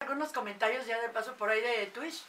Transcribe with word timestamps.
Algunos 0.00 0.32
comentarios 0.32 0.86
ya 0.86 1.00
de 1.00 1.08
paso 1.08 1.34
por 1.34 1.48
ahí 1.50 1.60
de 1.60 1.86
Twitch. 1.86 2.22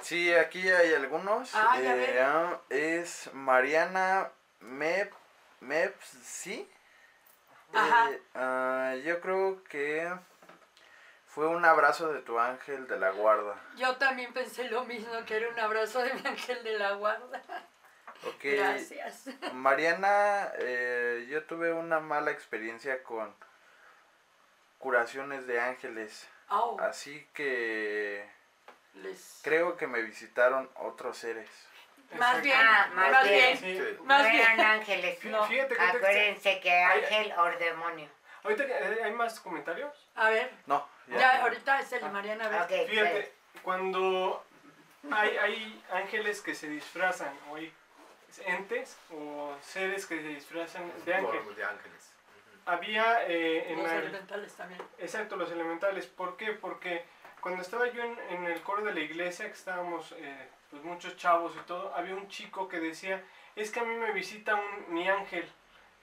Sí, 0.00 0.32
aquí 0.34 0.68
hay 0.68 0.94
algunos. 0.94 1.54
Ah, 1.54 1.78
ya 1.80 1.94
Eh, 1.94 3.00
es 3.00 3.30
Mariana 3.32 4.30
Mep, 4.60 5.12
Meps, 5.60 6.06
¿sí? 6.24 6.68
Ajá. 7.72 8.10
Eh, 8.10 8.22
ah, 8.34 8.94
yo 9.04 9.20
creo 9.20 9.62
que 9.64 10.12
fue 11.26 11.46
un 11.46 11.64
abrazo 11.64 12.12
de 12.12 12.20
tu 12.22 12.38
ángel 12.38 12.86
de 12.88 12.98
la 12.98 13.10
guarda. 13.10 13.54
Yo 13.76 13.96
también 13.96 14.32
pensé 14.32 14.64
lo 14.64 14.84
mismo, 14.84 15.12
que 15.24 15.36
era 15.36 15.48
un 15.48 15.58
abrazo 15.58 16.00
de 16.00 16.12
mi 16.14 16.26
ángel 16.26 16.62
de 16.64 16.78
la 16.78 16.92
guarda. 16.92 17.42
Ok. 18.26 18.40
Gracias. 18.42 19.24
Mariana, 19.52 20.52
eh, 20.58 21.26
yo 21.28 21.44
tuve 21.44 21.72
una 21.72 22.00
mala 22.00 22.30
experiencia 22.30 23.02
con 23.02 23.34
curaciones 24.78 25.46
de 25.46 25.60
ángeles. 25.60 26.28
Au, 26.48 26.78
Así 26.80 27.26
que 27.34 28.28
les- 28.94 29.40
creo 29.42 29.76
que 29.76 29.86
me 29.86 30.02
visitaron 30.02 30.70
otros 30.76 31.16
seres. 31.18 31.48
Más 32.18 32.42
bien, 32.42 32.58
Ah, 32.60 32.90
más, 32.94 33.10
más 33.10 33.24
bien. 33.28 33.58
bien. 33.62 33.78
Sí. 33.96 34.02
Más 34.04 34.22
no 34.22 34.28
bien. 34.30 34.42
eran 34.42 34.60
ángeles. 34.60 35.24
No. 35.24 35.46
Fíjate 35.46 35.74
que 35.76 35.80
Acuérdense 35.82 36.60
que 36.60 36.70
ángel 36.70 37.32
o 37.38 37.44
demonio. 37.58 38.08
ahorita 38.44 38.64
hay 39.04 39.12
más 39.12 39.40
comentarios. 39.40 40.10
A 40.14 40.28
ver, 40.28 40.50
No, 40.66 40.86
ya, 41.08 41.42
ahorita 41.42 41.80
es 41.80 41.90
el 41.92 42.02
de 42.02 42.08
Mariana. 42.10 42.44
A 42.44 42.66
ver. 42.66 42.82
Ok, 42.82 42.90
Fíjate, 42.90 43.32
cuando 43.62 44.44
hay, 45.10 45.36
hay 45.38 45.84
ángeles 45.90 46.42
que 46.42 46.54
se 46.54 46.68
disfrazan, 46.68 47.34
o 47.48 47.56
hay 47.56 47.72
entes 48.40 48.98
o 49.12 49.54
seres 49.60 50.06
que 50.06 50.16
se 50.20 50.28
disfrazan 50.28 50.90
de 51.04 51.14
ángel. 51.14 51.38
Formas 51.40 51.56
de 51.56 51.64
ángeles. 51.64 52.12
Había 52.64 53.26
eh, 53.26 53.72
en 53.72 53.78
Los 53.82 53.88
la- 53.90 53.98
elementales 53.98 54.54
también. 54.54 54.80
Exacto, 54.98 55.36
los 55.36 55.50
elementales. 55.50 56.06
¿Por 56.06 56.36
qué? 56.36 56.52
Porque 56.52 57.04
cuando 57.40 57.62
estaba 57.62 57.88
yo 57.88 58.02
en, 58.04 58.16
en 58.30 58.44
el 58.46 58.60
coro 58.62 58.82
de 58.84 58.94
la 58.94 59.00
iglesia, 59.00 59.46
que 59.46 59.52
estábamos 59.52 60.12
eh, 60.16 60.48
pues 60.70 60.82
muchos 60.84 61.16
chavos 61.16 61.54
y 61.56 61.66
todo, 61.66 61.92
había 61.94 62.14
un 62.14 62.28
chico 62.28 62.68
que 62.68 62.78
decía, 62.78 63.22
es 63.56 63.70
que 63.72 63.80
a 63.80 63.84
mí 63.84 63.94
me 63.96 64.12
visita 64.12 64.54
un, 64.54 64.94
mi 64.94 65.08
ángel 65.08 65.44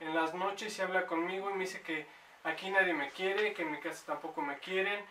en 0.01 0.13
las 0.13 0.33
noches 0.33 0.77
y 0.77 0.81
habla 0.81 1.05
conmigo 1.07 1.49
y 1.49 1.53
me 1.53 1.61
dice 1.61 1.81
que 1.81 2.05
aquí 2.43 2.69
nadie 2.69 2.93
me 2.93 3.09
quiere, 3.11 3.53
que 3.53 3.61
en 3.63 3.71
mi 3.71 3.79
casa 3.79 4.03
tampoco 4.05 4.41
me 4.41 4.57
quieren, 4.59 5.03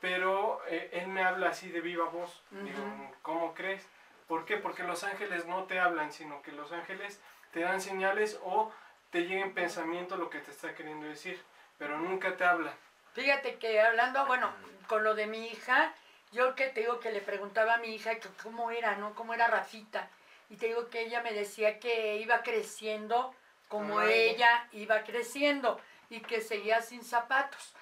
pero 0.00 0.62
eh, 0.66 0.90
él 0.92 1.08
me 1.08 1.22
habla 1.22 1.50
así 1.50 1.70
de 1.70 1.80
viva 1.80 2.06
voz. 2.08 2.42
Digo. 2.50 3.12
¿cómo 3.22 3.54
crees? 3.54 3.86
¿Por 4.26 4.44
qué? 4.44 4.56
Porque 4.56 4.82
los 4.82 5.04
ángeles 5.04 5.46
no 5.46 5.64
te 5.64 5.78
hablan, 5.78 6.12
sino 6.12 6.42
que 6.42 6.52
los 6.52 6.72
ángeles 6.72 7.20
te 7.52 7.60
dan 7.60 7.80
señales 7.80 8.38
o 8.42 8.72
te 9.10 9.22
llega 9.22 9.42
en 9.42 9.54
pensamiento 9.54 10.16
lo 10.16 10.30
que 10.30 10.40
te 10.40 10.50
está 10.50 10.74
queriendo 10.74 11.06
decir, 11.06 11.40
pero 11.78 11.98
nunca 11.98 12.36
te 12.36 12.44
hablan. 12.44 12.74
Fíjate 13.14 13.56
que 13.56 13.80
hablando, 13.80 14.26
bueno, 14.26 14.52
con 14.88 15.04
lo 15.04 15.14
de 15.14 15.26
mi 15.26 15.46
hija, 15.46 15.94
yo 16.32 16.54
que 16.54 16.68
te 16.68 16.80
digo 16.80 17.00
que 17.00 17.12
le 17.12 17.20
preguntaba 17.20 17.74
a 17.74 17.78
mi 17.78 17.94
hija 17.94 18.16
que 18.16 18.28
cómo 18.42 18.70
era, 18.70 18.96
¿no? 18.96 19.14
Cómo 19.14 19.32
era 19.32 19.46
Rafita. 19.46 20.08
Y 20.50 20.56
te 20.56 20.66
digo 20.66 20.90
que 20.90 21.02
ella 21.02 21.22
me 21.22 21.32
decía 21.32 21.78
que 21.78 22.16
iba 22.16 22.42
creciendo 22.42 23.34
como 23.68 24.00
ella 24.00 24.68
iba 24.72 25.02
creciendo 25.02 25.80
y 26.08 26.20
que 26.20 26.40
seguía 26.40 26.82
sin 26.82 27.04
zapatos. 27.04 27.74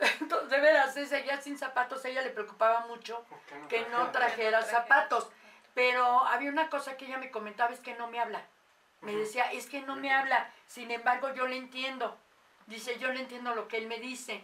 Entonces, 0.20 0.50
de 0.50 0.60
veras, 0.60 0.94
seguía 0.94 1.40
sin 1.40 1.58
zapatos. 1.58 2.04
A 2.04 2.08
ella 2.08 2.22
le 2.22 2.30
preocupaba 2.30 2.86
mucho 2.86 3.24
que 3.68 3.86
no 3.88 4.10
trajera 4.10 4.62
zapatos. 4.62 5.28
Pero 5.78 6.04
había 6.24 6.50
una 6.50 6.68
cosa 6.70 6.96
que 6.96 7.04
ella 7.04 7.18
me 7.18 7.30
comentaba, 7.30 7.72
es 7.72 7.78
que 7.78 7.94
no 7.94 8.08
me 8.08 8.18
habla. 8.18 8.44
Me 9.00 9.14
decía, 9.14 9.52
es 9.52 9.66
que 9.66 9.80
no 9.80 9.94
me 9.94 10.12
habla. 10.12 10.52
Sin 10.66 10.90
embargo, 10.90 11.32
yo 11.34 11.46
le 11.46 11.56
entiendo. 11.56 12.18
Dice, 12.66 12.98
yo 12.98 13.12
le 13.12 13.20
entiendo 13.20 13.54
lo 13.54 13.68
que 13.68 13.76
él 13.76 13.86
me 13.86 14.00
dice. 14.00 14.42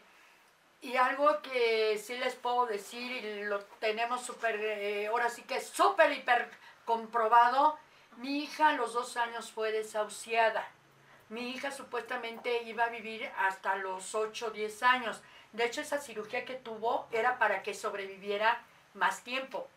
Y 0.80 0.96
algo 0.96 1.42
que 1.42 1.98
sí 1.98 2.16
les 2.18 2.36
puedo 2.36 2.66
decir, 2.66 3.24
y 3.24 3.42
lo 3.46 3.58
tenemos 3.80 4.24
súper, 4.24 4.60
eh, 4.60 5.08
ahora 5.08 5.28
sí 5.28 5.42
que 5.42 5.56
es 5.56 5.66
súper, 5.66 6.12
hiper 6.12 6.48
comprobado, 6.84 7.80
mi 8.18 8.44
hija 8.44 8.68
a 8.68 8.74
los 8.74 8.92
dos 8.92 9.17
años 9.17 9.50
fue 9.50 9.73
desahuciada. 9.73 10.64
Mi 11.30 11.50
hija 11.50 11.73
supuestamente 11.73 12.62
iba 12.62 12.84
a 12.84 12.90
vivir 12.90 13.28
hasta 13.39 13.74
los 13.74 14.14
8 14.14 14.46
o 14.46 14.50
10 14.50 14.83
años. 14.84 15.20
De 15.50 15.64
hecho, 15.64 15.80
esa 15.80 15.98
cirugía 15.98 16.44
que 16.44 16.55
tuvo 16.55 17.08
era 17.11 17.40
para 17.40 17.64
que 17.64 17.74
sobreviviera 17.74 18.62
más 18.94 19.24
tiempo. 19.24 19.68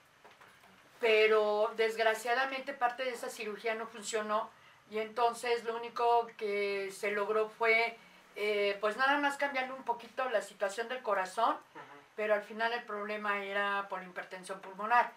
Pero 1.00 1.72
desgraciadamente 1.76 2.74
parte 2.74 3.04
de 3.04 3.12
esa 3.12 3.30
cirugía 3.30 3.76
no 3.76 3.88
funcionó 3.88 4.50
y 4.90 5.00
entonces 5.00 5.64
lo 5.64 5.76
único 5.76 6.28
que 6.38 6.92
se 6.92 7.12
logró 7.12 7.50
fue 7.50 7.98
eh, 8.36 8.78
pues 8.80 8.96
nada 8.98 9.18
más 9.18 9.36
cambiarle 9.36 9.74
un 9.74 9.84
poquito 9.84 10.30
la 10.30 10.42
situación 10.42 10.88
del 10.88 11.02
corazón, 11.02 11.58
pero 12.16 12.36
al 12.36 12.44
final 12.44 12.72
el 12.72 12.84
problema 12.84 13.44
era 13.44 13.88
por 13.90 14.04
hipertensión 14.04 14.62
pulmonar. 14.62 15.12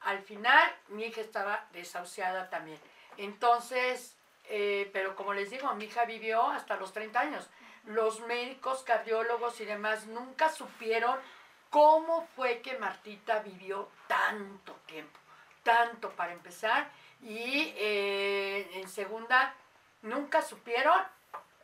Al 0.00 0.20
final 0.20 0.70
mi 0.88 1.04
hija 1.04 1.20
estaba 1.20 1.66
desahuciada 1.72 2.50
también. 2.50 2.78
Entonces, 3.16 4.16
eh, 4.50 4.90
pero 4.92 5.16
como 5.16 5.34
les 5.34 5.50
digo, 5.50 5.74
mi 5.74 5.86
hija 5.86 6.04
vivió 6.04 6.46
hasta 6.46 6.76
los 6.76 6.92
30 6.92 7.18
años. 7.18 7.48
Los 7.84 8.20
médicos, 8.20 8.82
cardiólogos 8.82 9.60
y 9.60 9.64
demás 9.64 10.06
nunca 10.06 10.50
supieron 10.50 11.18
cómo 11.70 12.26
fue 12.36 12.60
que 12.60 12.78
Martita 12.78 13.40
vivió 13.40 13.88
tanto 14.06 14.74
tiempo, 14.86 15.18
tanto 15.62 16.10
para 16.10 16.32
empezar. 16.32 16.90
Y 17.22 17.74
eh, 17.76 18.70
en 18.74 18.88
segunda, 18.88 19.54
nunca 20.02 20.42
supieron 20.42 21.00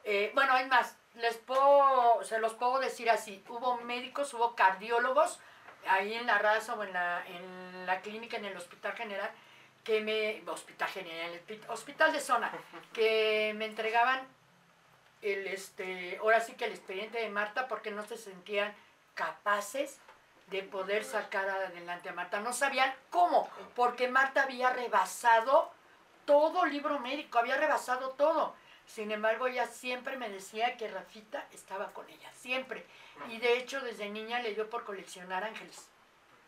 eh, 0.04 0.30
bueno, 0.34 0.56
es 0.58 0.68
más, 0.68 0.96
les 1.14 1.36
puedo, 1.38 2.22
se 2.24 2.38
los 2.38 2.52
puedo 2.54 2.78
decir 2.78 3.08
así, 3.08 3.42
hubo 3.48 3.78
médicos, 3.78 4.34
hubo 4.34 4.54
cardiólogos 4.54 5.40
ahí 5.88 6.14
en 6.14 6.26
la 6.26 6.38
raza 6.38 6.74
o 6.74 6.84
en 6.84 6.92
la, 6.92 7.24
en 7.26 7.86
la 7.86 8.00
clínica, 8.02 8.36
en 8.36 8.44
el 8.44 8.56
hospital 8.56 8.92
general, 8.92 9.30
que 9.82 10.02
me, 10.02 10.42
hospital 10.50 10.88
general, 10.88 11.40
hospital 11.68 12.12
de 12.12 12.20
zona, 12.20 12.52
que 12.92 13.54
me 13.56 13.64
entregaban 13.64 14.26
el, 15.22 15.46
este, 15.46 16.18
ahora 16.18 16.40
sí 16.40 16.52
que 16.52 16.66
el 16.66 16.72
expediente 16.72 17.18
de 17.18 17.30
Marta 17.30 17.66
porque 17.66 17.90
no 17.90 18.06
se 18.06 18.18
sentían 18.18 18.74
capaces 19.14 19.98
de 20.48 20.62
poder 20.62 21.04
sacar 21.04 21.48
adelante 21.48 22.08
a 22.08 22.12
Marta. 22.12 22.40
No 22.40 22.52
sabían 22.52 22.94
cómo, 23.10 23.48
porque 23.74 24.08
Marta 24.08 24.42
había 24.42 24.70
rebasado 24.70 25.72
todo 26.24 26.66
libro 26.66 26.98
médico, 27.00 27.38
había 27.38 27.56
rebasado 27.56 28.10
todo. 28.10 28.54
Sin 28.86 29.10
embargo, 29.10 29.46
ella 29.46 29.66
siempre 29.66 30.16
me 30.16 30.28
decía 30.28 30.76
que 30.76 30.88
Rafita 30.88 31.46
estaba 31.52 31.92
con 31.92 32.08
ella, 32.10 32.30
siempre. 32.34 32.84
Y 33.30 33.38
de 33.38 33.56
hecho, 33.56 33.80
desde 33.80 34.10
niña 34.10 34.40
le 34.40 34.54
dio 34.54 34.68
por 34.68 34.84
coleccionar 34.84 35.44
ángeles 35.44 35.88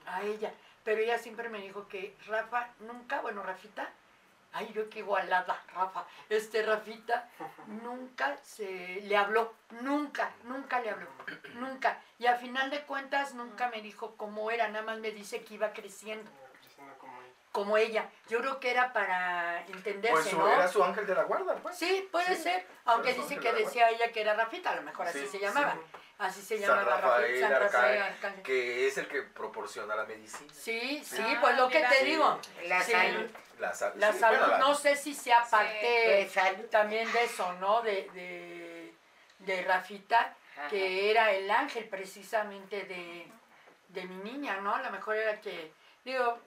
a 0.06 0.22
ella. 0.22 0.52
Pero 0.84 1.00
ella 1.00 1.18
siempre 1.18 1.48
me 1.48 1.60
dijo 1.60 1.88
que 1.88 2.14
Rafa 2.26 2.68
nunca, 2.80 3.20
bueno, 3.20 3.42
Rafita, 3.42 3.90
ay, 4.56 4.72
yo 4.74 4.88
qué 4.88 5.00
igualada, 5.00 5.62
Rafa, 5.74 6.06
este 6.30 6.62
Rafita 6.62 7.28
nunca 7.82 8.36
se 8.42 9.02
le 9.02 9.16
habló, 9.16 9.54
nunca, 9.82 10.32
nunca 10.44 10.80
le 10.80 10.90
habló, 10.90 11.08
nunca. 11.54 12.00
Y 12.18 12.26
a 12.26 12.36
final 12.36 12.70
de 12.70 12.82
cuentas 12.82 13.34
nunca 13.34 13.68
me 13.68 13.82
dijo 13.82 14.16
cómo 14.16 14.50
era, 14.50 14.68
nada 14.68 14.84
más 14.84 14.98
me 14.98 15.10
dice 15.10 15.44
que 15.44 15.54
iba 15.54 15.72
creciendo 15.72 16.30
como 17.56 17.78
ella. 17.78 18.06
Yo 18.28 18.38
creo 18.40 18.60
que 18.60 18.70
era 18.70 18.92
para 18.92 19.62
entenderse, 19.66 20.12
Pues 20.12 20.26
su- 20.28 20.38
¿no? 20.38 20.46
era 20.46 20.68
su 20.68 20.84
ángel 20.84 21.06
de 21.06 21.14
la 21.14 21.22
guarda, 21.22 21.54
pues. 21.54 21.74
Sí, 21.74 22.06
puede 22.12 22.36
Sí, 22.36 22.42
ser, 22.42 22.66
aunque 22.84 23.14
dice 23.14 23.38
que 23.38 23.50
de 23.50 23.64
decía 23.64 23.88
ella 23.88 24.12
que 24.12 24.20
era 24.20 24.34
Rafita, 24.34 24.72
a 24.72 24.76
lo 24.76 24.82
mejor 24.82 25.06
así 25.06 25.20
Sí, 25.20 25.26
se 25.28 25.38
llamaba. 25.38 25.72
sí. 25.72 25.98
Así 26.18 26.42
se 26.42 26.58
San 26.58 26.68
llamaba 26.68 26.96
Rafael, 27.00 27.02
Rafael, 27.02 27.40
San 27.40 27.50
Rafael, 27.52 27.62
Arcángel, 28.02 28.02
Arcángel. 28.14 28.42
que 28.42 28.86
es 28.88 28.98
el 28.98 29.08
que 29.08 29.22
proporciona 29.22 29.96
la 29.96 30.04
medicina. 30.04 30.52
Sí, 30.52 31.02
sí, 31.02 31.16
Ah, 31.26 31.38
pues 31.40 31.56
lo 31.56 31.68
que 31.70 31.80
te 31.80 31.94
Sí. 32.00 32.04
digo. 32.04 32.38
La 32.66 32.82
Sí, 32.82 32.92
salud. 32.92 33.30
La, 33.58 33.72
sal- 33.72 33.92
La 33.96 34.12
sí, 34.12 34.18
salud, 34.18 34.38
bueno, 34.38 34.52
la- 34.52 34.58
no 34.58 34.74
sé 34.74 34.96
si 34.96 35.14
sea 35.14 35.42
parte 35.50 36.30
también 36.70 37.10
de 37.10 37.24
eso, 37.24 37.54
¿no? 37.54 37.80
De, 37.80 38.10
de, 38.12 38.94
de 39.38 39.62
Rafita, 39.62 40.36
Ajá. 40.58 40.68
que 40.68 41.10
era 41.10 41.30
el 41.32 41.50
ángel 41.50 41.88
precisamente 41.88 42.82
de, 42.84 43.26
de 43.88 44.04
mi 44.04 44.16
niña, 44.30 44.58
¿no? 44.58 44.74
A 44.74 44.82
lo 44.82 44.90
mejor 44.90 45.16
era 45.16 45.40
que, 45.40 45.72
digo, 46.04 46.38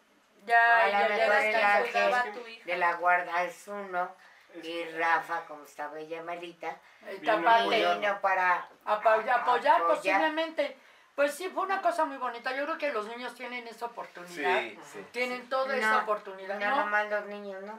ya, 0.45 0.77
A 0.85 0.85
lo 0.85 0.91
ya, 0.91 1.81
Cuidaba 1.81 2.19
a 2.19 2.23
tu 2.33 2.47
hija. 2.47 2.65
de 2.65 2.77
la 2.77 2.93
guarda 2.95 3.43
es 3.43 3.67
uno 3.67 4.15
Es- 4.55 4.65
y 4.65 4.83
Rafa, 4.97 5.45
como 5.45 5.63
estaba 5.65 5.99
ella 5.99 6.23
malita, 6.23 6.75
El 7.07 7.19
Vino 7.19 8.19
para 8.21 8.67
Apoyar, 8.85 9.39
apoyar 9.41 9.83
posiblemente. 9.83 10.77
Pues 11.15 11.33
sí, 11.35 11.49
fue 11.49 11.63
una 11.63 11.81
cosa 11.81 12.05
muy 12.05 12.15
bonita. 12.17 12.55
Yo 12.55 12.63
creo 12.63 12.77
que 12.77 12.93
los 12.93 13.05
niños 13.07 13.35
tienen 13.35 13.67
esa 13.67 13.87
oportunidad. 13.87 14.59
Sí, 14.61 14.79
sí. 14.93 15.05
Tienen 15.11 15.49
toda 15.49 15.67
No, 15.67 15.73
esa 15.73 15.97
oportunidad, 15.99 16.57
No, 16.59 16.69
¿no? 16.69 16.75
nomás 16.77 17.09
los 17.09 17.25
niños, 17.25 17.61
¿no? 17.63 17.77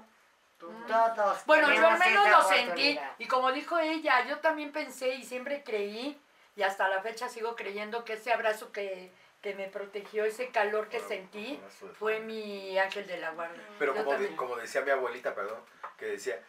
Todo. 0.58 0.72
Todos. 1.14 1.46
Bueno, 1.46 1.72
yo 1.72 1.88
al 1.88 1.98
menos 1.98 2.28
lo 2.28 2.42
sentí. 2.42 3.00
Y 3.18 3.26
como 3.26 3.50
dijo 3.50 3.78
ella, 3.78 4.26
yo 4.26 4.40
también 4.40 4.72
pensé 4.72 5.14
y 5.14 5.24
siempre 5.24 5.64
creí, 5.64 6.20
y 6.54 6.62
hasta 6.62 6.86
la 6.88 7.00
fecha 7.00 7.30
sigo 7.30 7.56
creyendo 7.56 8.04
que 8.04 8.12
ese 8.12 8.30
abrazo 8.30 8.70
que, 8.72 9.10
que 9.42 9.54
me 9.54 9.69
protegió, 9.69 10.25
ese 10.25 10.50
calor 10.50 10.88
que 10.88 10.98
Bueno, 10.98 11.08
sentí, 11.08 11.60
fue 11.98 12.20
mi 12.20 12.78
ángel 12.78 13.06
de 13.06 13.16
la 13.19 13.31
guarda. 13.31 13.62
Pero 13.78 13.94
Yo 13.94 14.04
como, 14.04 14.19
de- 14.19 14.37
como 14.37 14.56
decía 14.56 14.82
mi 14.82 14.90
abuelita, 14.90 15.34
perdón, 15.34 15.60
que 15.96 16.06
decía, 16.06 16.42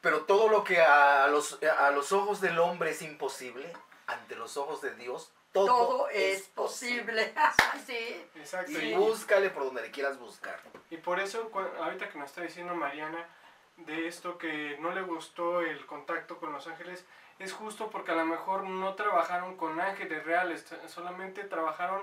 Pero 0.00 0.22
todo 0.22 0.48
lo 0.48 0.64
que 0.64 0.80
a 0.80 1.26
los, 1.26 1.62
a 1.62 1.90
los 1.90 2.12
ojos 2.12 2.40
del 2.40 2.58
hombre 2.58 2.90
es 2.90 3.02
imposible, 3.02 3.70
ante 4.06 4.34
los 4.36 4.56
ojos 4.56 4.80
de 4.80 4.94
Dios, 4.94 5.32
todo, 5.52 5.66
Todo 5.66 6.08
es 6.10 6.42
posible. 6.48 7.34
sí. 7.86 8.24
Exacto. 8.36 8.70
Y 8.70 8.76
Y, 8.76 8.94
búscale 8.94 9.50
por 9.50 9.64
donde 9.64 9.82
le 9.82 9.90
quieras 9.90 10.18
buscar. 10.18 10.60
y 10.90 10.96
por 10.96 11.18
eso, 11.20 11.50
ahorita 11.82 12.08
que 12.08 12.18
nos 12.18 12.30
está 12.30 12.42
diciendo 12.42 12.74
Mariana 12.74 13.28
de 13.86 14.06
esto 14.08 14.38
que 14.38 14.76
no 14.80 14.90
le 14.92 15.02
gustó 15.02 15.60
el 15.60 15.84
contacto 15.86 16.38
con 16.38 16.52
los 16.52 16.66
ángeles, 16.66 17.04
es 17.38 17.52
justo 17.52 17.90
porque 17.90 18.12
a 18.12 18.16
lo 18.16 18.24
mejor 18.26 18.64
no 18.64 18.94
trabajaron 18.94 19.56
con 19.56 19.80
ángeles 19.80 20.24
reales, 20.24 20.66
solamente 20.86 21.44
trabajaron 21.44 22.02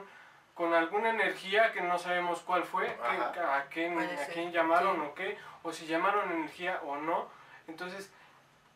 con 0.56 0.74
alguna 0.74 1.12
energía 1.12 1.71
que 1.71 1.81
no 1.81 2.00
sabemos 2.00 2.39
cuál 2.41 2.63
fue, 2.63 2.88
que- 2.88 3.39
a, 3.39 3.68
quién, 3.71 3.97
a 4.00 4.25
quién 4.33 4.51
llamaron 4.51 4.95
sí. 4.95 5.01
o 5.06 5.13
qué, 5.13 5.38
o 5.63 5.71
si 5.71 5.85
llamaron 5.85 6.31
energía 6.31 6.81
o 6.83 6.97
no. 6.97 7.29
Entonces, 7.68 8.12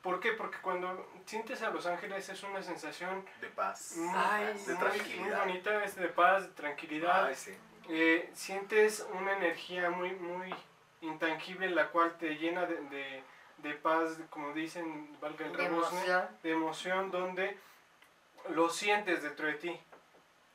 ¿por 0.03 0.19
qué? 0.19 0.33
Porque 0.33 0.59
cuando 0.61 1.09
sientes 1.25 1.63
a 1.63 1.71
los 1.71 1.87
ángeles 1.87 2.29
es 2.29 2.43
una 2.43 2.61
sensación 2.61 3.25
De 3.39 3.47
paz. 3.47 3.95
muy, 3.97 4.13
Ay, 4.15 4.53
muy- 4.53 4.63
de 4.63 4.73
muy 4.75 4.83
tranquilidad. 4.83 5.39
bonita, 5.39 5.83
es 5.83 5.95
de 5.95 6.07
paz, 6.09 6.43
de 6.43 6.49
tranquilidad. 6.53 7.25
Ay, 7.25 7.35
sí. 7.35 7.57
Eh, 7.89 8.29
sientes 8.35 9.03
una 9.13 9.33
energía 9.33 9.89
muy, 9.89 10.11
muy 10.11 10.53
intangible, 11.01 11.69
la 11.69 11.89
cual 11.89 12.17
te 12.17 12.35
llena 12.35 12.65
de, 12.65 12.75
de, 12.89 13.23
de 13.57 13.73
paz, 13.75 14.19
como 14.29 14.53
dicen, 14.53 15.17
valga 15.19 15.45
el 15.45 15.53
De 15.53 15.63
de 16.43 16.51
emoción, 16.51 17.11
donde 17.11 17.57
lo 18.49 18.69
sientes 18.69 19.23
dentro 19.23 19.47
de 19.47 19.53
ti. 19.53 19.79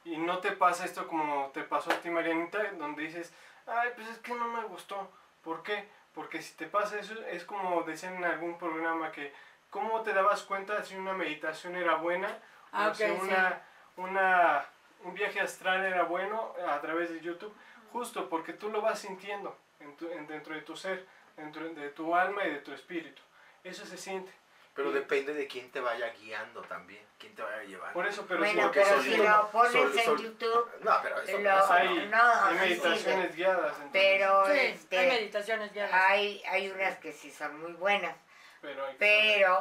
Y 0.04 0.18
no 0.18 0.38
te 0.38 0.52
pasa 0.52 0.84
esto 0.84 1.06
como 1.08 1.50
te 1.52 1.62
pasó 1.62 1.90
a 1.90 1.96
ti, 1.96 2.10
Marianita, 2.10 2.72
donde 2.72 3.02
dices, 3.02 3.34
ay, 3.66 3.90
pues 3.94 4.08
es 4.08 4.18
que 4.18 4.34
no 4.34 4.46
me 4.48 4.62
gustó. 4.64 5.10
¿Por 5.42 5.62
qué? 5.62 5.88
Porque 6.14 6.40
si 6.40 6.54
te 6.54 6.66
pasa 6.66 6.98
eso, 6.98 7.14
es 7.26 7.44
como 7.44 7.82
decían 7.82 8.14
en 8.14 8.24
algún 8.24 8.56
programa 8.56 9.10
que, 9.12 9.32
¿cómo 9.70 10.02
te 10.02 10.12
dabas 10.12 10.42
cuenta 10.42 10.82
si 10.84 10.94
una 10.94 11.12
meditación 11.12 11.74
era 11.76 11.96
buena? 11.96 12.38
Ah, 12.72 12.88
o 12.90 12.94
si 12.94 13.04
sí. 13.04 13.10
una, 13.20 13.62
una, 13.96 14.64
un 15.02 15.14
viaje 15.14 15.40
astral 15.40 15.84
era 15.84 16.04
bueno 16.04 16.54
a 16.68 16.80
través 16.80 17.10
de 17.10 17.20
YouTube, 17.20 17.54
justo 17.92 18.28
porque 18.28 18.52
tú 18.52 18.70
lo 18.70 18.80
vas 18.80 19.00
sintiendo 19.00 19.56
en 19.86 19.96
tu- 19.96 20.10
en- 20.10 20.26
dentro 20.26 20.54
de 20.54 20.60
tu 20.62 20.76
ser, 20.76 21.06
dentro 21.36 21.64
de 21.68 21.88
tu 21.90 22.14
alma 22.14 22.44
y 22.44 22.50
de 22.50 22.58
tu 22.58 22.72
espíritu. 22.72 23.22
Eso 23.64 23.84
se 23.86 23.96
siente. 23.96 24.32
Pero 24.74 24.92
depende 24.92 25.32
de 25.32 25.46
quién 25.46 25.70
te 25.70 25.80
vaya 25.80 26.08
guiando 26.20 26.60
también, 26.62 27.02
quién 27.18 27.34
te 27.34 27.40
vaya 27.40 27.62
llevando. 27.62 27.94
Por 27.94 28.06
eso, 28.06 28.26
pero 28.28 28.40
bueno, 28.40 28.52
sí, 28.54 28.60
porque 28.60 28.80
pero 28.82 28.96
solito 28.96 29.16
si 29.16 29.22
lo 29.22 29.50
pones 29.50 29.72
sol- 29.72 29.92
en 29.98 30.04
sol- 30.04 30.22
YouTube, 30.22 30.70
No, 30.82 30.98
pero 31.02 31.22
eso 31.22 31.38
Lo- 31.38 31.58
eso 31.64 31.72
hay, 31.72 32.08
no, 32.08 32.22
hay 32.44 32.52
sí 32.54 32.60
meditaciones 32.60 33.02
sirve. 33.24 33.36
guiadas. 33.36 33.72
entonces, 33.76 33.90
pero 33.92 34.46
Sí, 34.52 34.58
este, 34.58 34.98
hay 34.98 35.06
meditaciones 35.08 35.72
guiadas. 35.72 35.94
hay, 35.94 36.42
hay 36.46 36.70
unas 36.70 36.98
que 36.98 37.12
sí 37.14 37.30
son 37.30 37.58
muy 37.58 37.72
buenas. 37.72 38.14
pero 38.60 38.84
hay 38.84 38.96
Pero 38.98 39.54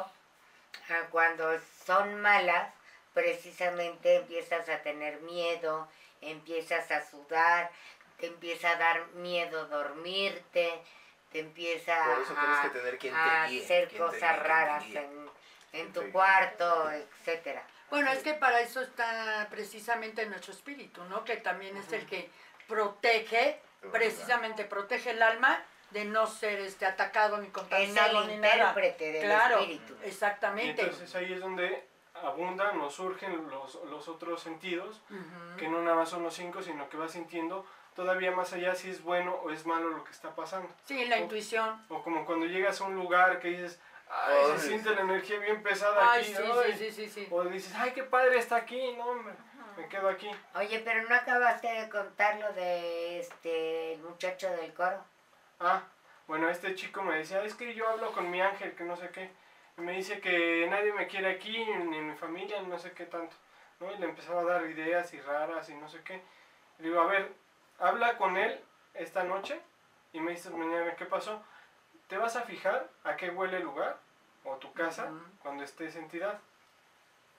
ah, 0.90 1.02
cuando 1.10 1.50
son 1.86 2.20
malas, 2.20 2.74
precisamente 3.14 4.16
empiezas 4.16 4.68
a 4.68 4.82
tener 4.82 5.20
miedo, 5.22 5.88
empiezas 6.20 6.90
a 6.90 7.00
sudar, 7.04 7.70
te 8.18 8.26
empieza 8.26 8.70
a 8.70 8.76
dar 8.76 9.06
miedo 9.14 9.66
dormirte, 9.66 10.82
te 11.32 11.40
empieza 11.40 11.94
Por 12.14 12.22
eso 12.22 12.34
tienes 12.34 12.58
a, 12.58 12.62
que 12.62 12.68
tener 12.70 12.98
quien 12.98 13.14
te 13.14 13.20
a 13.20 13.46
guíe, 13.46 13.64
hacer 13.64 13.88
quien 13.88 14.00
te 14.02 14.06
cosas 14.06 14.20
guíe, 14.20 14.28
quien 14.28 14.42
te 14.42 14.48
raras 14.48 14.84
en, 14.84 15.30
en 15.72 15.92
tu 15.92 16.10
cuarto, 16.12 16.90
etcétera. 16.92 17.62
Bueno, 17.90 18.10
es 18.10 18.20
que 18.22 18.34
para 18.34 18.60
eso 18.60 18.80
está 18.80 19.46
precisamente 19.50 20.26
nuestro 20.26 20.52
espíritu, 20.52 21.04
¿no? 21.04 21.24
Que 21.24 21.36
también 21.36 21.76
es 21.76 21.92
el 21.92 22.06
que 22.06 22.30
protege, 22.66 23.60
precisamente 23.92 24.64
protege 24.64 25.10
el 25.10 25.22
alma 25.22 25.62
de 25.90 26.04
no 26.04 26.26
ser 26.26 26.58
este 26.60 26.84
atacado 26.84 27.38
ni 27.38 27.46
Es 27.46 27.52
contaminado 27.52 28.22
el 28.22 28.28
ni 28.28 28.36
nada. 28.38 28.56
intérprete 28.56 29.12
del 29.12 29.22
Claro, 29.24 29.58
espíritu. 29.60 29.96
Y 30.02 30.08
exactamente. 30.08 30.82
entonces 30.82 31.14
ahí 31.14 31.32
es 31.32 31.40
donde 31.40 31.86
abundan 32.14 32.80
o 32.80 32.90
surgen 32.90 33.48
los, 33.48 33.76
los 33.84 34.08
otros 34.08 34.42
sentidos, 34.42 35.00
que 35.58 35.68
no 35.68 35.82
nada 35.82 35.96
más 35.96 36.08
son 36.08 36.22
los 36.22 36.34
cinco, 36.34 36.62
sino 36.62 36.88
que 36.88 36.96
vas 36.96 37.12
sintiendo 37.12 37.64
todavía 37.96 38.30
más 38.30 38.52
allá 38.52 38.74
si 38.74 38.90
es 38.90 39.02
bueno 39.02 39.34
o 39.42 39.50
es 39.50 39.66
malo 39.66 39.88
lo 39.88 40.04
que 40.04 40.12
está 40.12 40.34
pasando. 40.36 40.68
Sí, 40.84 41.06
la 41.06 41.18
intuición. 41.18 41.84
O 41.88 42.02
como 42.02 42.24
cuando 42.26 42.46
llegas 42.46 42.80
a 42.80 42.84
un 42.84 42.94
lugar 42.94 43.40
que 43.40 43.48
dices, 43.48 43.80
ay, 44.08 44.34
Ay, 44.52 44.58
se 44.58 44.68
siente 44.68 44.94
la 44.94 45.00
energía 45.00 45.38
bien 45.40 45.62
pesada 45.62 46.12
Ay, 46.12 46.22
aquí. 46.22 46.34
sí, 46.34 46.42
ay". 46.44 46.72
sí, 46.74 46.78
sí, 46.78 46.90
sí, 46.92 47.08
sí. 47.08 47.28
O 47.30 47.42
dices, 47.44 47.74
ay, 47.74 47.92
qué 47.92 48.04
padre 48.04 48.38
está 48.38 48.56
aquí, 48.56 48.92
no, 48.96 49.06
hombre, 49.06 49.34
me 49.76 49.88
quedo 49.88 50.08
aquí. 50.08 50.30
Oye, 50.54 50.78
pero 50.80 51.08
no 51.08 51.14
acabaste 51.14 51.66
de 51.66 51.88
contar 51.88 52.38
lo 52.38 52.52
de 52.52 53.20
este 53.20 53.94
el 53.94 54.02
muchacho 54.02 54.48
del 54.50 54.72
coro. 54.74 55.02
Ah, 55.58 55.82
bueno, 56.28 56.50
este 56.50 56.74
chico 56.74 57.02
me 57.02 57.16
decía, 57.16 57.42
es 57.42 57.54
que 57.54 57.74
yo 57.74 57.88
hablo 57.88 58.12
con 58.12 58.30
mi 58.30 58.40
ángel, 58.42 58.74
que 58.74 58.84
no 58.84 58.96
sé 58.96 59.08
qué. 59.08 59.30
Y 59.78 59.80
me 59.80 59.92
dice 59.92 60.20
que 60.20 60.66
nadie 60.70 60.92
me 60.92 61.06
quiere 61.06 61.30
aquí, 61.30 61.64
ni 61.64 62.00
mi 62.00 62.14
familia, 62.16 62.60
ni 62.62 62.68
no 62.68 62.78
sé 62.78 62.92
qué 62.92 63.06
tanto. 63.06 63.36
¿no? 63.80 63.92
Y 63.92 63.98
le 63.98 64.06
empezaba 64.06 64.40
a 64.40 64.44
dar 64.44 64.66
ideas 64.66 65.12
y 65.14 65.20
raras 65.20 65.68
y 65.70 65.74
no 65.74 65.88
sé 65.88 66.02
qué. 66.02 66.22
Le 66.78 66.88
digo, 66.88 67.00
a 67.00 67.06
ver, 67.06 67.30
habla 67.78 68.16
con 68.16 68.36
él 68.36 68.60
esta 68.94 69.24
noche 69.24 69.60
y 70.12 70.20
me 70.20 70.32
dices 70.32 70.52
mañana, 70.52 70.94
¿qué 70.96 71.04
pasó? 71.06 71.42
¿Te 72.08 72.16
vas 72.16 72.36
a 72.36 72.42
fijar 72.42 72.88
a 73.04 73.16
qué 73.16 73.30
huele 73.30 73.58
el 73.58 73.64
lugar 73.64 73.98
o 74.44 74.56
tu 74.56 74.72
casa 74.72 75.06
Ujú. 75.06 75.20
cuando 75.42 75.64
estés 75.64 75.96
en 75.96 76.04
entidad? 76.04 76.38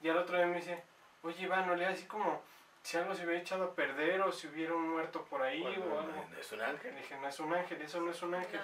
Y 0.02 0.10
al 0.10 0.18
otro 0.18 0.38
día 0.38 0.46
me 0.48 0.58
dice, 0.58 0.84
oye 1.24 1.44
Iván, 1.44 1.68
no 1.68 1.76
le 1.76 1.86
así 1.86 2.06
como 2.06 2.42
si 2.84 2.98
algo 2.98 3.16
se 3.16 3.26
hubiera 3.26 3.42
echado 3.42 3.64
a 3.66 3.76
perder 3.76 4.22
o 4.22 4.32
si 4.32 4.48
hubiera 4.48 4.74
un 4.74 4.90
muerto 4.90 5.24
por 5.26 5.42
ahí 5.42 5.62
Bueno, 5.62 5.86
o 5.96 6.00
algo. 6.00 6.26
no, 6.30 6.38
es 6.38 6.52
un 6.52 6.62
ángel. 6.62 6.94
Le 6.94 7.02
dije, 7.02 7.18
no 7.18 7.28
es 7.28 7.40
un 7.40 7.54
ángel, 7.54 7.82
eso 7.82 8.00
no 8.00 8.12
es 8.12 8.22
un 8.22 8.36
ángel. 8.36 8.62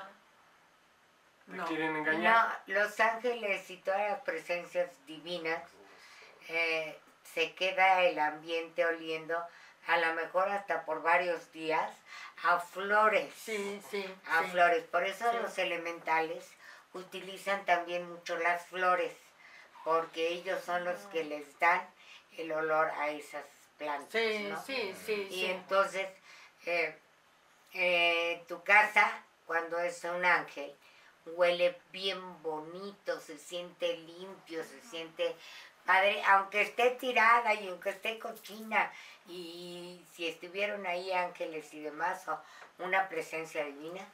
Te 1.45 1.51
No. 1.57 1.65
quieren 1.65 1.95
engañar. 1.95 2.61
No, 2.67 2.73
los 2.75 2.99
ángeles 2.99 3.69
y 3.69 3.77
todas 3.77 4.11
las 4.11 4.21
presencias 4.21 5.05
divinas 5.05 5.61
eh, 6.47 6.97
se 7.23 7.53
queda 7.55 8.03
el 8.03 8.17
ambiente 8.19 8.85
oliendo, 8.85 9.37
a 9.88 9.97
lo 9.97 10.13
mejor 10.13 10.50
hasta 10.50 10.85
por 10.85 11.01
varios 11.01 11.51
días, 11.51 11.91
a 12.44 12.59
flores. 12.59 13.33
Sí, 13.35 13.81
sí. 13.89 14.06
A 14.30 14.44
sí. 14.44 14.50
flores. 14.51 14.83
Por 14.85 15.03
eso 15.06 15.30
Sí. 15.31 15.38
los 15.41 15.57
elementales 15.57 16.45
utilizan 16.94 17.65
también 17.65 18.09
mucho 18.09 18.38
las 18.38 18.65
flores, 18.68 19.13
porque 19.83 20.30
ellos 20.30 20.63
son 20.63 20.83
los 20.85 21.00
que 21.07 21.24
les 21.24 21.57
dan 21.59 21.85
el 22.38 22.51
olor 22.51 22.89
a 22.91 23.09
esas 23.09 23.45
plantas. 23.77 24.09
Sí, 24.12 24.47
¿no? 24.50 24.63
sí, 24.63 24.95
sí, 25.06 25.27
Y 25.30 25.33
sí. 25.41 25.45
entonces, 25.45 26.07
eh, 26.65 26.97
eh, 27.74 28.44
tu 28.47 28.63
casa, 28.63 29.24
cuando 29.45 29.79
es 29.79 30.03
un 30.03 30.24
ángel, 30.24 30.74
huele 31.25 31.77
bien 31.91 32.41
bonito, 32.44 33.19
se 33.19 33.38
siente 33.38 33.97
limpio, 33.97 34.63
se 34.63 34.81
siente 34.81 35.36
padre, 35.85 36.24
aunque 36.25 36.62
esté 36.62 36.91
tirada 36.91 37.53
y 37.53 37.67
aunque 37.67 37.91
esté 37.91 38.19
cochina, 38.19 38.91
y 39.27 40.03
si 40.13 40.27
estuvieron 40.27 40.86
ahí 40.86 41.12
ángeles 41.12 41.74
y 41.74 41.79
demás, 41.79 42.27
o 42.27 42.39
una 42.79 43.07
presencia 43.07 43.63
divina, 43.65 44.05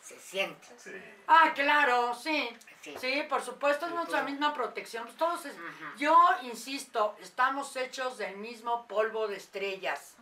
se 0.00 0.18
siente. 0.18 0.66
Sí. 0.78 0.90
Ah, 1.28 1.52
claro, 1.54 2.14
sí. 2.14 2.48
Sí. 2.80 2.96
Sí, 2.98 3.22
por 3.28 3.42
supuesto, 3.42 3.86
es 3.86 3.92
Sí, 3.92 3.96
nuestra 3.96 4.22
misma 4.22 4.52
protección. 4.52 5.04
Pues 5.04 5.16
todos 5.16 5.46
es-. 5.46 5.56
Yo 5.96 6.16
insisto, 6.42 7.16
estamos 7.20 7.76
hechos 7.76 8.18
del 8.18 8.36
mismo 8.36 8.86
polvo 8.88 9.28
de 9.28 9.36
estrellas. 9.36 10.14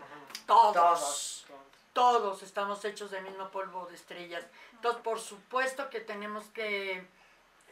Todos. 0.46 1.46
Todos 1.94 2.42
estamos 2.42 2.84
hechos 2.84 3.10
del 3.10 3.24
mismo 3.24 3.50
polvo 3.50 3.86
de 3.86 3.96
estrellas. 3.96 4.44
Entonces, 4.72 5.02
por 5.02 5.18
supuesto 5.18 5.90
que 5.90 6.00
tenemos 6.00 6.44
que 6.48 7.06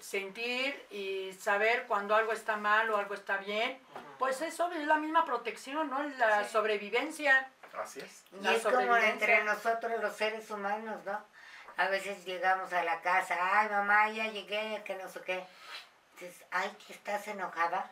sentir 0.00 0.86
y 0.90 1.32
saber 1.34 1.86
cuando 1.86 2.14
algo 2.14 2.32
está 2.32 2.56
mal 2.56 2.88
o 2.90 2.96
algo 2.96 3.14
está 3.14 3.36
bien. 3.38 3.80
Pues 4.18 4.40
eso 4.42 4.70
es 4.72 4.86
la 4.86 4.96
misma 4.96 5.24
protección, 5.24 5.90
¿no? 5.90 6.02
La 6.02 6.44
Sí. 6.44 6.50
sobrevivencia. 6.50 7.50
Así 7.80 8.00
es. 8.00 8.24
Y 8.32 8.42
La 8.44 8.52
es 8.54 8.62
como 8.64 8.96
entre 8.96 9.44
nosotros 9.44 10.00
los 10.00 10.16
seres 10.16 10.50
humanos, 10.50 11.04
¿no? 11.04 11.24
A 11.76 11.86
veces 11.88 12.24
llegamos 12.24 12.72
a 12.72 12.82
la 12.82 13.00
casa, 13.02 13.36
ay 13.60 13.68
mamá, 13.68 14.08
ya 14.10 14.26
llegué, 14.26 14.82
que 14.84 14.96
no 14.96 15.08
sé 15.08 15.20
qué. 15.22 15.44
Dices, 16.18 16.44
ay, 16.50 16.76
que 16.84 16.92
estás 16.92 17.28
enojada. 17.28 17.88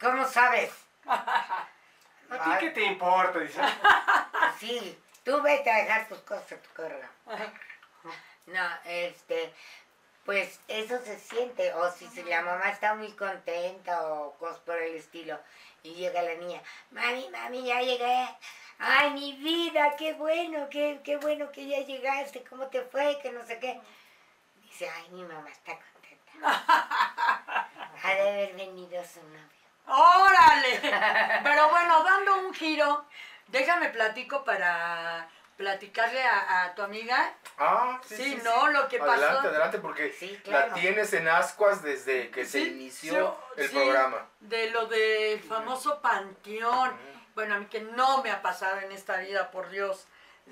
¿Cómo 0.00 0.26
sabes? 0.26 0.72
¿A 1.06 2.44
ti 2.44 2.50
qué 2.58 2.70
te 2.70 2.82
importa? 2.84 3.38
Dice. 3.38 3.60
Sí, 4.58 4.98
tú 5.24 5.40
vete 5.42 5.70
a 5.70 5.76
dejar 5.78 6.08
tus 6.08 6.18
cosas 6.20 6.52
a 6.52 6.56
tu 6.56 6.70
carga. 6.74 7.08
No, 8.46 8.68
este, 8.84 9.52
pues 10.24 10.60
eso 10.68 10.98
se 11.04 11.18
siente, 11.18 11.72
o 11.74 11.90
si 11.90 12.08
la 12.24 12.42
mamá 12.42 12.70
está 12.70 12.94
muy 12.94 13.12
contenta 13.12 14.12
o 14.12 14.32
cosas 14.38 14.58
por 14.60 14.76
el 14.80 14.94
estilo, 14.94 15.38
y 15.82 15.94
llega 15.94 16.22
la 16.22 16.34
niña, 16.34 16.62
mami, 16.90 17.28
mami, 17.30 17.64
ya 17.64 17.80
llegué. 17.82 18.28
Ay, 18.78 19.10
mi 19.10 19.32
vida, 19.34 19.94
qué 19.96 20.14
bueno, 20.14 20.68
qué, 20.70 21.00
qué 21.04 21.16
bueno 21.18 21.52
que 21.52 21.66
ya 21.66 21.80
llegaste, 21.80 22.42
cómo 22.44 22.66
te 22.68 22.82
fue, 22.82 23.18
que 23.20 23.30
no 23.30 23.44
sé 23.46 23.58
qué. 23.58 23.80
Dice, 24.62 24.88
ay, 24.88 25.08
mi 25.10 25.22
mamá 25.22 25.48
está 25.50 25.78
contenta. 25.78 26.64
Ha 28.02 28.14
de 28.14 28.20
haber 28.20 28.54
venido 28.54 29.02
su 29.04 29.22
novio. 29.22 29.64
¡Órale! 29.86 30.78
Pero 31.42 31.70
bueno, 31.70 32.02
dando 32.02 32.36
un 32.40 32.52
giro, 32.52 33.06
déjame 33.48 33.88
platico 33.90 34.44
para 34.44 35.26
platicarle 35.56 36.22
a, 36.22 36.64
a 36.64 36.74
tu 36.74 36.82
amiga. 36.82 37.32
Ah, 37.58 38.00
Sí, 38.04 38.38
no, 38.42 38.68
lo 38.68 38.88
que 38.88 38.98
pasó. 38.98 39.12
Adelante, 39.12 39.48
adelante, 39.48 39.78
porque 39.78 40.12
Sí, 40.12 40.40
claro. 40.44 40.68
la 40.68 40.74
tienes 40.74 41.12
en 41.12 41.28
ascuas 41.28 41.82
desde 41.82 42.30
que 42.30 42.44
se 42.44 42.62
Sí, 42.64 42.68
inició 42.70 43.38
sí, 43.54 43.60
el 43.62 43.68
sí, 43.68 43.74
programa. 43.74 44.26
De 44.40 44.70
lo 44.70 44.86
del 44.86 45.40
famoso 45.42 46.00
panteón. 46.00 46.92
Bueno, 47.34 47.54
a 47.54 47.58
mí 47.58 47.66
que 47.66 47.80
no 47.80 48.22
me 48.22 48.30
ha 48.30 48.42
pasado 48.42 48.80
en 48.80 48.92
esta 48.92 49.16
vida, 49.18 49.50
por 49.50 49.68
Dios. 49.70 50.06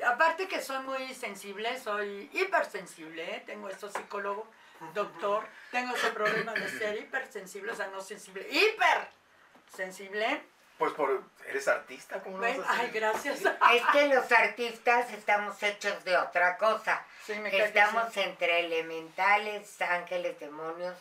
Aparte 0.04 0.48
que 0.48 0.60
soy 0.62 0.78
muy 0.84 1.12
sensible, 1.14 1.78
soy 1.78 2.30
hipersensible, 2.32 3.36
¿eh? 3.36 3.42
tengo 3.44 3.68
esto 3.68 3.90
psicólogo, 3.90 4.46
doctor, 4.94 5.46
tengo 5.70 5.94
ese 5.94 6.08
problema 6.12 6.54
de 6.54 6.66
ser 6.70 6.96
hipersensible, 7.00 7.72
o 7.72 7.76
sea, 7.76 7.88
no 7.88 8.00
sensible, 8.00 8.48
hipersensible. 8.50 10.42
Pues 10.82 10.94
por 10.94 11.22
eres 11.46 11.68
artista, 11.68 12.20
¿cómo 12.24 12.38
no 12.38 12.42
vas 12.42 12.56
Ven, 12.56 12.64
a 12.66 12.72
ser? 12.72 12.80
ay, 12.80 12.90
gracias. 12.90 13.40
Es 13.40 13.82
que 13.92 14.08
los 14.08 14.32
artistas 14.32 15.12
estamos 15.12 15.62
hechos 15.62 16.02
de 16.02 16.16
otra 16.16 16.56
cosa. 16.58 17.04
Sí, 17.24 17.34
me 17.34 17.56
Estamos 17.56 18.12
sí. 18.12 18.18
entre 18.18 18.66
elementales, 18.66 19.80
ángeles, 19.80 20.40
demonios 20.40 20.96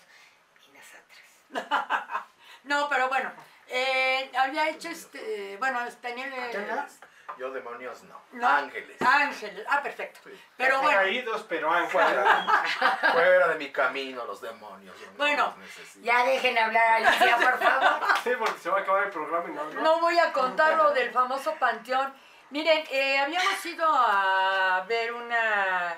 y 0.67 0.71
nosotras. 0.77 2.25
No, 2.63 2.88
pero 2.89 3.09
bueno, 3.09 3.31
eh, 3.69 4.29
había 4.38 4.69
hecho 4.69 4.89
este, 4.89 5.57
bueno, 5.57 5.79
tenía... 6.00 6.29
¿Tú 6.51 6.59
no? 6.59 6.85
Yo 7.38 7.51
demonios 7.51 8.03
no. 8.03 8.21
no, 8.33 8.47
Ángeles. 8.47 9.01
Ángeles, 9.01 9.65
ah, 9.69 9.81
perfecto. 9.81 10.19
Sí. 10.23 10.31
Pero 10.57 10.81
bueno, 10.81 10.97
Caídos, 11.00 11.45
pero 11.47 11.71
ángeles. 11.71 11.91
Fuera, 11.91 12.63
fuera 13.13 13.47
de 13.50 13.55
mi 13.55 13.71
camino 13.71 14.25
los 14.25 14.41
demonios. 14.41 15.00
yo 15.00 15.07
Bueno. 15.17 15.55
Ya 16.01 16.23
dejen 16.25 16.57
hablar 16.57 16.83
a 16.85 16.95
Alicia, 16.95 17.38
por 17.38 17.59
favor. 17.59 18.00
Sí, 18.23 18.31
porque 18.38 18.59
se 18.59 18.69
va 18.69 18.77
a 18.77 18.81
acabar 18.81 19.03
el 19.05 19.09
programa 19.09 19.50
y 19.50 19.51
no, 19.53 19.63
no. 19.65 19.81
No 19.81 20.00
voy 20.01 20.17
a 20.19 20.31
contar 20.31 20.75
lo 20.77 20.91
del 20.91 21.11
famoso 21.11 21.55
panteón. 21.55 22.13
Miren, 22.51 22.83
eh, 22.91 23.17
habíamos 23.17 23.65
ido 23.65 23.88
a 23.88 24.83
ver 24.88 25.13
una... 25.13 25.95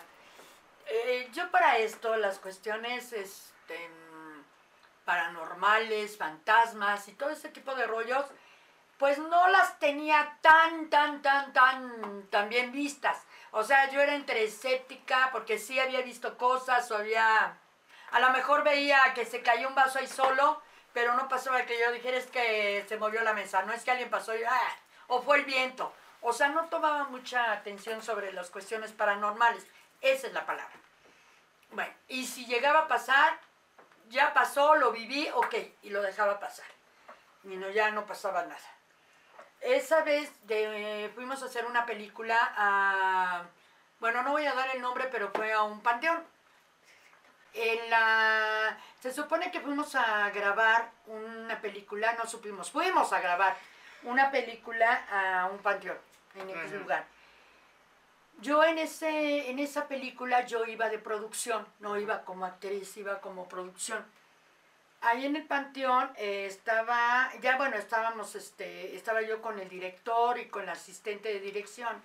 eh, 0.85 1.27
yo 1.33 1.49
para 1.51 1.77
esto, 1.79 2.15
las 2.15 2.37
cuestiones 2.39 3.11
este, 3.11 3.89
paranormales, 5.03 6.17
fantasmas 6.17 7.07
y 7.07 7.13
todo 7.13 7.29
ese 7.31 7.49
tipo 7.49 7.73
de 7.75 7.87
rollos, 7.87 8.25
pues 8.97 9.17
no 9.17 9.47
las 9.49 9.79
tenía 9.79 10.37
tan, 10.41 10.89
tan, 10.89 11.21
tan, 11.21 11.53
tan, 11.53 12.27
tan 12.29 12.49
bien 12.49 12.71
vistas. 12.71 13.17
O 13.51 13.63
sea, 13.63 13.89
yo 13.89 14.01
era 14.01 14.15
entre 14.15 14.43
escéptica 14.43 15.29
porque 15.31 15.57
sí 15.59 15.79
había 15.79 16.01
visto 16.01 16.37
cosas 16.37 16.89
o 16.91 16.97
había... 16.97 17.57
A 18.11 18.19
lo 18.19 18.29
mejor 18.29 18.63
veía 18.63 19.13
que 19.13 19.25
se 19.25 19.41
cayó 19.41 19.67
un 19.67 19.75
vaso 19.75 19.99
ahí 19.99 20.07
solo, 20.07 20.61
pero 20.93 21.15
no 21.15 21.27
pasó 21.27 21.51
que 21.65 21.79
yo 21.79 21.91
dijera 21.91 22.17
es 22.17 22.27
que 22.27 22.85
se 22.87 22.97
movió 22.97 23.21
la 23.23 23.33
mesa, 23.33 23.63
no 23.63 23.73
es 23.73 23.83
que 23.83 23.91
alguien 23.91 24.09
pasó 24.09 24.35
y, 24.35 24.43
ah, 24.43 24.77
o 25.07 25.21
fue 25.21 25.37
el 25.37 25.45
viento. 25.45 25.93
O 26.21 26.31
sea, 26.31 26.49
no 26.49 26.65
tomaba 26.65 27.05
mucha 27.05 27.51
atención 27.51 28.01
sobre 28.01 28.31
las 28.31 28.49
cuestiones 28.49 28.91
paranormales. 28.93 29.67
Esa 30.01 30.27
es 30.27 30.33
la 30.33 30.45
palabra. 30.45 30.73
Bueno, 31.71 31.93
y 32.07 32.25
si 32.25 32.45
llegaba 32.45 32.81
a 32.81 32.87
pasar, 32.87 33.39
ya 34.09 34.33
pasó, 34.33 34.75
lo 34.75 34.91
viví, 34.91 35.27
ok, 35.33 35.55
y 35.81 35.89
lo 35.89 36.01
dejaba 36.01 36.39
pasar. 36.39 36.65
Y 37.43 37.57
no, 37.57 37.69
ya 37.69 37.91
no 37.91 38.05
pasaba 38.05 38.43
nada. 38.43 38.72
Esa 39.73 40.03
vez 40.03 40.29
de- 40.45 41.11
fuimos 41.15 41.41
a 41.41 41.45
hacer 41.47 41.65
una 41.65 41.83
película 41.85 42.37
a... 42.55 43.43
Bueno, 43.99 44.21
no 44.21 44.31
voy 44.31 44.45
a 44.45 44.53
dar 44.53 44.69
el 44.75 44.81
nombre, 44.81 45.07
pero 45.11 45.31
fue 45.33 45.51
a 45.51 45.63
un 45.63 45.81
panteón. 45.81 46.23
En 47.55 47.89
la, 47.89 48.77
se 48.99 49.11
supone 49.11 49.49
que 49.51 49.61
fuimos 49.61 49.95
a 49.95 50.29
grabar 50.29 50.91
una 51.07 51.59
película, 51.59 52.13
no 52.13 52.27
supimos, 52.27 52.69
fuimos 52.69 53.11
a 53.13 53.19
grabar 53.19 53.55
una 54.03 54.29
película 54.29 55.05
a 55.11 55.45
un 55.47 55.57
panteón, 55.59 55.97
en 56.35 56.49
ese 56.51 56.77
lugar. 56.77 57.05
Yo 58.39 58.63
en, 58.63 58.77
ese, 58.77 59.49
en 59.49 59.57
esa 59.57 59.87
película 59.87 60.45
yo 60.45 60.65
iba 60.65 60.89
de 60.89 60.99
producción, 60.99 61.65
no 61.79 61.97
iba 61.97 62.23
como 62.25 62.45
actriz, 62.45 62.95
iba 62.97 63.21
como 63.21 63.47
producción. 63.47 64.05
Ahí 65.05 65.25
en 65.25 65.35
el 65.35 65.45
panteón 65.45 66.09
eh, 66.15 66.45
estaba, 66.45 67.29
ya 67.41 67.57
bueno, 67.57 67.75
estábamos, 67.75 68.35
este, 68.35 68.95
estaba 68.95 69.21
yo 69.21 69.41
con 69.41 69.59
el 69.59 69.67
director 69.67 70.39
y 70.39 70.47
con 70.47 70.65
la 70.65 70.71
asistente 70.71 71.27
de 71.27 71.41
dirección, 71.41 72.01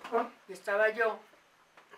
y 0.49 0.53
estaba 0.53 0.89
yo 0.89 1.17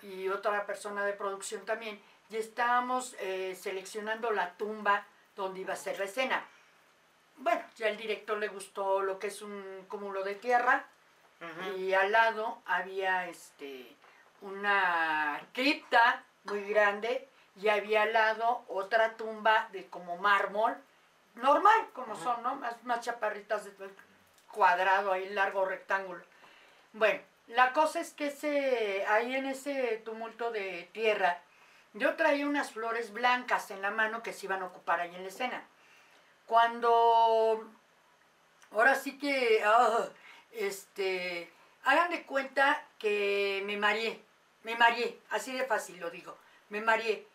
y 0.03 0.29
otra 0.29 0.63
persona 0.67 1.03
de 1.03 1.13
producción 1.13 1.65
también, 1.65 2.00
y 2.29 2.38
estábamos 2.38 3.15
eh, 3.20 3.58
seleccionando 3.60 4.29
la 4.29 4.53
tumba 4.53 5.08
donde 5.36 5.62
iba 5.62 5.74
a 5.74 5.77
ser 5.77 5.98
la 5.98 6.05
escena. 6.05 6.46
Bueno, 7.38 7.63
ya 7.77 7.88
al 7.88 7.98
director 7.98 8.38
le 8.38 8.50
gustó 8.50 9.01
lo 9.01 9.17
que 9.17 9.27
es 9.27 9.41
un 9.41 9.86
cúmulo 9.88 10.24
de 10.24 10.36
tierra, 10.36 10.86
y 11.77 11.93
al 11.93 12.12
lado 12.12 12.62
había 12.67 13.27
este 13.27 13.96
una 14.41 15.41
cripta 15.51 16.24
muy 16.43 16.62
grande 16.65 17.27
y 17.60 17.70
había 17.70 18.03
al 18.03 18.13
lado 18.13 18.63
otra 18.67 19.17
tumba 19.17 19.67
de 19.72 19.88
como 19.88 20.17
mármol 20.17 20.77
normal 21.35 21.89
como 21.93 22.15
son 22.15 22.41
no 22.43 22.55
más 22.55 22.83
más 22.83 23.01
chaparritas 23.01 23.65
de 23.65 23.71
cuadrado 24.51 25.11
ahí 25.11 25.29
largo 25.29 25.65
rectángulo. 25.65 26.23
Bueno 26.93 27.21
la 27.47 27.73
cosa 27.73 28.00
es 28.00 28.13
que 28.13 28.27
ese 28.27 29.05
ahí 29.07 29.35
en 29.35 29.45
ese 29.45 30.01
tumulto 30.05 30.51
de 30.51 30.89
tierra 30.93 31.41
yo 31.93 32.15
traía 32.15 32.47
unas 32.47 32.71
flores 32.71 33.11
blancas 33.11 33.71
en 33.71 33.81
la 33.81 33.91
mano 33.91 34.23
que 34.23 34.31
se 34.33 34.45
iban 34.45 34.61
a 34.61 34.67
ocupar 34.67 35.01
ahí 35.01 35.13
en 35.13 35.23
la 35.23 35.27
escena. 35.27 35.61
Cuando 36.45 37.69
ahora 38.71 38.95
sí 38.95 39.17
que 39.17 39.61
ah, 39.65 40.07
este 40.51 41.51
hagan 41.83 42.11
de 42.11 42.23
cuenta 42.23 42.85
que 42.97 43.63
me 43.65 43.77
mareé 43.77 44.23
me 44.63 44.75
mareé 44.75 45.19
así 45.31 45.51
de 45.51 45.65
fácil 45.65 46.00
lo 46.00 46.09
digo 46.09 46.38
me 46.69 46.81
mareé. 46.81 47.27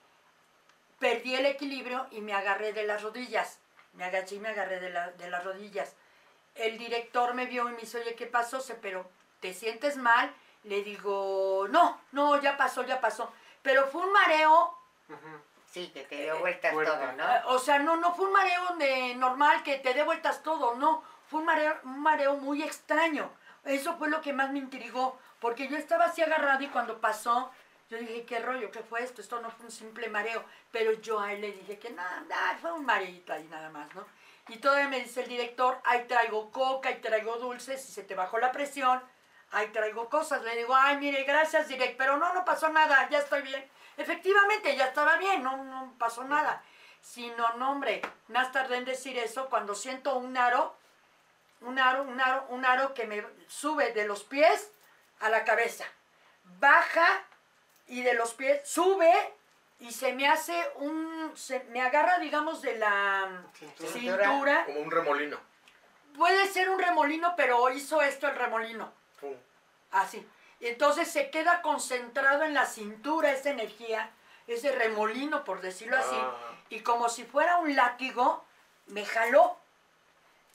Perdí 0.99 1.35
el 1.35 1.45
equilibrio 1.45 2.07
y 2.11 2.23
me 2.23 2.33
agarré 2.33 2.73
de 2.73 2.85
las 2.85 3.03
rodillas 3.03 3.61
me 3.97 4.05
agaché 4.05 4.37
y 4.37 4.39
me 4.41 4.49
agarré 4.51 4.81
de, 4.81 4.91
la- 4.91 5.11
de 5.13 5.31
las 5.31 5.45
rodillas 5.45 5.95
el 6.55 6.79
director 6.79 7.35
me 7.35 7.47
vio 7.47 7.69
y 7.69 7.73
me 7.73 7.79
dice 7.81 7.99
oye 8.01 8.15
qué 8.15 8.27
pasó 8.27 8.61
Se, 8.61 8.75
pero 8.75 9.11
te 9.41 9.53
sientes 9.53 9.97
mal 9.97 10.33
le 10.65 10.83
digo 10.83 11.67
no 11.71 12.01
no 12.13 12.41
ya 12.41 12.57
pasó 12.57 12.83
ya 12.85 13.01
pasó 13.01 13.33
pero 13.63 13.87
fue 13.89 14.03
un 14.03 14.13
mareo. 14.13 14.79
Sí, 15.73 15.89
que 15.89 16.05
te 16.05 16.23
dio 16.23 16.39
vueltas 16.39 16.73
Fuerte. 16.73 16.93
todo, 16.93 17.13
¿no? 17.13 17.25
eh, 17.35 17.41
O 17.47 17.59
sea, 17.59 17.81
no, 17.81 17.97
no 17.97 18.15
fue 18.15 18.27
un 18.27 18.33
mareo 18.33 18.77
de 18.77 19.15
normal 19.17 19.65
que 19.65 19.79
te 19.79 19.93
dé 19.93 20.05
vueltas 20.05 20.43
todo, 20.45 20.77
no. 20.77 21.03
Fue 21.29 21.41
un 21.41 21.47
mareo, 21.47 21.77
un 21.83 22.01
mareo 22.01 22.37
muy 22.37 22.63
extraño. 22.63 23.29
Eso 23.65 23.97
fue 23.99 24.09
lo 24.09 24.21
que 24.21 24.33
más 24.33 24.51
me 24.53 24.61
intrigó, 24.61 25.19
porque 25.41 25.67
yo 25.67 25.77
estaba 25.77 26.05
así 26.05 26.23
agarrada 26.23 26.63
y 26.63 26.69
cuando 26.69 27.01
pasó, 27.01 27.51
yo 27.89 27.99
dije, 27.99 28.25
¿qué 28.25 28.41
rollo? 28.41 28.71
¿Qué 28.71 28.81
fue 28.81 29.03
esto? 29.03 29.21
Esto 29.21 29.41
no 29.41 29.51
fue 29.51 29.67
un 29.67 29.73
simple 29.73 30.09
mareo. 30.09 30.45
Pero 30.73 30.93
yo 30.93 31.21
a 31.21 31.33
él 31.33 31.41
le 31.41 31.53
dije 31.53 31.79
que 31.79 31.91
nada, 31.91 32.59
fue 32.61 32.73
un 32.73 32.85
mareito 32.85 33.33
ahí 33.33 33.47
nada 33.49 33.71
más, 33.71 33.95
¿no? 33.95 34.05
Y 34.49 34.59
todavía 34.59 34.89
me 34.89 35.01
dice 35.01 35.23
el 35.23 35.29
director, 35.29 35.79
ahí 35.85 36.05
traigo 36.07 36.51
coca, 36.51 36.89
ahí 36.89 37.01
traigo 37.01 37.37
dulces, 37.39 37.85
si 37.85 37.93
se 37.93 38.05
te 38.05 38.15
bajó 38.15 38.39
la 38.39 38.53
presión, 38.53 39.03
ahí 39.51 39.69
traigo 39.69 40.09
cosas. 40.09 40.43
Le 40.43 40.57
digo, 40.57 40.75
ay, 40.75 40.99
mire, 40.99 41.25
gracias, 41.25 41.69
direct, 41.69 41.97
pero 41.97 42.17
no, 42.17 42.33
no 42.33 42.45
pasó 42.45 42.69
nada, 42.69 43.09
ya 43.09 43.19
estoy 43.19 43.43
bien. 43.43 43.69
Efectivamente, 43.97 44.77
ya 44.77 44.87
estaba 44.87 45.17
bien, 45.17 45.43
no, 45.43 45.65
no 45.65 45.95
pasó 45.99 46.25
nada. 46.25 46.63
Sino, 47.01 47.55
no, 47.55 47.73
hombre, 47.73 48.03
más 48.29 48.53
tardé 48.53 48.79
en 48.79 48.85
decir 48.85 49.17
eso 49.19 49.49
cuando 49.49 49.75
siento 49.75 50.17
un 50.17 50.37
aro, 50.37 50.77
un 51.61 51.79
aro, 51.79 52.03
un 52.03 52.21
aro, 52.21 52.47
un 52.49 52.65
aro 52.65 52.95
que 52.95 53.07
me 53.07 53.25
sube 53.49 53.93
de 53.93 54.07
los 54.07 54.25
pies 54.25 54.73
a 55.21 55.29
la 55.29 55.45
cabeza. 55.45 55.85
Baja 56.59 57.25
y 57.89 58.03
de 58.03 58.15
los 58.15 58.35
pies 58.35 58.69
sube 58.69 59.13
y 59.79 59.93
se 59.93 60.13
me 60.15 60.27
hace 60.27 60.55
un, 60.77 61.33
se 61.35 61.65
me 61.71 61.83
agarra, 61.83 62.19
digamos, 62.19 62.63
de 62.63 62.79
la 62.79 63.45
Cintura. 63.59 63.91
cintura. 63.93 64.65
Como 64.65 64.81
un 64.81 64.91
remolino. 64.91 65.39
Puede 66.17 66.47
ser 66.49 66.71
un 66.71 66.79
remolino, 66.79 67.35
pero 67.37 67.71
hizo 67.71 68.01
esto 68.01 68.27
el 68.27 68.37
remolino. 68.37 68.91
Así. 69.91 70.27
Y 70.61 70.67
entonces 70.69 71.11
se 71.11 71.31
queda 71.31 71.61
concentrado 71.61 72.45
en 72.45 72.55
la 72.55 72.65
cintura 72.65 73.31
esa 73.33 73.51
energía, 73.51 74.11
ese 74.47 74.73
remolino, 74.73 75.45
por 75.45 75.61
decirlo 75.61 75.99
así. 75.99 76.17
Ah. 76.19 76.35
Y 76.71 76.81
como 76.81 77.09
si 77.11 77.25
fuera 77.25 77.59
un 77.59 77.77
látigo, 77.77 78.45
me 78.87 79.05
jaló. 79.05 79.59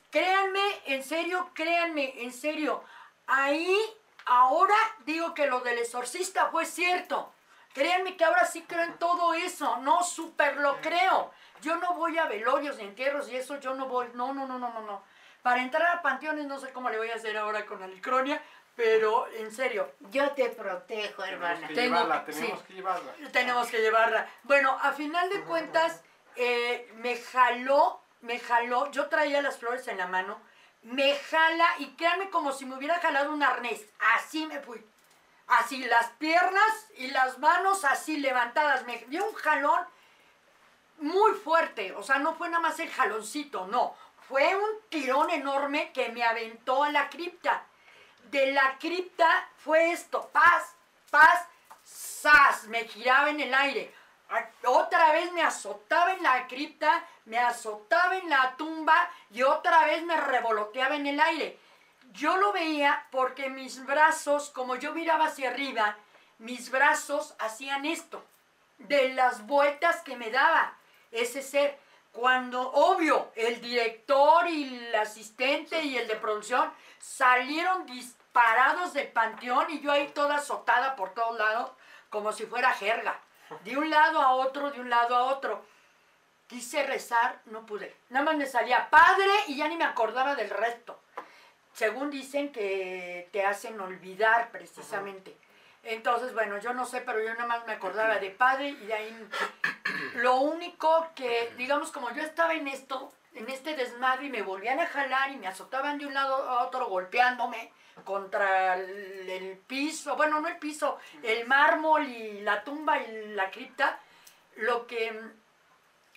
Créanme, 0.10 0.62
en 0.86 1.04
serio, 1.04 1.52
créanme, 1.54 2.24
en 2.24 2.34
serio. 2.34 2.84
Ahí, 3.28 3.78
ahora 4.26 4.76
digo 5.06 5.34
que 5.34 5.48
lo 5.48 5.60
del 5.62 5.78
exorcista 5.80 6.48
fue 6.48 6.66
cierto. 6.66 7.34
Créanme 7.74 8.18
que 8.18 8.26
ahora 8.26 8.46
sí 8.46 8.64
creo 8.68 8.84
en 8.84 8.98
todo 8.98 9.34
eso. 9.34 9.78
No, 9.78 10.04
súper 10.04 10.58
lo 10.58 10.82
creo. 10.82 11.32
Yo 11.62 11.78
no 11.78 11.94
voy 11.94 12.18
a 12.18 12.26
velorios 12.26 12.78
ni 12.78 12.84
entierros 12.84 13.30
y 13.30 13.36
eso 13.38 13.60
yo 13.60 13.74
no 13.76 13.88
voy. 13.88 14.08
No, 14.14 14.34
no, 14.34 14.46
no, 14.46 14.60
no, 14.60 14.70
no, 14.74 14.82
no. 14.82 15.04
Para 15.42 15.62
entrar 15.62 15.88
a 15.98 16.02
panteones 16.02 16.46
no 16.46 16.60
sé 16.60 16.72
cómo 16.74 16.90
le 16.90 16.98
voy 16.98 17.10
a 17.10 17.16
hacer 17.16 17.38
ahora 17.38 17.66
con 17.66 17.80
la 17.80 17.88
licronia, 17.88 18.42
pero 18.76 19.28
en 19.34 19.52
serio, 19.52 19.92
Yo 20.12 20.32
te 20.32 20.50
protejo, 20.50 21.24
Tenemos 21.24 21.50
hermana. 21.50 21.68
que 21.68 21.74
Tengo- 21.74 21.96
llevarla, 22.02 22.26
sí. 22.28 22.34
tenemos 22.42 22.62
que 22.64 22.74
llevarla. 22.74 23.12
tenemos 23.32 23.68
que 23.70 23.78
llevarla. 23.82 24.28
Bueno, 24.44 24.78
a 24.82 24.92
final 24.92 25.30
de 25.30 25.42
cuentas, 25.44 26.02
eh, 26.36 26.92
me 26.96 27.18
jaló, 27.18 28.02
me 28.22 28.38
jaló, 28.40 28.92
yo 28.92 29.08
traía 29.08 29.42
las 29.42 29.58
flores 29.58 29.88
en 29.88 29.98
la 29.98 30.08
mano, 30.08 30.40
me 30.84 31.16
jala 31.16 31.68
y 31.80 31.88
créanme 31.96 32.30
como 32.30 32.52
si 32.52 32.66
me 32.66 32.76
hubiera 32.76 33.00
jalado 33.00 33.32
un 33.32 33.44
arnés, 33.44 33.82
así 34.16 34.46
me 34.46 34.60
fui. 34.60 34.84
así 35.48 35.84
las 35.84 36.08
piernas 36.12 36.88
y 36.98 37.08
las 37.08 37.38
manos 37.40 37.84
así 37.84 38.18
levantadas. 38.18 38.86
Me 38.86 38.98
dio 39.08 39.26
un 39.26 39.34
jalón 39.36 39.86
muy 41.00 41.34
fuerte, 41.34 41.94
o 41.94 42.04
sea, 42.04 42.20
no 42.20 42.36
fue 42.36 42.48
nada 42.50 42.62
más 42.62 42.80
el 42.80 42.90
jaloncito, 42.90 43.68
no, 43.68 43.96
fue 44.28 44.56
un 44.56 44.70
tirón 44.90 45.30
enorme 45.30 45.92
que 45.92 46.10
me 46.10 46.24
aventó 46.24 46.84
a 46.84 46.92
la 46.92 47.10
cripta. 47.10 47.66
De 48.30 48.52
la 48.54 48.78
cripta 48.80 49.50
fue 49.58 49.92
esto, 49.92 50.30
paz, 50.32 50.74
paz, 51.10 51.48
sas, 51.84 52.66
me 52.66 52.86
giraba 52.86 53.30
en 53.30 53.42
el 53.42 53.54
aire. 53.54 53.94
Otra 54.66 55.12
vez 55.12 55.32
me 55.34 55.42
azotaba 55.42 56.14
en 56.14 56.24
la 56.24 56.48
cripta, 56.48 57.06
me 57.26 57.38
azotaba 57.38 58.18
en 58.18 58.30
la 58.30 58.56
tumba 58.58 59.10
y 59.32 59.44
otra 59.44 59.86
vez 59.86 60.04
me 60.04 60.18
revoloteaba 60.18 60.96
en 60.96 61.08
el 61.08 61.20
aire. 61.20 61.58
Yo 62.14 62.38
lo 62.38 62.52
veía 62.52 63.06
porque 63.12 63.50
mis 63.50 63.86
brazos, 63.86 64.50
como 64.50 64.76
yo 64.76 64.94
miraba 64.94 65.26
hacia 65.26 65.50
arriba, 65.50 65.98
mis 66.40 66.72
brazos 66.72 67.36
hacían 67.40 67.86
esto, 67.86 68.24
de 68.80 69.14
las 69.14 69.46
vueltas 69.46 70.02
que 70.02 70.16
me 70.16 70.32
daba 70.32 70.74
ese 71.12 71.42
ser. 71.42 71.80
Cuando, 72.12 72.72
obvio, 72.74 73.32
el 73.36 73.62
director 73.62 74.50
y 74.50 74.76
el 74.76 74.96
asistente 74.96 75.82
y 75.84 75.98
el 75.98 76.08
de 76.08 76.16
producción 76.18 76.74
salieron 77.00 77.86
disparados 77.86 78.94
del 78.94 79.08
panteón 79.08 79.68
y 79.70 79.80
yo 79.80 79.92
ahí 79.92 80.08
toda 80.10 80.36
azotada 80.36 80.96
por 80.98 81.14
todos 81.14 81.38
lados, 81.38 81.72
como 82.10 82.34
si 82.34 82.46
fuera 82.46 82.74
jerga. 82.74 83.18
De 83.64 83.78
un 83.78 83.90
lado 83.90 84.22
a 84.22 84.34
otro, 84.34 84.72
de 84.72 84.82
un 84.82 84.90
lado 84.90 85.16
a 85.16 85.24
otro. 85.24 85.64
Quise 86.52 86.84
rezar, 86.86 87.40
no 87.46 87.66
pude. 87.66 87.96
Nada 88.10 88.26
más 88.26 88.36
me 88.36 88.46
salía 88.46 88.90
padre 88.90 89.32
y 89.48 89.56
ya 89.56 89.70
ni 89.70 89.78
me 89.78 89.86
acordaba 89.86 90.36
del 90.36 90.50
resto. 90.50 91.00
Según 91.72 92.12
dicen 92.12 92.52
que 92.52 93.30
te 93.32 93.46
hacen 93.46 93.80
olvidar 93.80 94.52
precisamente. 94.52 95.38
Entonces, 95.82 96.34
bueno, 96.34 96.60
yo 96.60 96.74
no 96.74 96.86
sé, 96.86 97.00
pero 97.00 97.24
yo 97.24 97.34
nada 97.36 97.46
más 97.46 97.66
me 97.66 97.72
acordaba 97.72 98.18
de 98.18 98.32
padre 98.32 98.68
y 98.68 98.86
de 98.86 98.94
ahí 98.94 99.28
lo 100.16 100.42
único 100.42 101.08
que, 101.16 101.54
digamos, 101.56 101.90
como 101.94 102.12
yo 102.12 102.22
estaba 102.22 102.54
en 102.54 102.68
esto, 102.68 103.14
en 103.34 103.50
este 103.50 103.74
desmadre 103.78 104.26
y 104.26 104.30
me 104.30 104.42
volvían 104.42 104.82
a 104.82 104.88
jalar 104.88 105.32
y 105.32 105.38
me 105.38 105.48
azotaban 105.48 106.00
de 106.00 106.06
un 106.06 106.14
lado 106.14 106.36
a 106.36 106.68
otro 106.68 106.88
golpeándome 106.88 107.72
contra 108.04 108.74
el, 108.74 109.30
el 109.30 109.58
piso, 109.60 110.18
bueno, 110.18 110.42
no 110.42 110.50
el 110.50 110.58
piso, 110.58 111.00
el 111.24 111.48
mármol 111.48 112.06
y 112.10 112.42
la 112.42 112.62
tumba 112.66 113.02
y 113.02 113.28
la 113.36 113.50
cripta, 113.50 114.02
lo 114.58 114.86
que, 114.86 115.18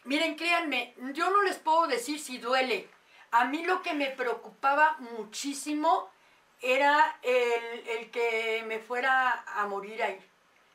miren, 0.04 0.36
créanme, 0.36 0.94
yo 1.12 1.30
no 1.30 1.42
les 1.42 1.58
puedo 1.58 1.86
decir 1.86 2.18
si 2.18 2.38
duele. 2.38 2.88
A 3.30 3.44
mí 3.44 3.64
lo 3.64 3.82
que 3.82 3.94
me 3.94 4.10
preocupaba 4.10 4.96
muchísimo 4.98 6.08
era 6.60 7.18
el, 7.22 7.88
el, 7.88 8.10
que 8.10 8.62
me 8.66 8.78
fuera 8.78 9.44
a 9.46 9.66
morir 9.66 10.02
ahí, 10.02 10.18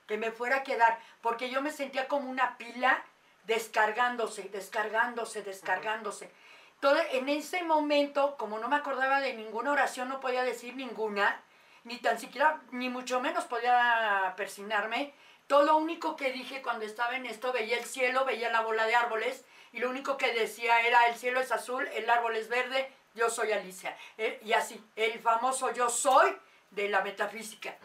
que 0.08 0.18
me 0.18 0.32
fuera 0.32 0.58
a 0.58 0.64
quedar, 0.64 1.00
porque 1.22 1.50
yo 1.50 1.62
me 1.62 1.72
sentía 1.72 2.08
como 2.08 2.30
una 2.30 2.58
pila 2.58 3.04
descargándose, 3.46 4.44
descargándose, 4.50 5.42
descargándose. 5.42 6.32
Entonces, 6.76 7.08
en 7.12 7.28
ese 7.28 7.64
momento, 7.64 8.38
como 8.38 8.58
no 8.60 8.70
me 8.70 8.78
acordaba 8.78 9.20
de 9.20 9.34
ninguna 9.34 9.72
oración, 9.72 10.08
no 10.08 10.20
podía 10.20 10.44
decir 10.44 10.76
ninguna, 10.76 11.42
ni 11.84 11.98
tan 11.98 12.20
siquiera, 12.20 12.62
ni 12.72 12.90
mucho 12.90 13.20
menos 13.20 13.46
podía 13.46 14.34
persignarme. 14.38 15.14
Todo 15.50 15.64
lo 15.64 15.78
único 15.78 16.16
que 16.16 16.32
dije 16.32 16.62
cuando 16.62 16.86
estaba 16.86 17.16
en 17.16 17.26
esto, 17.26 17.52
veía 17.52 17.80
el 17.80 17.86
cielo, 17.86 18.24
veía 18.24 18.52
la 18.52 18.62
bola 18.62 18.86
de 18.86 18.94
árboles, 18.94 19.44
y 19.72 19.80
lo 19.80 19.90
único 19.90 20.16
que 20.16 20.32
decía 20.32 20.86
era, 20.86 21.08
el 21.08 21.16
cielo 21.16 21.40
es 21.40 21.52
azul, 21.52 21.88
el 21.88 22.08
árbol 22.08 22.36
es 22.36 22.50
verde, 22.50 22.94
yo 23.16 23.32
soy 23.32 23.52
Alicia. 23.52 23.98
Eh, 24.20 24.40
y 24.46 24.54
así, 24.54 24.80
el 24.96 25.20
famoso 25.20 25.74
yo 25.74 25.90
soy 25.90 26.38
de 26.70 26.88
la 26.90 27.02
metafísica. 27.02 27.76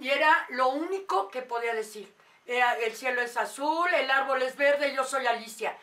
Y 0.00 0.08
era 0.08 0.44
lo 0.48 0.70
único 0.70 1.28
que 1.28 1.42
podía 1.42 1.72
decir. 1.72 2.12
Era, 2.44 2.76
el 2.78 2.96
cielo 2.96 3.22
es 3.22 3.36
azul, 3.36 3.88
el 3.94 4.10
árbol 4.10 4.42
es 4.42 4.56
verde, 4.56 4.92
yo 4.92 5.04
soy 5.04 5.24
Alicia. 5.28 5.78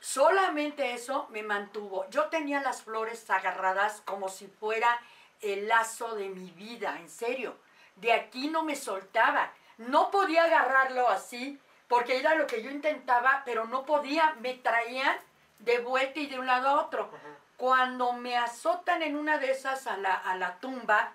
Solamente 0.00 0.94
eso 0.94 1.28
me 1.28 1.42
mantuvo. 1.42 2.08
Yo 2.08 2.30
tenía 2.30 2.62
las 2.62 2.80
flores 2.80 3.28
agarradas 3.28 4.00
como 4.06 4.30
si 4.30 4.46
fuera 4.46 5.02
el 5.42 5.68
lazo 5.68 6.14
de 6.14 6.30
mi 6.30 6.50
vida, 6.52 6.96
en 6.98 7.10
serio. 7.10 7.58
De 7.96 8.14
aquí 8.14 8.48
no 8.48 8.62
me 8.62 8.74
soltaba. 8.74 9.52
No 9.80 10.10
podía 10.10 10.44
agarrarlo 10.44 11.08
así, 11.08 11.58
porque 11.88 12.18
era 12.18 12.34
lo 12.34 12.46
que 12.46 12.62
yo 12.62 12.70
intentaba, 12.70 13.40
pero 13.46 13.64
no 13.64 13.86
podía. 13.86 14.36
Me 14.40 14.52
traían 14.52 15.16
de 15.58 15.78
vuelta 15.78 16.20
y 16.20 16.26
de 16.26 16.38
un 16.38 16.46
lado 16.46 16.68
a 16.68 16.82
otro. 16.82 17.10
Cuando 17.56 18.12
me 18.12 18.36
azotan 18.36 19.02
en 19.02 19.16
una 19.16 19.38
de 19.38 19.50
esas 19.50 19.86
a 19.86 19.96
la, 19.96 20.14
a 20.14 20.36
la 20.36 20.56
tumba, 20.60 21.14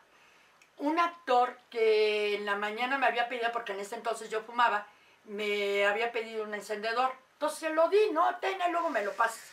un 0.78 0.98
actor 0.98 1.60
que 1.70 2.36
en 2.36 2.46
la 2.46 2.56
mañana 2.56 2.98
me 2.98 3.06
había 3.06 3.30
pedido, 3.30 3.52
porque 3.52 3.74
en 3.74 3.82
ese 3.82 3.98
entonces 3.98 4.32
yo 4.32 4.42
fumaba, 4.42 4.88
me 5.26 5.86
había 5.86 6.12
pedido 6.12 6.44
un 6.44 6.56
encendedor. 6.56 7.14
Entonces 7.34 7.60
se 7.60 7.70
lo 7.70 7.88
di, 7.90 8.10
¿no? 8.14 8.36
Ten, 8.38 8.58
y 8.68 8.72
luego 8.72 8.90
me 8.90 9.06
lo 9.06 9.14
pasas. 9.14 9.52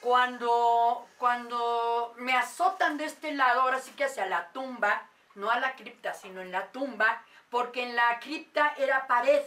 Cuando, 0.00 1.06
cuando 1.18 2.14
me 2.16 2.34
azotan 2.34 2.96
de 2.96 3.04
este 3.04 3.32
lado, 3.32 3.60
ahora 3.60 3.78
sí 3.78 3.90
que 3.90 4.04
hacia 4.04 4.24
la 4.24 4.48
tumba, 4.52 5.06
no 5.34 5.50
a 5.50 5.60
la 5.60 5.76
cripta, 5.76 6.14
sino 6.14 6.40
en 6.40 6.50
la 6.50 6.68
tumba, 6.68 7.22
porque 7.50 7.82
en 7.82 7.96
la 7.96 8.18
cripta 8.20 8.74
era 8.76 9.06
pared. 9.06 9.42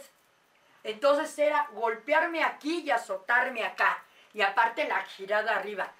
Entonces 0.84 1.38
era 1.38 1.68
golpearme 1.72 2.42
aquí 2.42 2.80
y 2.80 2.90
azotarme 2.90 3.64
acá. 3.64 4.02
Y 4.34 4.42
aparte 4.42 4.88
la 4.88 5.02
girada 5.02 5.56
arriba. 5.56 5.92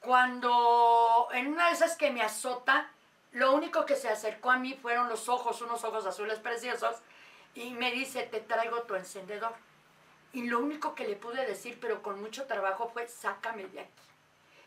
Cuando 0.00 1.28
en 1.32 1.48
una 1.48 1.66
de 1.66 1.72
esas 1.74 1.96
que 1.96 2.10
me 2.10 2.22
azota, 2.22 2.90
lo 3.32 3.52
único 3.52 3.84
que 3.84 3.96
se 3.96 4.08
acercó 4.08 4.50
a 4.50 4.56
mí 4.56 4.74
fueron 4.74 5.08
los 5.08 5.28
ojos, 5.28 5.60
unos 5.60 5.84
ojos 5.84 6.06
azules 6.06 6.38
preciosos, 6.38 6.96
y 7.54 7.70
me 7.72 7.90
dice, 7.90 8.22
te 8.22 8.40
traigo 8.40 8.82
tu 8.82 8.94
encendedor. 8.94 9.52
Y 10.32 10.44
lo 10.48 10.60
único 10.60 10.94
que 10.94 11.06
le 11.06 11.16
pude 11.16 11.44
decir, 11.44 11.78
pero 11.80 12.02
con 12.02 12.20
mucho 12.20 12.46
trabajo, 12.46 12.88
fue, 12.88 13.08
sácame 13.08 13.64
de 13.66 13.80
aquí. 13.80 14.02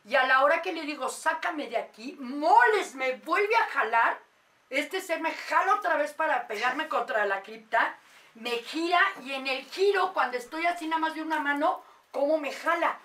Y 0.05 0.15
a 0.15 0.25
la 0.27 0.43
hora 0.43 0.61
que 0.61 0.73
le 0.73 0.81
digo, 0.83 1.07
sácame 1.09 1.69
de 1.69 1.77
aquí, 1.77 2.17
moles, 2.19 2.93
me 2.95 3.15
vuelve 3.17 3.55
a 3.55 3.67
jalar. 3.67 4.19
Este 4.73 5.01
ser 5.01 5.21
me 5.21 5.31
jala 5.31 5.75
otra 5.75 5.97
vez 5.97 6.13
para 6.13 6.47
pegarme 6.47 6.87
contra 6.87 7.27
la 7.27 7.43
cripta. 7.43 7.95
Me 8.33 8.49
gira 8.49 8.99
y 9.23 9.33
en 9.33 9.45
el 9.45 9.63
giro, 9.65 10.13
cuando 10.13 10.35
estoy 10.35 10.65
así 10.65 10.87
nada 10.87 10.99
más 10.99 11.13
de 11.13 11.21
una 11.21 11.39
mano, 11.39 11.83
¿cómo 12.09 12.39
me 12.39 12.51
jala? 12.51 12.97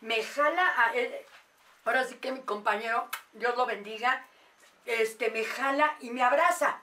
Me 0.00 0.24
jala 0.24 0.66
a... 0.66 0.92
Ahora 1.84 2.02
sí 2.02 2.16
que 2.16 2.32
mi 2.32 2.40
compañero, 2.40 3.08
Dios 3.32 3.56
lo 3.56 3.64
bendiga, 3.64 4.26
este, 4.86 5.30
me 5.30 5.44
jala 5.44 5.94
y 6.00 6.10
me 6.10 6.24
abraza. 6.24 6.80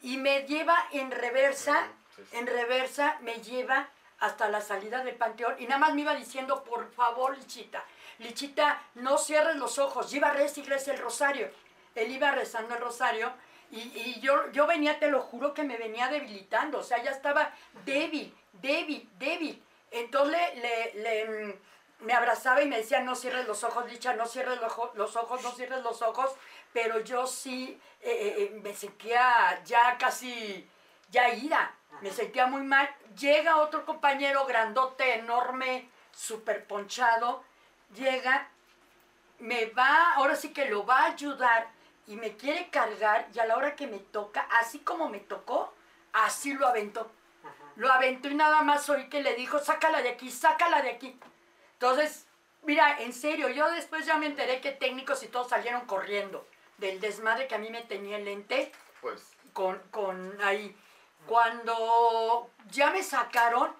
Y 0.00 0.16
me 0.16 0.42
lleva 0.42 0.88
en 0.90 1.12
reversa, 1.12 1.86
en 2.32 2.48
reversa 2.48 3.18
me 3.20 3.34
lleva 3.42 3.90
hasta 4.18 4.48
la 4.48 4.60
salida 4.60 5.04
del 5.04 5.14
panteón. 5.14 5.54
Y 5.60 5.68
nada 5.68 5.78
más 5.78 5.94
me 5.94 6.00
iba 6.00 6.16
diciendo, 6.16 6.64
por 6.64 6.92
favor, 6.94 7.38
Lichita, 7.38 7.84
Lichita, 8.18 8.82
no 8.96 9.18
cierres 9.18 9.54
los 9.54 9.78
ojos. 9.78 10.12
Iba 10.12 10.30
a 10.30 10.32
rezar 10.32 10.64
y 10.66 10.90
el 10.90 10.98
rosario. 10.98 11.48
Él 11.94 12.10
iba 12.10 12.32
rezando 12.32 12.74
el 12.74 12.80
rosario. 12.80 13.32
Y, 13.72 13.80
y, 13.80 14.20
yo, 14.20 14.52
yo 14.52 14.66
venía, 14.66 15.00
te 15.00 15.08
lo 15.08 15.20
juro, 15.20 15.54
que 15.54 15.64
me 15.64 15.76
venía 15.76 16.08
debilitando. 16.08 16.78
O 16.78 16.82
sea, 16.82 17.02
ya 17.02 17.10
estaba 17.10 17.52
débil, 17.84 18.32
débil, 18.52 19.08
débil. 19.18 19.60
Entonces 19.90 20.40
le, 20.56 21.02
le 21.02 21.58
me 22.02 22.12
abrazaba 22.12 22.62
y 22.62 22.68
me 22.68 22.78
decía, 22.78 23.00
no 23.00 23.14
cierres 23.14 23.46
los 23.46 23.64
ojos, 23.64 23.90
Licha, 23.90 24.14
no 24.14 24.26
cierres 24.26 24.60
los, 24.60 24.72
los 24.94 25.16
ojos, 25.16 25.42
no 25.42 25.50
cierres 25.52 25.82
los 25.82 26.02
ojos, 26.02 26.32
pero 26.72 27.00
yo 27.00 27.26
sí 27.26 27.80
eh, 28.00 28.50
eh, 28.52 28.60
me 28.62 28.74
sentía 28.74 29.62
ya 29.64 29.96
casi, 29.98 30.68
ya 31.10 31.32
ira, 31.34 31.74
me 32.00 32.10
sentía 32.10 32.46
muy 32.46 32.62
mal. 32.62 32.88
Llega 33.18 33.58
otro 33.58 33.84
compañero 33.86 34.44
grandote, 34.46 35.14
enorme, 35.14 35.88
súper 36.12 36.66
ponchado, 36.66 37.44
llega, 37.94 38.48
me 39.38 39.66
va, 39.66 40.14
ahora 40.14 40.34
sí 40.36 40.52
que 40.52 40.66
lo 40.66 40.84
va 40.84 41.04
a 41.04 41.12
ayudar 41.12 41.68
y 42.06 42.16
me 42.16 42.36
quiere 42.36 42.68
cargar 42.70 43.28
y 43.34 43.38
a 43.38 43.46
la 43.46 43.56
hora 43.56 43.76
que 43.76 43.86
me 43.86 43.98
toca, 43.98 44.46
así 44.60 44.80
como 44.80 45.08
me 45.08 45.20
tocó, 45.20 45.72
así 46.12 46.54
lo 46.54 46.66
aventó. 46.66 47.10
Lo 47.76 47.90
aventó 47.90 48.28
y 48.28 48.34
nada 48.34 48.62
más 48.62 48.88
oí 48.90 49.08
que 49.08 49.22
le 49.22 49.34
dijo, 49.34 49.58
sácala 49.58 50.02
de 50.02 50.10
aquí, 50.10 50.30
sácala 50.30 50.82
de 50.82 50.90
aquí. 50.90 51.18
Entonces, 51.74 52.26
mira, 52.62 53.00
en 53.00 53.12
serio, 53.12 53.48
yo 53.48 53.70
después 53.70 54.04
ya 54.04 54.18
me 54.18 54.26
enteré 54.26 54.60
que 54.60 54.72
técnicos 54.72 55.22
y 55.22 55.28
todos 55.28 55.48
salieron 55.48 55.86
corriendo 55.86 56.46
del 56.78 57.00
desmadre 57.00 57.46
que 57.46 57.54
a 57.54 57.58
mí 57.58 57.70
me 57.70 57.82
tenía 57.82 58.18
el 58.18 58.24
lente. 58.24 58.72
Pues. 59.00 59.22
Con, 59.52 59.78
con 59.90 60.40
ahí. 60.42 60.76
Cuando 61.26 62.50
ya 62.70 62.90
me 62.90 63.02
sacaron, 63.02 63.74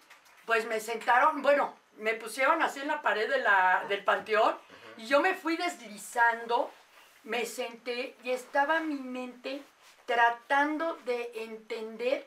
pues 0.46 0.66
me 0.66 0.80
sentaron, 0.80 1.42
bueno, 1.42 1.74
me 1.96 2.14
pusieron 2.14 2.62
así 2.62 2.80
en 2.80 2.88
la 2.88 3.02
pared 3.02 3.28
de 3.28 3.38
la, 3.38 3.84
del 3.88 4.04
panteón 4.04 4.56
y 4.96 5.06
yo 5.06 5.20
me 5.20 5.34
fui 5.34 5.56
deslizando, 5.56 6.70
me 7.24 7.46
senté 7.46 8.16
y 8.24 8.30
estaba 8.30 8.80
mi 8.80 8.96
mente 8.96 9.62
tratando 10.06 10.94
de 11.04 11.30
entender 11.34 12.26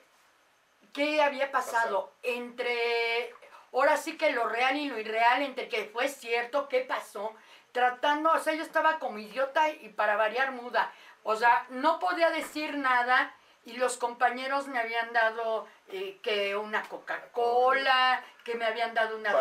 qué 0.94 1.22
había 1.22 1.52
pasado 1.52 2.14
entre 2.24 3.34
ahora 3.74 3.98
sí 3.98 4.18
que 4.18 4.32
lo 4.32 4.48
real 4.48 4.78
y 4.78 4.88
lo 4.88 4.98
irreal, 4.98 5.42
entre 5.42 5.68
que 5.68 5.86
fue 5.86 6.08
cierto, 6.08 6.70
qué 6.70 6.82
pasó, 6.82 7.36
tratando, 7.74 8.32
o 8.32 8.40
sea, 8.40 8.54
yo 8.54 8.64
estaba 8.64 9.00
como 9.00 9.20
idiota 9.20 9.70
y 9.70 9.90
para 9.90 10.16
variar 10.16 10.52
muda, 10.52 10.94
o 11.24 11.36
sea, 11.36 11.66
no 11.70 12.00
podía 12.00 12.30
decir 12.30 12.78
nada 12.78 13.36
y 13.66 13.74
los 13.74 13.98
compañeros 13.98 14.68
me 14.68 14.80
habían 14.80 15.12
dado 15.12 15.68
eh, 15.90 16.20
que 16.22 16.56
una 16.56 16.84
Coca-Cola, 16.84 18.24
que 18.44 18.56
me 18.56 18.66
habían 18.66 18.94
dado 18.94 19.18
una. 19.18 19.34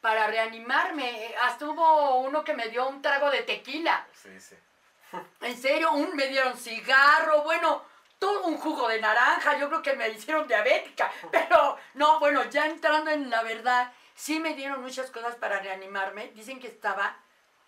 Para 0.00 0.26
reanimarme. 0.26 1.34
Hasta 1.42 1.66
hubo 1.66 2.16
uno 2.20 2.42
que 2.44 2.54
me 2.54 2.68
dio 2.68 2.88
un 2.88 3.02
trago 3.02 3.30
de 3.30 3.42
tequila. 3.42 4.06
Sí, 4.12 4.40
sí. 4.40 4.56
En 5.40 5.56
serio, 5.56 5.92
un, 5.92 6.14
me 6.14 6.28
dieron 6.28 6.56
cigarro, 6.56 7.42
bueno, 7.42 7.82
todo 8.20 8.46
un 8.46 8.58
jugo 8.58 8.86
de 8.88 9.00
naranja, 9.00 9.56
yo 9.58 9.68
creo 9.68 9.82
que 9.82 9.94
me 9.94 10.08
hicieron 10.10 10.46
diabética, 10.46 11.10
pero 11.32 11.76
no, 11.94 12.20
bueno, 12.20 12.44
ya 12.44 12.66
entrando 12.66 13.10
en 13.10 13.30
la 13.30 13.42
verdad, 13.42 13.92
sí 14.14 14.38
me 14.38 14.54
dieron 14.54 14.82
muchas 14.82 15.10
cosas 15.10 15.34
para 15.36 15.58
reanimarme, 15.58 16.28
dicen 16.28 16.60
que 16.60 16.68
estaba 16.68 17.16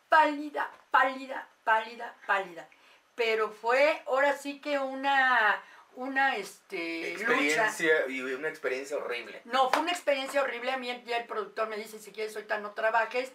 pálida, 0.08 0.70
pálida, 0.90 1.48
pálida, 1.64 2.14
pálida, 2.26 2.68
pero 3.14 3.50
fue 3.50 4.02
ahora 4.06 4.36
sí 4.36 4.60
que 4.60 4.78
una, 4.78 5.60
una, 5.96 6.36
este, 6.36 7.12
lucha. 7.14 7.24
Experiencia 7.24 8.08
y 8.08 8.20
una 8.20 8.48
experiencia 8.48 8.96
horrible. 8.96 9.42
No, 9.44 9.70
fue 9.70 9.82
una 9.82 9.92
experiencia 9.92 10.42
horrible. 10.42 10.72
A 10.72 10.76
mí 10.76 10.88
ya 11.06 11.18
el 11.18 11.26
productor 11.26 11.68
me 11.68 11.76
dice, 11.76 11.98
si 11.98 12.12
quieres 12.12 12.34
ahorita 12.34 12.58
no 12.58 12.72
trabajes. 12.72 13.32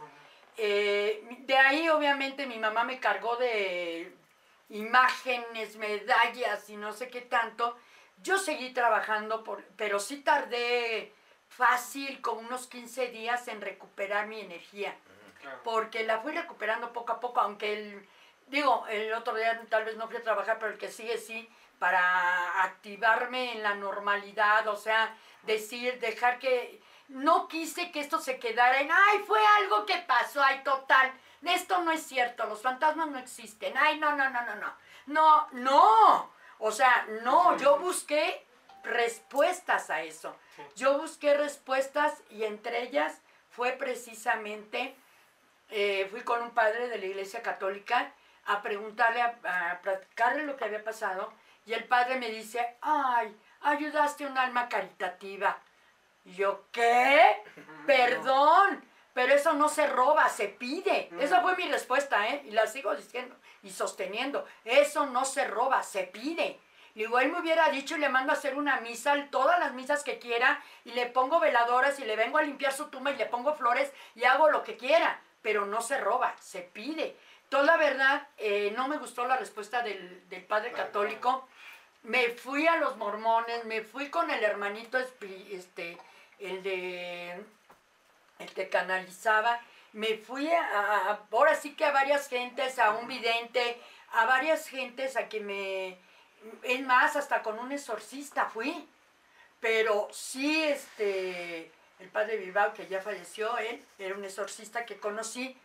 Eh, 0.58 1.24
de 1.41 1.58
ahí, 1.58 1.88
obviamente, 1.89 2.48
mi 2.48 2.58
mamá 2.58 2.84
me 2.84 3.00
cargó 3.00 3.36
de 3.38 4.12
imágenes, 4.70 5.78
medallas 5.78 6.70
y 6.70 6.78
no 6.78 6.93
sé 6.93 7.10
qué 7.10 7.22
tanto. 7.22 7.78
Yo 8.24 8.38
seguí 8.38 8.72
trabajando, 8.72 9.43
por, 9.43 9.63
pero 9.76 10.00
sí 10.00 10.17
tardé 10.17 11.13
fácil, 11.48 12.22
con 12.22 12.39
unos 12.39 12.67
15 12.67 13.10
días 13.10 13.48
en 13.48 13.62
recuperar 13.62 14.28
mi 14.28 14.41
energía. 14.41 14.96
Claro. 15.41 15.60
Porque 15.63 16.04
la 16.04 16.20
fui 16.22 16.32
recuperando 16.32 16.91
poco 16.91 17.13
a 17.13 17.20
poco, 17.20 17.39
aunque 17.39 17.74
el, 17.74 18.08
digo, 18.48 18.86
el 18.88 19.13
otro 19.13 19.36
día 19.36 19.62
tal 19.70 19.86
vez 19.86 19.96
no 19.96 20.08
fui 20.08 20.17
a 20.17 20.24
trabajar, 20.24 20.58
pero 20.60 20.72
el 20.72 20.78
que 20.78 20.89
sigue 20.89 21.17
sí, 21.17 21.48
para 21.80 22.63
activarme 22.63 23.54
en 23.54 23.63
la 23.63 23.76
normalidad, 23.76 24.68
o 24.68 24.76
sea, 24.76 25.16
decir, 25.44 26.00
dejar 26.00 26.40
que, 26.40 26.82
no 27.10 27.48
quise 27.48 27.92
que 27.92 28.00
esto 28.00 28.20
se 28.20 28.40
quedara 28.40 28.82
en, 28.82 28.92
ay, 28.92 29.20
fue 29.26 29.40
algo 29.60 29.86
que 29.86 29.98
pasó, 30.00 30.44
ay, 30.44 30.62
total, 30.63 31.12
esto 31.44 31.82
no 31.84 31.92
es 31.92 32.04
cierto, 32.04 32.46
los 32.46 32.62
fantasmas 32.62 33.08
no 33.08 33.18
existen, 33.18 33.78
ay, 33.78 34.00
no, 34.00 34.16
no, 34.16 34.30
no, 34.30 34.42
no, 34.42 34.56
no, 34.56 34.78
no, 35.06 35.48
no, 35.54 36.32
o 36.60 36.72
sea, 36.72 37.08
no, 37.24 37.58
yo 37.58 37.80
busqué 37.80 38.46
respuestas 38.84 39.90
a 39.90 40.04
eso, 40.04 40.36
yo 40.76 41.00
busqué 41.00 41.34
respuestas 41.34 42.22
y 42.30 42.44
entre 42.44 42.84
ellas 42.84 43.22
fue 43.52 43.72
precisamente, 43.74 44.96
eh, 45.70 46.08
fui 46.12 46.22
con 46.22 46.42
un 46.42 46.52
padre 46.52 46.90
de 46.90 46.98
la 46.98 47.06
iglesia 47.06 47.42
católica 47.42 48.12
a 48.46 48.62
preguntarle, 48.62 49.22
a, 49.22 49.72
a 49.72 49.82
platicarle 49.82 50.44
lo 50.44 50.58
que 50.58 50.66
había 50.66 50.84
pasado 50.84 51.32
y 51.67 51.73
el 51.73 51.84
padre 51.84 52.15
me 52.15 52.30
dice, 52.30 52.77
ay, 52.80 53.38
ayudaste 53.60 54.23
a 54.23 54.30
un 54.30 54.38
alma 54.38 54.69
caritativa. 54.69 55.60
Y 56.23 56.34
yo, 56.34 56.63
¿qué? 56.71 57.43
Perdón, 57.86 58.84
pero 59.13 59.34
eso 59.34 59.51
no 59.51 59.67
se 59.67 59.86
roba, 59.86 60.30
se 60.30 60.47
pide. 60.47 61.10
Esa 61.19 61.41
fue 61.41 61.58
mi 61.58 61.69
respuesta, 61.69 62.25
¿eh? 62.30 62.41
Y 62.45 62.51
la 62.51 62.67
sigo 62.67 62.95
diciendo 62.95 63.36
y 63.63 63.69
sosteniendo. 63.69 64.45
Eso 64.63 65.08
no 65.08 65.25
se 65.25 65.43
roba, 65.45 65.84
se 65.84 66.03
pide. 66.03 66.58
Y 66.95 66.99
Digo, 66.99 67.19
él 67.19 67.34
me 67.34 67.41
hubiera 67.41 67.69
dicho 67.69 67.97
y 67.97 67.99
le 67.99 68.08
mando 68.08 68.32
a 68.32 68.36
hacer 68.36 68.58
una 68.58 68.80
misa, 68.80 69.27
todas 69.30 69.60
las 69.60 69.73
misas 69.73 70.03
que 70.03 70.19
quiera, 70.19 70.63
y 70.86 70.91
le 70.91 71.08
pongo 71.08 71.41
veladoras 71.41 71.99
y 71.99 72.06
le 72.06 72.15
vengo 72.15 72.38
a 72.38 72.43
limpiar 72.43 72.71
su 72.71 72.88
tumba 72.88 73.12
y 73.12 73.17
le 73.17 73.25
pongo 73.25 73.53
flores 73.56 73.91
y 74.15 74.23
hago 74.23 74.49
lo 74.49 74.63
que 74.63 74.77
quiera. 74.77 75.19
Pero 75.41 75.65
no 75.65 75.82
se 75.82 75.99
roba, 75.99 76.34
se 76.39 76.62
pide. 76.62 77.17
Toda 77.49 77.63
la 77.63 77.77
verdad, 77.77 78.27
eh, 78.38 78.73
no 78.75 78.88
me 78.88 78.97
gustó 78.97 79.25
la 79.25 79.38
respuesta 79.38 79.81
del, 79.81 80.27
del 80.29 80.43
padre 80.43 80.71
católico. 80.73 81.47
Me 82.03 82.29
fui 82.29 82.67
a 82.67 82.75
los 82.77 82.97
mormones, 82.97 83.63
me 83.65 83.81
fui 83.81 84.10
con 84.10 84.29
el 84.31 84.43
hermanito, 84.43 84.97
este, 84.97 85.97
el 86.39 86.62
de, 86.63 87.41
el 88.39 88.53
que 88.53 88.69
canalizaba. 88.69 89.62
Me 89.93 90.17
fui 90.17 90.51
a, 90.51 90.62
a- 91.12 91.19
ahora 91.31 91.55
sí 91.55 91.73
que 91.75 91.86
a 91.86 91.91
varias 91.91 92.27
gentes, 92.27 92.79
a 92.79 92.91
un 92.91 93.07
vidente, 93.07 93.81
a 94.12 94.25
varias 94.25 94.67
gentes 94.67 95.15
a 95.15 95.29
que 95.29 95.39
me, 95.39 95.97
es 96.63 96.81
más, 96.81 97.15
hasta 97.15 97.41
con 97.43 97.60
un 97.60 97.71
exorcista 97.71 98.45
fui. 98.47 98.88
Pero 99.62 100.07
sí, 100.12 100.63
este, 100.63 101.71
el 101.99 102.10
padre 102.12 102.38
Bilbao, 102.38 102.73
que 102.73 102.88
ya 102.88 103.01
falleció, 103.01 103.57
él 103.57 103.83
era 103.97 104.15
un 104.15 104.23
exorcista 104.25 104.86
que 104.86 104.99
conocí. 104.99 105.57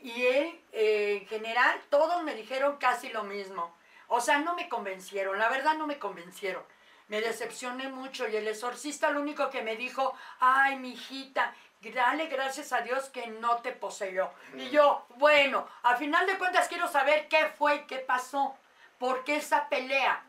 Y 0.00 0.26
él, 0.26 0.60
eh, 0.72 1.18
en 1.22 1.28
general, 1.28 1.80
todos 1.90 2.22
me 2.22 2.34
dijeron 2.34 2.76
casi 2.76 3.08
lo 3.08 3.24
mismo. 3.24 3.74
O 4.08 4.20
sea, 4.20 4.38
no 4.38 4.54
me 4.54 4.68
convencieron, 4.68 5.38
la 5.38 5.48
verdad 5.48 5.74
no 5.74 5.86
me 5.86 5.98
convencieron. 5.98 6.62
Me 7.08 7.20
decepcioné 7.20 7.88
mucho 7.88 8.28
y 8.28 8.36
el 8.36 8.48
exorcista 8.48 9.10
lo 9.10 9.20
único 9.20 9.48
que 9.50 9.62
me 9.62 9.76
dijo, 9.76 10.14
ay, 10.40 10.76
mi 10.76 10.90
hijita, 10.92 11.54
dale 11.94 12.26
gracias 12.26 12.72
a 12.72 12.82
Dios 12.82 13.08
que 13.10 13.26
no 13.28 13.58
te 13.58 13.72
poseyó. 13.72 14.30
Y 14.54 14.68
yo, 14.70 15.06
bueno, 15.16 15.66
al 15.82 15.96
final 15.96 16.26
de 16.26 16.36
cuentas 16.36 16.68
quiero 16.68 16.88
saber 16.88 17.28
qué 17.28 17.46
fue 17.56 17.76
y 17.76 17.86
qué 17.86 17.98
pasó. 17.98 18.56
¿Por 18.98 19.24
qué 19.24 19.36
esa 19.36 19.68
pelea? 19.68 20.22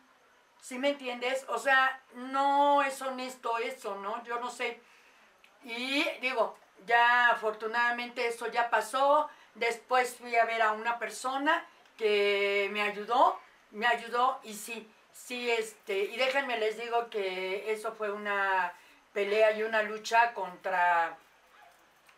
¿Sí 0.62 0.78
me 0.78 0.90
entiendes? 0.90 1.46
O 1.50 1.58
sea, 1.58 2.02
no 2.14 2.82
es 2.84 3.02
honesto 3.02 3.58
eso, 3.58 3.96
¿no? 3.96 4.24
Yo 4.24 4.40
no 4.40 4.50
sé. 4.50 4.82
Y 5.64 6.04
digo, 6.22 6.58
ya 6.86 7.30
afortunadamente 7.30 8.28
eso 8.28 8.48
ya 8.48 8.70
pasó. 8.70 9.30
Después 9.60 10.16
fui 10.16 10.36
a 10.38 10.46
ver 10.46 10.62
a 10.62 10.72
una 10.72 10.98
persona 11.00 11.66
que 11.98 12.70
me 12.72 12.82
ayudó, 12.82 13.38
me 13.72 13.86
ayudó 13.86 14.40
y 14.44 14.54
sí, 14.54 14.90
sí, 15.12 15.52
este, 15.52 16.06
y 16.06 16.16
déjenme 16.16 16.58
les 16.58 16.78
digo 16.78 17.10
que 17.10 17.70
eso 17.70 17.92
fue 17.92 18.10
una 18.10 18.74
pelea 19.12 19.52
y 19.52 19.64
una 19.64 19.84
lucha 19.84 20.34
contra 20.34 21.18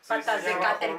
patas 0.08 0.41
sí, 0.41 0.47
de 0.47 0.60
cáter 0.60 0.95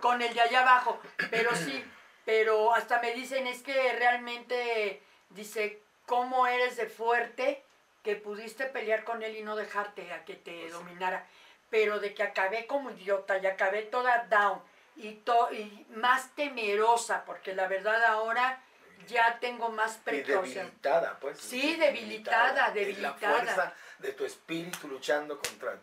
con 0.00 0.22
el 0.22 0.32
de 0.32 0.40
allá 0.40 0.60
abajo, 0.60 1.00
pero 1.30 1.54
sí, 1.56 1.84
pero 2.24 2.72
hasta 2.72 3.00
me 3.00 3.12
dicen 3.12 3.48
es 3.48 3.62
que 3.62 3.92
realmente, 3.94 5.02
dice, 5.30 5.82
¿cómo 6.06 6.46
eres 6.46 6.76
de 6.76 6.86
fuerte 6.86 7.64
que 8.04 8.14
pudiste 8.14 8.66
pelear 8.66 9.02
con 9.02 9.20
él 9.24 9.36
y 9.36 9.42
no 9.42 9.56
dejarte 9.56 10.12
a 10.12 10.24
que 10.24 10.34
te 10.34 10.70
dominara? 10.70 11.26
Pero 11.70 11.98
de 11.98 12.14
que 12.14 12.22
acabé 12.22 12.68
como 12.68 12.92
idiota 12.92 13.38
y 13.38 13.46
acabé 13.46 13.82
toda 13.82 14.26
down 14.30 14.62
y, 14.96 15.12
to- 15.16 15.52
y 15.52 15.86
más 15.90 16.34
temerosa, 16.34 17.24
porque 17.24 17.54
la 17.54 17.66
verdad 17.68 18.02
ahora 18.04 18.62
ya 19.06 19.38
tengo 19.40 19.68
más 19.70 19.96
Y 19.96 20.00
precaución. 20.04 20.66
debilitada, 20.66 21.18
pues. 21.20 21.38
Sí, 21.40 21.76
debilitada, 21.76 22.70
debilitada. 22.70 23.38
la 23.44 23.52
fuerza 23.52 23.74
de 23.98 24.12
tu 24.12 24.24
espíritu 24.24 24.88
luchando 24.88 25.38
contra. 25.38 25.78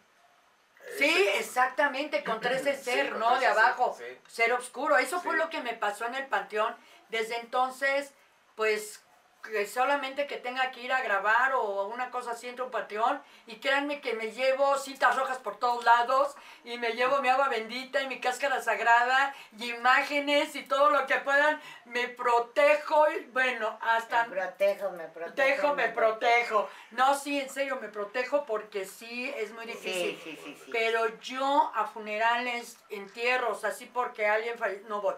Sí, 0.97 1.27
exactamente, 1.35 2.23
contra 2.23 2.51
ese 2.53 2.75
ser, 2.83 3.15
¿no? 3.15 3.37
De 3.39 3.45
abajo, 3.47 3.95
sí. 3.97 4.05
ser 4.27 4.53
oscuro. 4.53 4.97
Eso 4.97 5.19
fue 5.21 5.35
lo 5.37 5.49
que 5.49 5.61
me 5.61 5.73
pasó 5.73 6.05
en 6.05 6.15
el 6.15 6.25
panteón. 6.27 6.75
Desde 7.09 7.37
entonces, 7.39 8.13
pues, 8.55 9.03
que 9.43 9.65
solamente 9.65 10.27
que 10.27 10.37
tenga 10.37 10.69
que 10.71 10.81
ir 10.81 10.91
a 10.91 11.01
grabar 11.01 11.53
o 11.53 11.87
una 11.87 12.11
cosa 12.11 12.31
así 12.31 12.47
entre 12.47 12.63
un 12.63 12.71
panteón. 12.71 13.21
Y 13.47 13.57
créanme 13.57 14.01
que 14.01 14.13
me 14.13 14.31
llevo 14.31 14.77
cintas 14.77 15.15
rojas 15.15 15.37
por 15.37 15.57
todos 15.57 15.83
lados. 15.85 16.35
Y 16.63 16.77
me 16.77 16.91
llevo 16.93 17.21
mi 17.21 17.29
agua 17.29 17.47
bendita 17.49 18.01
y 18.01 18.07
mi 18.07 18.19
cáscara 18.19 18.61
sagrada. 18.61 19.33
Y 19.57 19.71
imágenes 19.71 20.55
y 20.55 20.63
todo 20.63 20.89
lo 20.89 21.07
que 21.07 21.15
puedan. 21.15 21.61
Me 21.85 22.07
protejo. 22.09 23.09
Y 23.11 23.25
bueno, 23.31 23.77
hasta... 23.81 24.25
Me 24.27 24.35
protejo, 24.35 24.91
me 24.91 25.05
protejo. 25.07 25.35
Protejo, 25.35 25.75
me 25.75 25.89
protejo. 25.89 26.69
No, 26.91 27.15
sí, 27.15 27.39
en 27.39 27.49
serio, 27.49 27.77
me 27.81 27.89
protejo 27.89 28.45
porque 28.45 28.85
sí 28.85 29.33
es 29.37 29.51
muy 29.53 29.65
difícil. 29.65 30.19
Sí, 30.23 30.35
sí, 30.35 30.39
sí, 30.43 30.57
sí. 30.65 30.71
Pero 30.71 31.07
yo 31.19 31.71
a 31.73 31.85
funerales, 31.87 32.77
entierros, 32.89 33.63
así 33.63 33.85
porque 33.85 34.27
alguien 34.27 34.57
falle- 34.57 34.81
no 34.87 35.01
voy. 35.01 35.15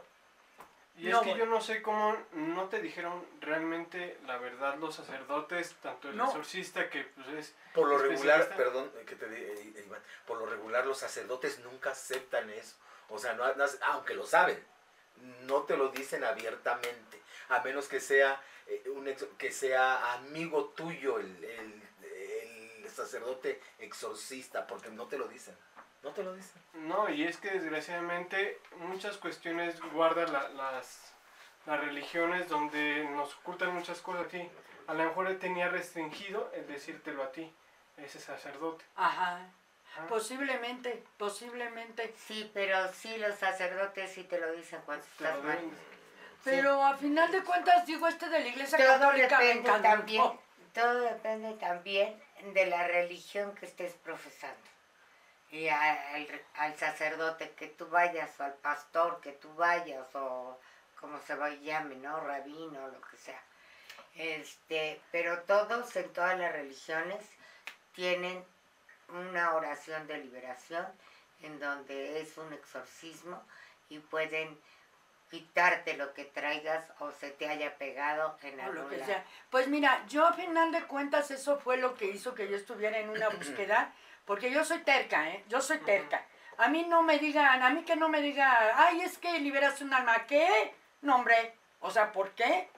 Y 0.97 1.07
es 1.07 1.13
No, 1.13 1.21
que 1.21 1.29
bueno. 1.29 1.45
yo 1.45 1.49
no 1.49 1.61
sé 1.61 1.81
cómo 1.81 2.15
no 2.33 2.67
te 2.69 2.81
dijeron 2.81 3.25
realmente 3.39 4.19
la 4.25 4.37
verdad 4.37 4.75
los 4.77 4.95
sacerdotes, 4.95 5.73
tanto 5.81 6.09
el 6.09 6.17
No. 6.17 6.25
exorcista 6.25 6.89
que 6.89 7.03
pues 7.03 7.27
es 7.29 7.55
Por 7.73 7.87
lo 7.87 7.97
regular, 7.97 8.55
perdón, 8.55 8.91
que 9.07 9.15
te 9.15 9.25
eh, 9.25 9.73
eh, 9.75 9.83
Iván, 9.85 10.01
por 10.27 10.37
lo 10.37 10.45
regular 10.45 10.85
los 10.85 10.97
sacerdotes 10.99 11.59
nunca 11.59 11.91
aceptan 11.91 12.49
eso. 12.49 12.75
O 13.09 13.17
sea, 13.17 13.33
no, 13.33 13.51
no- 13.55 13.65
aunque 13.87 14.13
lo 14.13 14.25
saben, 14.27 14.61
no 15.43 15.63
te 15.63 15.77
lo 15.77 15.89
dicen 15.89 16.23
abiertamente, 16.23 17.21
a 17.49 17.61
menos 17.61 17.87
que 17.87 17.99
sea 17.99 18.41
eh, 18.67 18.83
un 18.93 19.07
ex- 19.07 19.27
que 19.37 19.51
sea 19.51 20.13
amigo 20.13 20.65
tuyo 20.75 21.19
el, 21.19 21.43
el- 21.43 21.81
el 22.83 22.89
sacerdote 22.89 23.61
exorcista, 23.79 24.67
porque 24.67 24.89
no 24.89 25.07
te 25.07 25.17
lo 25.17 25.27
dicen. 25.27 25.55
No 26.03 26.09
te 26.11 26.23
lo 26.23 26.33
dicen. 26.33 26.61
No, 26.73 27.09
y 27.09 27.23
es 27.25 27.37
que 27.37 27.51
desgraciadamente 27.51 28.59
muchas 28.77 29.17
cuestiones 29.17 29.79
guardan 29.93 30.31
la- 30.33 30.49
las, 30.49 31.13
las 31.65 31.79
religiones 31.79 32.47
donde 32.49 33.03
nos 33.11 33.35
ocultan 33.37 33.73
muchas 33.75 34.01
cosas 34.01 34.25
a 34.25 34.29
ti. 34.29 34.49
A 34.87 34.93
lo 34.93 35.03
mejor 35.03 35.27
él 35.27 35.37
tenía 35.39 35.69
restringido 35.69 36.51
el 36.53 36.65
decírtelo 36.67 37.23
a 37.23 37.31
ti, 37.31 37.53
ese 37.97 38.19
sacerdote. 38.19 38.83
Ajá. 38.95 39.39
Ah. 39.97 40.05
Posiblemente, 40.07 41.03
posiblemente. 41.17 42.13
Sí, 42.17 42.49
pero 42.53 42.91
sí, 42.93 43.17
los 43.17 43.35
sacerdotes 43.35 44.11
sí 44.11 44.23
te 44.23 44.39
lo 44.39 44.51
dicen 44.53 44.81
cuando 44.85 45.05
Te 45.05 45.25
estás 45.25 45.43
mal. 45.43 45.59
Pero 46.43 46.83
a 46.83 46.97
final 46.97 47.31
de 47.31 47.43
cuentas, 47.43 47.85
digo, 47.85 48.07
este 48.07 48.27
de 48.29 48.39
la 48.39 48.47
iglesia 48.47 48.77
Todo 48.77 48.87
católica 48.87 49.37
depende 49.39 49.69
también, 49.81 50.23
todo 50.73 50.99
depende 51.01 51.53
también 51.55 52.19
de 52.53 52.65
la 52.65 52.87
religión 52.87 53.53
que 53.53 53.67
estés 53.67 53.93
profesando. 53.93 54.57
Y 55.51 55.67
al, 55.67 56.41
al 56.55 56.77
sacerdote 56.77 57.51
que 57.51 57.67
tú 57.67 57.87
vayas, 57.87 58.39
o 58.39 58.43
al 58.43 58.53
pastor 58.53 59.19
que 59.21 59.33
tú 59.33 59.53
vayas, 59.55 60.07
o 60.15 60.57
como 60.99 61.19
se 61.19 61.35
va 61.35 61.49
llame, 61.49 61.95
¿no? 61.95 62.19
Rabino, 62.21 62.87
lo 62.87 63.01
que 63.01 63.17
sea. 63.17 63.41
Este, 64.15 65.01
pero 65.11 65.39
todos 65.41 65.95
en 65.95 66.11
todas 66.13 66.37
las 66.37 66.51
religiones 66.51 67.25
tienen 67.93 68.43
una 69.09 69.53
oración 69.53 70.07
de 70.07 70.17
liberación 70.19 70.85
en 71.41 71.59
donde 71.59 72.21
es 72.21 72.37
un 72.37 72.53
exorcismo 72.53 73.41
y 73.89 73.99
pueden 73.99 74.57
quitarte 75.29 75.95
lo 75.95 76.13
que 76.13 76.25
traigas 76.25 76.85
o 76.99 77.11
se 77.11 77.31
te 77.31 77.47
haya 77.47 77.77
pegado 77.77 78.37
en 78.43 78.59
o 78.59 78.63
lo 78.63 78.81
algún 78.81 78.89
que 78.89 78.97
lado. 78.97 79.11
sea. 79.11 79.25
Pues 79.49 79.67
mira, 79.67 80.05
yo 80.07 80.25
a 80.27 80.33
final 80.33 80.71
de 80.71 80.83
cuentas 80.83 81.31
eso 81.31 81.57
fue 81.59 81.77
lo 81.77 81.95
que 81.95 82.05
hizo 82.05 82.35
que 82.35 82.49
yo 82.49 82.57
estuviera 82.57 82.99
en 82.99 83.09
una 83.09 83.29
búsqueda, 83.37 83.93
porque 84.25 84.51
yo 84.51 84.63
soy 84.63 84.79
terca, 84.79 85.29
¿eh? 85.29 85.43
Yo 85.49 85.61
soy 85.61 85.79
terca. 85.79 86.25
A 86.57 86.67
mí 86.67 86.85
no 86.87 87.01
me 87.01 87.17
digan, 87.17 87.63
a 87.63 87.69
mí 87.69 87.83
que 87.83 87.95
no 87.95 88.09
me 88.09 88.21
digan, 88.21 88.55
ay, 88.75 89.01
es 89.01 89.17
que 89.17 89.39
liberas 89.39 89.81
un 89.81 89.93
alma, 89.93 90.25
¿qué? 90.27 90.73
No, 91.01 91.15
hombre, 91.15 91.55
o 91.79 91.89
sea, 91.89 92.11
¿por 92.11 92.31
qué? 92.31 92.69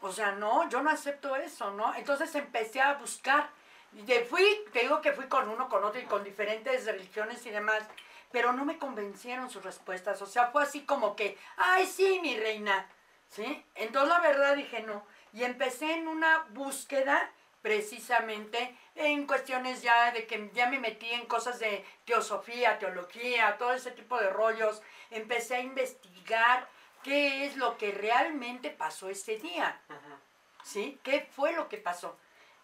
O 0.00 0.12
sea, 0.12 0.32
no, 0.32 0.68
yo 0.68 0.82
no 0.82 0.90
acepto 0.90 1.36
eso, 1.36 1.70
¿no? 1.70 1.94
Entonces 1.94 2.34
empecé 2.34 2.80
a 2.80 2.94
buscar. 2.94 3.48
Y 3.92 4.02
de 4.02 4.24
fui, 4.24 4.44
te 4.72 4.80
digo 4.80 5.00
que 5.00 5.12
fui 5.12 5.26
con 5.26 5.48
uno, 5.48 5.68
con 5.68 5.84
otro 5.84 6.00
y 6.00 6.04
con 6.04 6.24
diferentes 6.24 6.84
religiones 6.84 7.46
y 7.46 7.50
demás, 7.50 7.84
pero 8.32 8.52
no 8.52 8.64
me 8.64 8.78
convencieron 8.78 9.48
sus 9.48 9.62
respuestas. 9.62 10.20
O 10.20 10.26
sea, 10.26 10.48
fue 10.48 10.64
así 10.64 10.84
como 10.84 11.14
que, 11.14 11.38
ay, 11.56 11.86
sí, 11.86 12.18
mi 12.20 12.36
reina, 12.36 12.86
¿sí? 13.30 13.64
Entonces 13.76 14.10
la 14.10 14.20
verdad 14.20 14.56
dije 14.56 14.82
no. 14.82 15.06
Y 15.32 15.44
empecé 15.44 15.94
en 15.94 16.08
una 16.08 16.44
búsqueda 16.50 17.30
precisamente 17.64 18.76
en 18.94 19.26
cuestiones 19.26 19.80
ya 19.80 20.12
de 20.12 20.26
que 20.26 20.50
ya 20.52 20.68
me 20.68 20.78
metí 20.78 21.10
en 21.10 21.24
cosas 21.24 21.58
de 21.58 21.82
teosofía, 22.04 22.78
teología, 22.78 23.56
todo 23.56 23.72
ese 23.72 23.90
tipo 23.90 24.20
de 24.20 24.28
rollos. 24.28 24.82
Empecé 25.10 25.56
a 25.56 25.60
investigar 25.60 26.68
qué 27.02 27.46
es 27.46 27.56
lo 27.56 27.78
que 27.78 27.90
realmente 27.90 28.68
pasó 28.68 29.08
ese 29.08 29.38
día. 29.38 29.80
¿Sí? 30.62 31.00
¿Qué 31.02 31.26
fue 31.34 31.54
lo 31.54 31.70
que 31.70 31.78
pasó? 31.78 32.18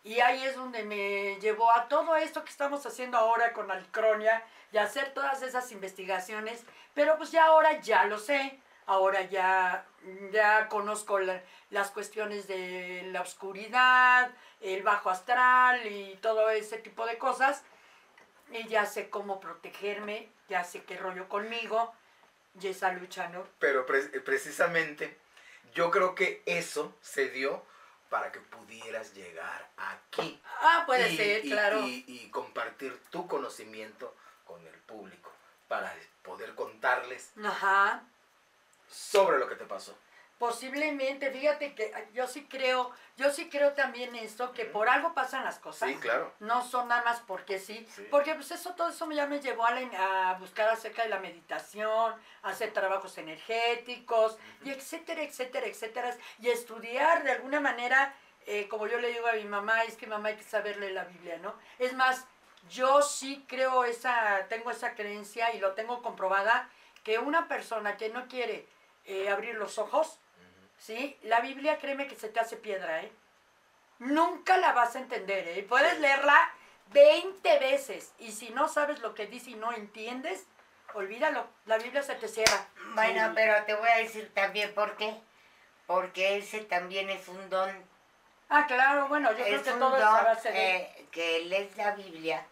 Y 0.04 0.20
ahí 0.20 0.44
es 0.44 0.54
donde 0.54 0.82
me 0.82 1.40
llevó 1.40 1.72
a 1.72 1.88
todo 1.88 2.14
esto 2.16 2.44
que 2.44 2.50
estamos 2.50 2.84
haciendo 2.84 3.16
ahora 3.16 3.54
con 3.54 3.70
Alicronia 3.70 4.44
y 4.70 4.76
hacer 4.76 5.14
todas 5.14 5.40
esas 5.40 5.72
investigaciones. 5.72 6.62
Pero 6.92 7.16
pues 7.16 7.30
ya 7.30 7.46
ahora 7.46 7.80
ya 7.80 8.04
lo 8.04 8.18
sé. 8.18 8.60
Ahora 8.90 9.22
ya, 9.22 9.86
ya 10.32 10.66
conozco 10.68 11.20
la- 11.20 11.40
las 11.70 11.92
cuestiones 11.92 12.48
de 12.48 13.04
la 13.12 13.20
oscuridad, 13.20 14.32
el 14.60 14.82
bajo 14.82 15.10
astral 15.10 15.86
y 15.86 16.16
todo 16.16 16.50
ese 16.50 16.78
tipo 16.78 17.06
de 17.06 17.16
cosas. 17.16 17.62
Y 18.50 18.66
ya 18.66 18.86
sé 18.86 19.08
cómo 19.08 19.38
protegerme, 19.38 20.28
ya 20.48 20.64
sé 20.64 20.82
qué 20.82 20.96
rollo 20.96 21.28
conmigo. 21.28 21.94
Y 22.60 22.66
esa 22.66 22.90
lucha, 22.92 23.28
¿no? 23.28 23.46
Pero 23.60 23.86
pre- 23.86 24.20
precisamente 24.22 25.16
yo 25.72 25.92
creo 25.92 26.16
que 26.16 26.42
eso 26.44 26.92
se 27.00 27.28
dio 27.30 27.64
para 28.08 28.32
que 28.32 28.40
pudieras 28.40 29.14
llegar 29.14 29.70
aquí. 29.76 30.42
Ah, 30.62 30.82
puede 30.84 31.12
y, 31.12 31.16
ser, 31.16 31.44
y- 31.44 31.50
claro. 31.50 31.78
Y, 31.86 32.04
y 32.08 32.28
compartir 32.32 33.00
tu 33.10 33.28
conocimiento 33.28 34.16
con 34.44 34.66
el 34.66 34.74
público 34.80 35.30
para 35.68 35.94
poder 36.24 36.56
contarles 36.56 37.30
Ajá. 37.44 38.02
Sobre 38.90 39.38
lo 39.38 39.48
que 39.48 39.54
te 39.54 39.64
pasó. 39.64 39.96
Posiblemente, 40.38 41.30
fíjate 41.30 41.74
que 41.74 41.92
yo 42.14 42.26
sí 42.26 42.46
creo, 42.48 42.90
yo 43.18 43.30
sí 43.30 43.50
creo 43.50 43.74
también 43.74 44.16
esto, 44.16 44.52
que 44.52 44.64
por 44.64 44.88
algo 44.88 45.12
pasan 45.12 45.44
las 45.44 45.58
cosas. 45.58 45.90
Sí, 45.90 45.96
claro. 45.96 46.32
No 46.40 46.64
son 46.66 46.88
nada 46.88 47.02
más 47.04 47.20
porque 47.20 47.58
sí, 47.58 47.86
Sí. 47.94 48.08
porque 48.10 48.34
pues 48.34 48.50
eso, 48.50 48.74
todo 48.74 48.88
eso 48.88 49.10
ya 49.12 49.26
me 49.26 49.38
llevó 49.40 49.66
a, 49.66 49.72
la- 49.72 50.30
a 50.30 50.34
buscar 50.38 50.70
acerca 50.70 51.02
de 51.02 51.10
la 51.10 51.18
meditación, 51.18 52.14
hacer 52.40 52.72
trabajos 52.72 53.18
energéticos, 53.18 54.38
y 54.64 54.70
etcétera, 54.70 55.22
etcétera, 55.22 55.66
etcétera, 55.66 56.16
y 56.38 56.48
estudiar 56.48 57.22
de 57.22 57.32
alguna 57.32 57.60
manera, 57.60 58.14
eh, 58.46 58.66
como 58.68 58.86
yo 58.86 58.98
le 58.98 59.08
digo 59.08 59.26
a 59.28 59.32
mi 59.34 59.44
mamá, 59.44 59.84
es 59.84 59.96
que 59.98 60.06
mamá 60.06 60.30
hay 60.30 60.36
que 60.36 60.42
saberle 60.44 60.90
la 60.90 61.04
Biblia, 61.04 61.36
¿no? 61.36 61.54
Es 61.78 61.92
más, 61.92 62.26
yo 62.70 63.02
sí 63.02 63.44
creo 63.46 63.84
esa, 63.84 64.46
tengo 64.48 64.70
esa 64.70 64.94
creencia 64.94 65.54
y 65.54 65.58
lo 65.60 65.72
tengo 65.74 66.00
comprobada, 66.02 66.70
que 67.04 67.18
una 67.18 67.46
persona 67.46 67.96
que 67.98 68.08
no 68.08 68.26
quiere 68.26 68.66
eh, 69.10 69.28
abrir 69.28 69.56
los 69.56 69.78
ojos, 69.78 70.18
¿sí? 70.78 71.18
La 71.22 71.40
Biblia, 71.40 71.78
créeme 71.78 72.06
que 72.06 72.14
se 72.14 72.28
te 72.28 72.38
hace 72.38 72.56
piedra, 72.56 73.02
¿eh? 73.02 73.12
Nunca 73.98 74.56
la 74.56 74.72
vas 74.72 74.94
a 74.94 75.00
entender, 75.00 75.48
¿eh? 75.48 75.66
Puedes 75.68 75.98
leerla 75.98 76.38
20 76.92 77.58
veces 77.58 78.12
y 78.20 78.30
si 78.32 78.50
no 78.50 78.68
sabes 78.68 79.00
lo 79.00 79.14
que 79.14 79.26
dice 79.26 79.50
y 79.50 79.54
no 79.54 79.72
entiendes, 79.72 80.46
olvídalo, 80.94 81.46
la 81.66 81.78
Biblia 81.78 82.02
se 82.02 82.14
te 82.14 82.28
cierra. 82.28 82.68
Bueno, 82.94 83.26
Sí. 83.28 83.32
pero 83.34 83.64
te 83.64 83.74
voy 83.74 83.88
a 83.88 83.96
decir 83.98 84.32
también 84.32 84.72
por 84.74 84.96
qué. 84.96 85.20
Porque 85.86 86.36
ese 86.38 86.60
también 86.60 87.10
es 87.10 87.26
un 87.26 87.50
don. 87.50 87.68
Ah, 88.48 88.64
claro, 88.66 89.08
bueno, 89.08 89.30
yo 89.32 89.44
creo 89.44 89.56
es 89.56 89.62
que 89.62 89.72
un 89.72 89.80
todo 89.80 89.98
don 89.98 90.26
eh, 90.44 91.06
que 91.10 91.40
lees 91.46 91.76
la 91.76 91.90
Biblia 91.96 92.46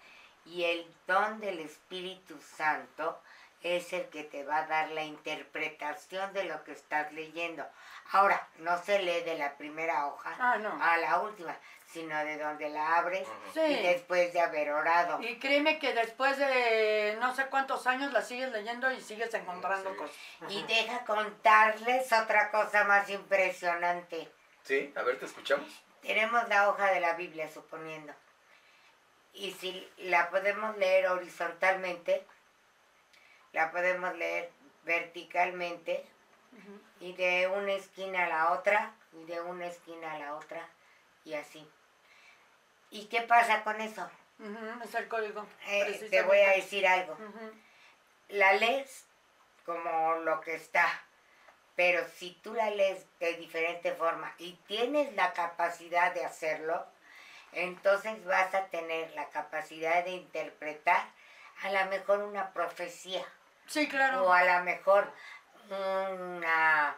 y 0.44 0.64
el 0.64 0.92
don 1.06 1.38
del 1.38 1.60
Espíritu 1.60 2.36
Santo 2.40 3.20
es 3.62 3.92
el 3.92 4.06
que 4.08 4.24
te 4.24 4.44
va 4.44 4.58
a 4.58 4.66
dar 4.66 4.90
la 4.90 5.02
interpretación 5.04 6.32
de 6.32 6.44
lo 6.44 6.62
que 6.64 6.72
estás 6.72 7.12
leyendo. 7.12 7.66
Ahora, 8.12 8.46
no 8.58 8.80
se 8.82 9.00
lee 9.00 9.20
de 9.22 9.36
la 9.36 9.56
primera 9.56 10.06
hoja 10.06 10.34
Ah, 10.38 10.56
no. 10.58 10.78
a 10.82 10.96
la 10.98 11.18
última, 11.20 11.56
sino 11.92 12.16
de 12.24 12.38
donde 12.38 12.68
la 12.70 12.96
abres 12.96 13.26
Sí. 13.52 13.60
y 13.60 13.82
después 13.82 14.32
de 14.32 14.40
haber 14.40 14.70
orado. 14.70 15.20
Y 15.22 15.38
créeme 15.38 15.78
que 15.78 15.92
después 15.92 16.38
de 16.38 17.16
no 17.20 17.34
sé 17.34 17.46
cuántos 17.46 17.86
años 17.86 18.12
la 18.12 18.22
sigues 18.22 18.50
leyendo 18.52 18.90
y 18.92 19.00
sigues 19.00 19.32
encontrando 19.34 19.90
Sí. 19.90 19.96
cosas. 19.96 20.16
Y 20.48 20.62
deja 20.64 21.04
contarles 21.04 22.12
otra 22.12 22.50
cosa 22.50 22.84
más 22.84 23.08
impresionante. 23.10 24.30
¿Sí? 24.62 24.92
A 24.96 25.02
ver, 25.02 25.18
te 25.18 25.26
escuchamos. 25.26 25.68
Tenemos 26.02 26.48
la 26.48 26.68
hoja 26.70 26.92
de 26.92 27.00
la 27.00 27.14
Biblia, 27.14 27.50
suponiendo. 27.50 28.14
Y 29.32 29.52
si 29.52 29.88
la 29.98 30.30
podemos 30.30 30.76
leer 30.78 31.08
horizontalmente, 31.08 32.24
la 33.52 33.70
podemos 33.70 34.14
leer 34.16 34.50
verticalmente 34.84 36.04
y 37.00 37.12
de 37.12 37.46
una 37.46 37.72
esquina 37.72 38.24
a 38.24 38.28
la 38.28 38.52
otra 38.52 38.94
y 39.12 39.24
de 39.24 39.40
una 39.40 39.66
esquina 39.66 40.12
a 40.12 40.18
la 40.18 40.34
otra 40.34 40.66
y 41.24 41.34
así. 41.34 41.68
¿Y 42.90 43.06
qué 43.06 43.22
pasa 43.22 43.62
con 43.64 43.80
eso? 43.80 44.08
Es 44.82 44.94
el 44.94 45.08
código. 45.08 45.46
Eh, 45.66 46.08
te 46.10 46.22
voy 46.22 46.38
a 46.38 46.50
decir 46.50 46.86
algo. 46.86 47.16
La 48.28 48.52
lees 48.54 49.06
como 49.64 50.14
lo 50.16 50.40
que 50.40 50.54
está, 50.54 50.86
pero 51.76 52.06
si 52.08 52.32
tú 52.42 52.54
la 52.54 52.70
lees 52.70 53.06
de 53.18 53.34
diferente 53.34 53.92
forma 53.94 54.34
y 54.38 54.54
tienes 54.66 55.14
la 55.14 55.32
capacidad 55.32 56.14
de 56.14 56.24
hacerlo, 56.24 56.86
entonces 57.52 58.24
vas 58.24 58.54
a 58.54 58.66
tener 58.66 59.10
la 59.14 59.28
capacidad 59.28 60.04
de 60.04 60.10
interpretar 60.10 61.02
a 61.62 61.70
lo 61.70 61.90
mejor 61.90 62.20
una 62.20 62.52
profecía 62.52 63.24
Sí, 63.68 63.86
claro. 63.88 64.24
o 64.24 64.32
a 64.32 64.44
lo 64.44 64.64
mejor 64.64 65.12
una, 65.70 66.96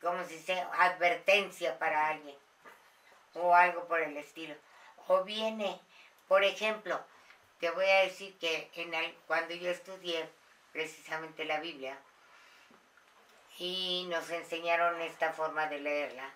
¿cómo 0.00 0.24
se 0.24 0.34
dice? 0.34 0.58
Advertencia 0.78 1.78
para 1.78 2.08
alguien 2.08 2.36
o 3.34 3.54
algo 3.54 3.86
por 3.86 4.00
el 4.00 4.16
estilo. 4.16 4.54
O 5.08 5.22
viene, 5.22 5.78
por 6.28 6.42
ejemplo, 6.44 6.98
te 7.60 7.70
voy 7.70 7.84
a 7.84 8.00
decir 8.04 8.36
que 8.38 8.70
en 8.74 8.94
el- 8.94 9.14
cuando 9.26 9.54
yo 9.54 9.70
estudié 9.70 10.28
precisamente 10.72 11.44
la 11.44 11.60
Biblia 11.60 11.98
y 13.58 14.06
nos 14.08 14.28
enseñaron 14.30 15.00
esta 15.02 15.32
forma 15.32 15.66
de 15.66 15.80
leerla, 15.80 16.30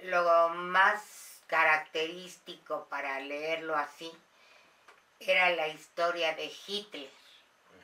lo 0.00 0.48
más 0.50 1.42
característico 1.46 2.86
para 2.88 3.20
leerlo 3.20 3.76
así 3.76 4.12
era 5.20 5.50
la 5.50 5.68
historia 5.68 6.34
de 6.34 6.52
Hitler. 6.66 7.10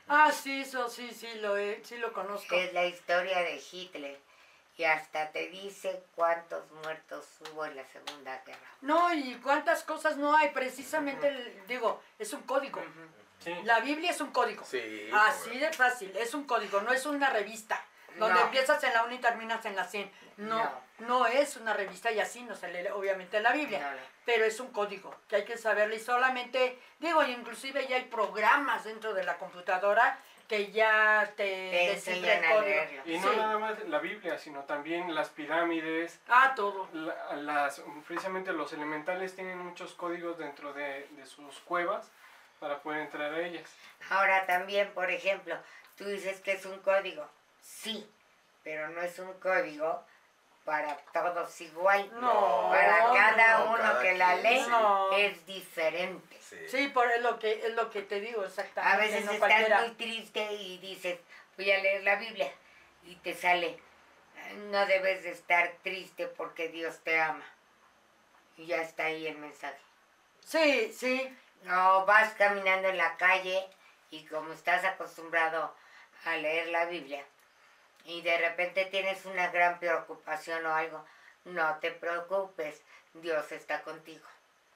Ah, 0.07 0.31
sí, 0.31 0.61
eso 0.61 0.89
sí, 0.89 1.11
sí, 1.11 1.27
lo, 1.35 1.57
he- 1.57 1.81
sí 1.83 1.97
lo 1.97 2.11
conozco. 2.13 2.55
Es 2.55 2.73
la 2.73 2.85
historia 2.85 3.39
de 3.39 3.61
Hitler. 3.71 4.19
Y 4.77 4.83
hasta 4.83 5.31
te 5.31 5.47
dice 5.49 6.01
cuántos 6.15 6.63
muertos 6.83 7.25
hubo 7.51 7.65
en 7.65 7.75
la 7.75 7.85
Segunda 7.87 8.41
Guerra. 8.45 8.59
No, 8.81 9.13
y 9.13 9.35
cuántas 9.35 9.83
cosas 9.83 10.17
no 10.17 10.35
hay, 10.35 10.49
precisamente, 10.49 11.27
el- 11.27 11.67
digo, 11.67 12.01
es 12.17 12.33
un 12.33 12.41
código. 12.43 12.81
Sí. 13.43 13.53
La 13.63 13.79
Biblia 13.81 14.11
es 14.11 14.21
un 14.21 14.31
código. 14.31 14.63
Sí. 14.65 15.09
Así 15.13 15.57
de 15.57 15.71
fácil, 15.73 16.15
es 16.17 16.33
un 16.33 16.45
código, 16.45 16.81
no 16.81 16.91
es 16.93 17.05
una 17.05 17.29
revista. 17.29 17.83
Donde 18.17 18.39
No. 18.39 18.45
empiezas 18.45 18.83
en 18.83 18.93
la 18.93 19.03
1 19.03 19.13
y 19.15 19.17
terminas 19.19 19.65
en 19.65 19.75
la 19.75 19.85
100. 19.85 20.11
No, 20.37 20.69
no, 20.99 21.25
es 21.27 21.57
una 21.57 21.73
revista 21.73 22.11
y 22.11 22.19
así 22.19 22.43
no 22.43 22.55
se 22.55 22.67
lee 22.71 22.87
obviamente 22.93 23.39
la 23.41 23.51
Biblia. 23.51 23.79
No. 23.79 23.97
Pero 24.25 24.45
es 24.45 24.59
un 24.59 24.71
código 24.71 25.15
que 25.27 25.37
hay 25.37 25.45
que 25.45 25.57
saberlo 25.57 25.95
y 25.95 25.99
solamente, 25.99 26.79
digo, 26.99 27.23
inclusive 27.23 27.87
ya 27.87 27.95
hay 27.97 28.05
programas 28.05 28.83
dentro 28.83 29.13
de 29.13 29.23
la 29.23 29.37
computadora 29.37 30.19
que 30.47 30.71
ya 30.71 31.31
te, 31.37 31.43
Te 31.43 31.93
enseñan 31.93 32.43
a 32.43 32.59
leerlo. 32.59 33.01
Y 33.05 33.17
no 33.19 33.31
Sí. 33.31 33.37
nada 33.37 33.57
más 33.57 33.79
la 33.87 33.99
Biblia, 33.99 34.37
sino 34.37 34.63
también 34.65 35.15
las 35.15 35.29
pirámides, 35.29 36.19
Ah, 36.27 36.53
todo. 36.55 36.89
la- 36.93 37.35
las, 37.37 37.81
precisamente 38.05 38.51
los 38.51 38.73
elementales 38.73 39.33
tienen 39.33 39.57
muchos 39.59 39.93
códigos 39.93 40.37
dentro 40.37 40.73
de, 40.73 41.07
de 41.11 41.25
sus 41.25 41.59
cuevas 41.61 42.11
para 42.59 42.79
poder 42.81 43.01
entrar 43.01 43.33
a 43.33 43.39
ellas. 43.39 43.73
Ahora 44.09 44.45
también, 44.45 44.91
por 44.93 45.09
ejemplo, 45.09 45.57
tú 45.97 46.03
dices 46.05 46.41
que 46.41 46.51
es 46.51 46.65
un 46.65 46.79
código. 46.81 47.27
Sí, 47.79 48.07
pero 48.63 48.89
no 48.89 49.01
es 49.01 49.17
un 49.17 49.33
código 49.39 50.05
para 50.65 50.95
todos 51.13 51.61
igual. 51.61 52.09
No, 52.19 52.69
Para 52.69 52.97
cada 53.13 53.57
no, 53.59 53.71
uno 53.71 53.77
cada 53.77 54.01
que 54.01 54.13
la 54.13 54.41
sí. 54.41 54.65
No. 54.69 55.11
es 55.13 55.45
diferente. 55.45 56.37
Sí. 56.39 56.57
Sí, 56.69 56.87
por 56.89 57.09
es 57.09 57.21
lo 57.21 57.39
que 57.39 57.53
es 57.65 57.73
lo 57.73 57.89
que 57.89 58.03
te 58.03 58.19
digo 58.19 58.43
exactamente. 58.43 58.95
A 58.95 58.99
veces 58.99 59.25
no 59.25 59.31
estás 59.31 59.49
cualquiera. 59.49 59.81
muy 59.81 59.91
triste 59.91 60.53
y 60.53 60.77
dices, 60.77 61.19
voy 61.57 61.71
a 61.71 61.79
leer 61.79 62.03
la 62.03 62.17
Biblia. 62.17 62.51
Y 63.03 63.15
te 63.15 63.33
sale, 63.33 63.79
no 64.69 64.85
debes 64.85 65.23
de 65.23 65.31
estar 65.31 65.71
triste 65.81 66.27
porque 66.27 66.69
Dios 66.69 66.99
te 66.99 67.19
ama. 67.19 67.45
Y 68.57 68.67
ya 68.67 68.81
está 68.81 69.05
ahí 69.05 69.25
el 69.25 69.37
mensaje. 69.37 69.79
Sí, 70.45 70.93
sí. 70.93 71.35
No, 71.63 72.05
vas 72.05 72.33
caminando 72.33 72.89
en 72.89 72.97
la 72.97 73.17
calle 73.17 73.67
y 74.11 74.25
como 74.25 74.53
estás 74.53 74.83
acostumbrado 74.83 75.73
a 76.25 76.35
leer 76.37 76.67
la 76.67 76.85
Biblia 76.85 77.25
y 78.05 78.21
de 78.21 78.37
repente 78.37 78.85
tienes 78.85 79.25
una 79.25 79.49
gran 79.51 79.79
preocupación 79.79 80.65
o 80.65 80.73
algo, 80.73 81.05
no 81.45 81.77
te 81.79 81.91
preocupes, 81.91 82.81
Dios 83.13 83.51
está 83.51 83.81
contigo. 83.81 84.25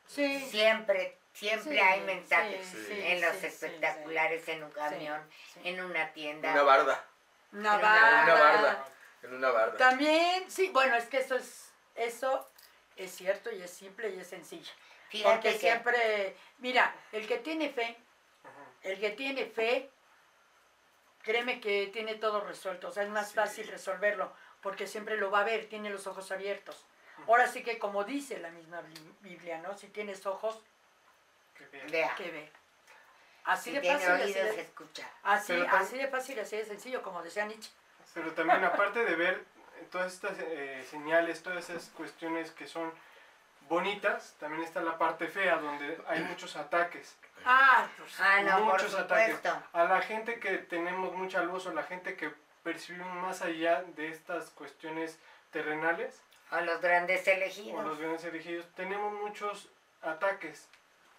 Sí. 0.08 0.40
Siempre, 0.50 1.18
siempre 1.34 1.74
Sí, 1.74 1.80
hay 1.80 2.02
mensajes 2.02 2.66
sí, 2.66 2.86
sí, 2.88 3.02
en 3.02 3.22
los 3.22 3.34
sí, 3.34 3.40
sí, 3.42 3.46
espectaculares, 3.48 4.48
en 4.48 4.64
un 4.64 4.72
camión, 4.72 5.22
sí. 5.54 5.62
en 5.64 5.84
una 5.84 6.12
tienda. 6.14 6.52
Una 6.52 6.64
barda. 6.64 7.06
Una 7.52 7.76
Una 7.76 7.78
barda. 7.78 8.24
Una 8.24 8.34
barda. 8.34 8.86
En 9.24 9.34
una 9.34 9.50
barda. 9.50 9.78
También, 9.78 10.50
sí, 10.50 10.70
bueno, 10.70 10.96
es 10.96 11.06
que 11.06 11.18
eso 11.18 11.36
es, 11.36 11.72
eso 11.96 12.48
es 12.96 13.12
cierto 13.12 13.52
y 13.52 13.62
es 13.62 13.72
simple 13.72 14.10
y 14.10 14.20
es 14.20 14.28
sencillo. 14.28 14.72
Fíjate 15.10 15.36
Porque 15.36 15.52
que 15.54 15.60
siempre, 15.60 16.36
mira, 16.60 16.94
el 17.12 17.28
que 17.28 17.38
tiene 17.38 17.70
fe, 17.70 17.98
el 18.84 19.00
que 19.00 19.12
tiene 19.12 19.46
fe, 19.46 19.90
créeme 21.26 21.60
que 21.60 21.88
tiene 21.88 22.16
todo 22.16 22.40
resuelto. 22.42 22.88
O 22.88 22.92
sea, 22.92 23.04
es 23.04 23.10
más 23.10 23.30
Sí. 23.30 23.36
fácil 23.36 23.68
resolverlo, 23.68 24.32
porque 24.62 24.88
siempre 24.88 25.18
lo 25.18 25.32
va 25.32 25.40
a 25.42 25.44
ver, 25.44 25.66
tiene 25.68 25.90
los 25.90 26.06
ojos 26.08 26.32
abiertos. 26.32 26.86
Ahora 27.28 27.48
sí 27.48 27.64
que 27.64 27.80
como 27.80 28.04
dice 28.04 28.38
la 28.40 28.52
misma 28.52 28.82
Bi- 28.82 29.14
Biblia, 29.22 29.58
¿no? 29.60 29.76
Si 29.78 29.88
tienes 29.88 30.26
ojos, 30.26 30.62
bien. 31.72 31.88
vea, 31.92 32.14
que 32.16 32.30
ve. 32.32 32.52
Así 33.46 33.72
si 33.72 33.80
de 33.80 33.88
fácil, 33.94 34.10
así 34.12 34.34
de, 34.34 34.62
escucha. 34.62 35.10
así 35.24 35.54
de 35.98 36.08
fácil, 36.08 36.40
así 36.40 36.58
de 36.58 36.66
sencillo, 36.66 37.02
como 37.02 37.22
decía 37.24 37.46
Nietzsche. 37.46 37.70
Pero 38.14 38.32
también 38.34 38.64
aparte 38.64 39.04
de 39.06 39.16
ver 39.16 39.44
todas 39.92 40.14
estas 40.14 40.38
eh, 40.40 40.86
señales, 40.90 41.42
todas 41.44 41.70
esas 41.70 41.90
cuestiones 41.90 42.52
que 42.52 42.68
son 42.68 42.92
bonitas, 43.68 44.36
también 44.40 44.64
está 44.64 44.82
la 44.82 44.98
parte 44.98 45.28
fea 45.28 45.58
donde 45.58 46.00
hay 46.08 46.22
muchos 46.24 46.56
ataques. 46.56 47.16
Ah, 47.46 47.88
pues, 47.98 48.20
Ah, 48.20 48.42
no, 48.42 48.52
por 48.66 48.74
muchos 48.74 48.94
ataques. 48.96 49.36
supuesto. 49.36 49.64
A 49.74 49.84
la 49.86 50.02
gente 50.02 50.40
que 50.40 50.58
tenemos 50.58 51.14
mucha 51.14 51.44
luz 51.44 51.66
o 51.68 51.74
la 51.74 51.84
gente 51.84 52.16
que 52.16 52.32
percibimos 52.64 53.14
más 53.22 53.42
allá 53.42 53.84
de 53.96 54.10
estas 54.10 54.50
cuestiones 54.52 55.20
terrenales 55.52 56.20
O 56.52 56.60
los 56.62 56.82
grandes 56.82 57.28
o 57.28 57.32
elegidos. 57.32 57.86
los 57.86 58.00
grandes 58.00 58.24
elegidos, 58.24 58.66
tenemos 58.76 59.14
muchos 59.14 59.70
ataques. 60.02 60.68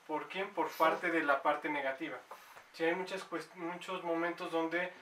¿Por 0.06 0.28
quién? 0.28 0.50
Por 0.54 0.68
parte 0.70 1.10
de 1.10 1.22
la 1.22 1.42
parte 1.42 1.68
negativa. 1.68 2.16
Si 2.72 2.84
hay 2.84 2.94
muchas 2.94 3.24
muchos 3.56 4.02
momentos 4.04 4.50
donde 4.52 4.92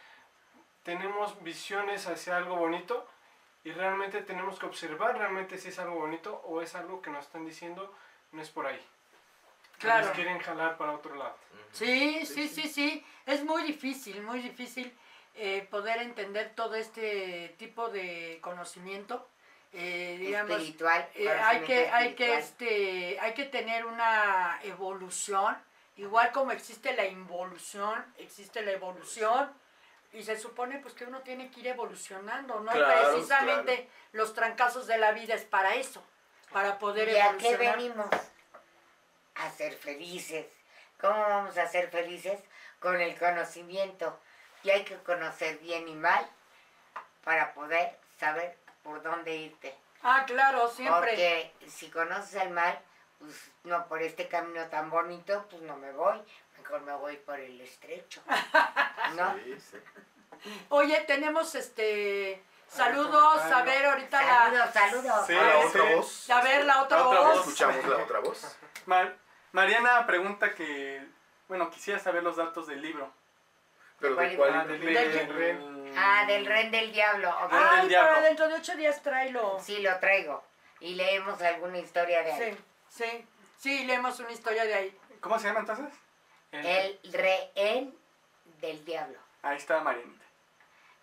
tenemos 0.82 1.42
visiones 1.42 2.06
hacia 2.06 2.36
algo 2.36 2.56
bonito 2.56 3.06
y 3.64 3.72
realmente 3.72 4.20
tenemos 4.22 4.58
que 4.58 4.66
observar 4.66 5.16
realmente 5.18 5.58
si 5.58 5.68
es 5.68 5.78
algo 5.78 5.96
bonito 5.96 6.42
o 6.44 6.60
es 6.60 6.74
algo 6.74 7.00
que 7.00 7.10
nos 7.10 7.24
están 7.24 7.46
diciendo 7.46 7.92
no 8.32 8.42
es 8.42 8.50
por 8.50 8.66
ahí. 8.66 8.80
Que 9.78 9.86
Claro. 9.86 10.06
Nos 10.06 10.14
quieren 10.14 10.38
jalar 10.38 10.76
para 10.76 10.92
otro 10.92 11.14
lado. 11.14 11.36
Sí, 11.72 12.24
sí, 12.26 12.48
sí, 12.48 12.68
sí. 12.68 13.04
Es 13.26 13.42
muy 13.44 13.62
difícil, 13.62 14.22
muy 14.22 14.40
difícil 14.40 14.92
eh, 15.34 15.66
poder 15.70 16.02
entender 16.02 16.52
todo 16.54 16.74
este 16.74 17.54
tipo 17.58 17.88
de 17.88 18.38
conocimiento. 18.42 19.28
Eh, 19.72 20.16
digamos, 20.20 20.52
espiritual. 20.52 21.08
eh, 21.14 21.28
hay 21.28 21.62
que, 21.62 21.90
hay 21.90 22.14
que, 22.14 22.38
este, 22.38 23.18
hay 23.18 23.34
que 23.34 23.44
tener 23.44 23.84
una 23.86 24.60
evolución, 24.62 25.56
igual 25.96 26.30
como 26.30 26.52
existe 26.52 26.94
la 26.94 27.06
involución, 27.06 28.04
existe 28.18 28.62
la 28.62 28.70
evolución. 28.70 29.50
Y 30.14 30.22
se 30.22 30.38
supone 30.38 30.78
pues 30.78 30.94
que 30.94 31.04
uno 31.04 31.20
tiene 31.20 31.50
que 31.50 31.60
ir 31.60 31.66
evolucionando, 31.66 32.60
¿no? 32.60 32.70
Y 32.70 32.74
Claro, 32.76 33.10
precisamente 33.10 33.88
los 34.12 34.32
trancazos 34.32 34.86
de 34.86 34.96
la 34.96 35.10
vida 35.12 35.34
es 35.34 35.44
para 35.44 35.74
eso, 35.74 36.02
para 36.52 36.78
poder 36.78 37.08
¿Y 37.08 37.16
a 37.18 37.36
qué 37.36 37.48
evolucionar. 37.50 37.76
venimos? 37.76 38.06
A 39.34 39.50
ser 39.50 39.74
felices. 39.74 40.46
¿Cómo 41.00 41.20
vamos 41.20 41.58
a 41.58 41.66
ser 41.66 41.90
felices? 41.90 42.40
Con 42.78 43.00
el 43.00 43.18
conocimiento. 43.18 44.18
Y 44.62 44.70
hay 44.70 44.84
que 44.84 44.96
conocer 44.98 45.58
bien 45.58 45.88
y 45.88 45.94
mal 45.94 46.26
para 47.24 47.52
poder 47.52 47.98
saber 48.18 48.56
por 48.84 49.02
dónde 49.02 49.34
irte. 49.34 49.74
Ah, 50.02 50.24
claro, 50.26 50.68
siempre. 50.68 51.10
Porque 51.10 51.52
si 51.68 51.90
conoces 51.90 52.34
el 52.40 52.50
mal, 52.50 52.78
pues 53.18 53.50
no 53.64 53.86
por 53.88 54.00
este 54.00 54.28
camino 54.28 54.64
tan 54.68 54.90
bonito, 54.90 55.44
pues 55.50 55.62
no 55.62 55.76
me 55.76 55.90
voy. 55.92 56.22
Mejor 56.64 56.80
me 56.80 56.92
voy 56.94 57.16
por 57.18 57.38
el 57.38 57.60
estrecho. 57.60 58.22
¿No? 59.16 59.34
Sí, 59.34 59.56
sí. 59.70 59.76
Oye, 60.70 60.98
tenemos 61.06 61.54
este 61.54 62.42
saludos, 62.66 63.42
a 63.42 63.62
ver 63.64 63.84
ahorita 63.84 64.18
Saludos, 64.18 64.70
saludos. 64.72 65.26
Sí. 65.26 65.34
A 65.34 65.42
la 65.42 65.60
sí. 65.60 65.66
otra 65.68 65.94
voz. 65.94 66.24
la, 66.28 66.38
a 66.38 66.42
ver 66.42 66.64
la 66.64 66.82
otra 66.82 66.98
La 66.98 67.06
otra 67.08 67.20
voz. 67.20 67.28
voz. 67.36 67.38
Escuchamos 67.48 67.84
la 67.86 67.96
otra 67.98 68.20
voz. 68.20 68.56
Mar- 68.86 69.16
Mariana 69.52 70.06
pregunta 70.06 70.54
que, 70.54 71.06
bueno, 71.48 71.70
quisiera 71.70 71.98
saber 72.00 72.22
los 72.22 72.36
datos 72.36 72.66
del 72.66 72.80
libro. 72.80 73.12
Pero 74.00 74.14
¿Cuál 74.14 74.30
de 74.30 74.36
cuál 74.36 74.52
libro? 74.52 74.72
Del- 74.72 74.94
De- 74.94 75.08
del 75.18 75.34
ren. 75.34 75.94
Ah, 75.98 76.24
del 76.26 76.46
ren 76.46 76.70
del 76.70 76.92
diablo. 76.92 77.28
ok. 77.28 77.52
Ah, 77.52 77.70
Ay, 77.74 77.80
del 77.80 77.88
diablo. 77.90 78.08
para 78.10 78.22
dentro 78.22 78.48
de 78.48 78.54
ocho 78.54 78.74
días 78.74 79.02
tráelo. 79.02 79.58
Sí, 79.62 79.80
lo 79.82 79.98
traigo. 79.98 80.42
Y 80.80 80.94
leemos 80.94 81.40
alguna 81.42 81.76
historia 81.78 82.22
de 82.22 82.32
ahí. 82.32 82.58
Sí, 82.88 83.04
sí, 83.04 83.26
sí, 83.58 83.84
leemos 83.84 84.18
una 84.18 84.32
historia 84.32 84.64
de 84.64 84.74
ahí. 84.74 84.98
¿Cómo 85.20 85.38
se 85.38 85.46
llama 85.48 85.60
entonces? 85.60 85.86
El- 86.60 86.98
El 87.02 87.12
rehén 87.12 87.94
del 88.60 88.84
diablo. 88.84 89.18
Ahí 89.42 89.56
está 89.56 89.80
Marianita. 89.80 90.24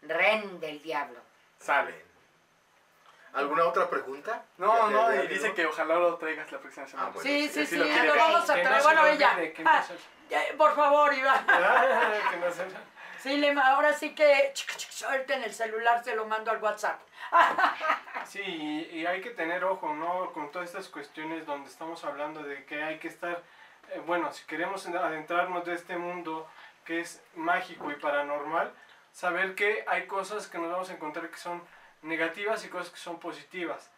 Ren 0.03 0.59
del 0.59 0.81
diablo. 0.81 1.19
Sale. 1.59 1.93
¿Alguna 3.33 3.65
otra 3.65 3.89
pregunta? 3.89 4.43
No, 4.57 4.89
¿Ya- 4.89 4.95
no, 4.97 5.23
y 5.23 5.27
dice 5.27 5.53
que 5.53 5.65
ojalá 5.65 5.95
lo 5.95 6.15
traigas 6.17 6.51
la 6.51 6.59
próxima 6.59 6.87
semana. 6.87 7.07
Ah, 7.07 7.11
bueno. 7.13 7.29
Sí, 7.29 7.47
sí, 7.47 7.65
sí, 7.65 7.77
sí, 7.77 8.05
lo 8.05 8.15
vamos 8.15 8.49
a 8.49 8.53
traer. 8.53 8.83
Bueno, 8.83 9.05
ella. 9.05 9.37
Ah, 9.65 9.83
por 10.57 10.75
favor, 10.75 11.13
Iván. 11.13 11.45
que 12.31 12.37
no 12.37 12.51
se- 12.51 12.91
Sí, 13.21 13.37
le, 13.37 13.51
ahora 13.51 13.93
sí 13.93 14.15
que 14.15 14.51
suelta 14.55 15.35
en 15.35 15.43
el 15.43 15.53
celular, 15.53 16.03
se 16.03 16.15
lo 16.15 16.25
mando 16.25 16.49
al 16.51 16.57
WhatsApp. 16.61 16.99
Sí, 18.25 18.39
y, 18.41 18.99
y 18.99 19.05
hay 19.05 19.19
que 19.21 19.31
tener 19.31 19.63
ojo, 19.65 19.93
¿no? 19.93 20.31
Con 20.31 20.51
todas 20.51 20.69
estas 20.69 20.87
cuestiones 20.89 21.45
donde 21.45 21.69
estamos 21.69 22.03
hablando 22.05 22.43
de 22.43 22.65
que 22.65 22.81
hay 22.81 22.97
que 22.99 23.07
estar, 23.09 23.41
eh, 23.93 24.01
bueno, 24.06 24.32
si 24.32 24.45
queremos 24.45 24.86
adentrarnos 24.86 25.65
de 25.65 25.73
este 25.73 25.97
mundo 25.97 26.47
que 26.86 27.01
es 27.01 27.23
mágico 27.36 27.91
y 27.91 27.95
paranormal, 27.95 28.73
saber 29.12 29.56
que 29.56 29.84
hay 29.88 30.08
cosas 30.08 30.47
que 30.47 30.58
nos 30.58 30.71
vamos 30.71 30.89
a 30.89 30.93
encontrar 30.93 31.30
que 31.30 31.38
son 31.38 31.62
negativas 32.01 32.65
y 32.65 32.69
cosas 32.69 32.91
que 32.91 32.99
son 32.99 33.19
positivas. 33.19 33.91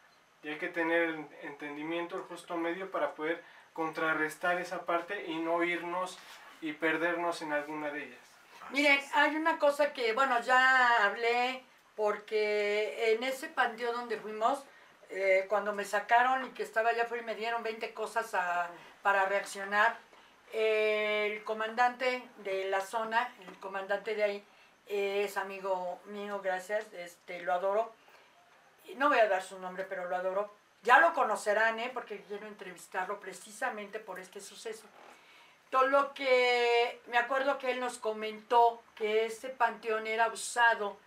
Y 0.43 0.49
hay 0.49 0.57
que 0.57 0.67
tener 0.67 1.03
el 1.03 1.27
entendimiento, 1.41 2.17
el 2.17 2.23
justo 2.23 2.57
medio 2.57 2.91
para 2.91 3.13
poder 3.13 3.43
contrarrestar 3.73 4.59
esa 4.59 4.85
parte 4.85 5.25
y 5.27 5.37
no 5.37 5.63
irnos 5.63 6.17
y 6.61 6.73
perdernos 6.73 7.41
en 7.41 7.53
alguna 7.53 7.91
de 7.91 8.05
ellas. 8.05 8.19
Miren, 8.71 8.99
hay 9.13 9.35
una 9.35 9.57
cosa 9.59 9.93
que, 9.93 10.13
bueno, 10.13 10.39
ya 10.41 11.05
hablé 11.05 11.63
porque 11.95 13.13
en 13.13 13.23
ese 13.23 13.47
panteón 13.47 13.95
donde 13.95 14.17
fuimos, 14.17 14.63
eh, 15.13 15.45
cuando 15.47 15.73
me 15.73 15.85
sacaron 15.85 16.45
y 16.45 16.49
que 16.49 16.63
estaba 16.63 16.89
allá 16.89 17.03
afuera 17.03 17.23
y 17.23 17.25
me 17.25 17.35
dieron 17.35 17.63
20 17.63 17.93
cosas 17.93 18.33
a- 18.33 18.69
para 19.01 19.25
reaccionar, 19.25 19.97
el 20.51 21.43
comandante 21.43 22.27
de 22.37 22.65
la 22.65 22.81
zona, 22.81 23.33
el 23.47 23.57
comandante 23.59 24.15
de 24.15 24.23
ahí, 24.23 24.45
es 24.85 25.37
amigo 25.37 25.99
mío, 26.05 26.41
gracias, 26.41 26.85
este, 26.93 27.41
lo 27.41 27.53
adoro. 27.53 27.91
No 28.97 29.09
voy 29.09 29.19
a 29.19 29.27
dar 29.27 29.41
su 29.41 29.57
nombre, 29.59 29.85
pero 29.85 30.05
lo 30.09 30.15
adoro. 30.15 30.53
Ya 30.83 30.99
lo 30.99 31.13
conocerán, 31.13 31.79
¿eh? 31.79 31.89
porque 31.93 32.21
quiero 32.27 32.45
entrevistarlo 32.47 33.19
precisamente 33.19 33.99
por 33.99 34.19
este 34.19 34.41
suceso. 34.41 34.85
Todo 35.69 35.87
lo 35.87 36.13
que 36.13 37.01
me 37.07 37.17
acuerdo 37.17 37.57
que 37.57 37.71
él 37.71 37.79
nos 37.79 37.97
comentó 37.97 38.83
que 38.95 39.25
ese 39.25 39.49
panteón 39.49 40.05
era 40.05 40.27
usado 40.27 40.97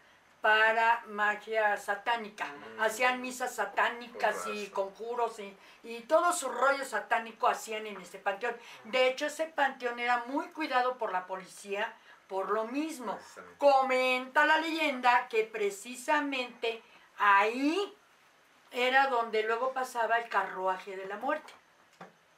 para 0.46 1.02
magia 1.08 1.76
satánica. 1.76 2.44
Mm. 2.44 2.80
Hacían 2.80 3.20
misas 3.20 3.56
satánicas 3.56 4.46
y 4.46 4.68
conjuros 4.68 5.40
y, 5.40 5.56
y 5.82 6.02
todo 6.02 6.32
su 6.32 6.48
rollo 6.48 6.84
satánico 6.84 7.48
hacían 7.48 7.84
en 7.84 8.00
ese 8.00 8.20
panteón. 8.20 8.56
De 8.84 9.08
hecho, 9.08 9.26
ese 9.26 9.46
panteón 9.46 9.98
era 9.98 10.22
muy 10.28 10.46
cuidado 10.50 10.98
por 10.98 11.10
la 11.10 11.26
policía 11.26 11.92
por 12.28 12.50
lo 12.50 12.66
mismo. 12.66 13.18
Comenta 13.58 14.46
la 14.46 14.58
leyenda 14.58 15.26
que 15.26 15.42
precisamente 15.42 16.80
ahí 17.18 17.92
era 18.70 19.08
donde 19.08 19.42
luego 19.42 19.72
pasaba 19.72 20.18
el 20.18 20.28
carruaje 20.28 20.96
de 20.96 21.06
la 21.06 21.16
muerte. 21.16 21.52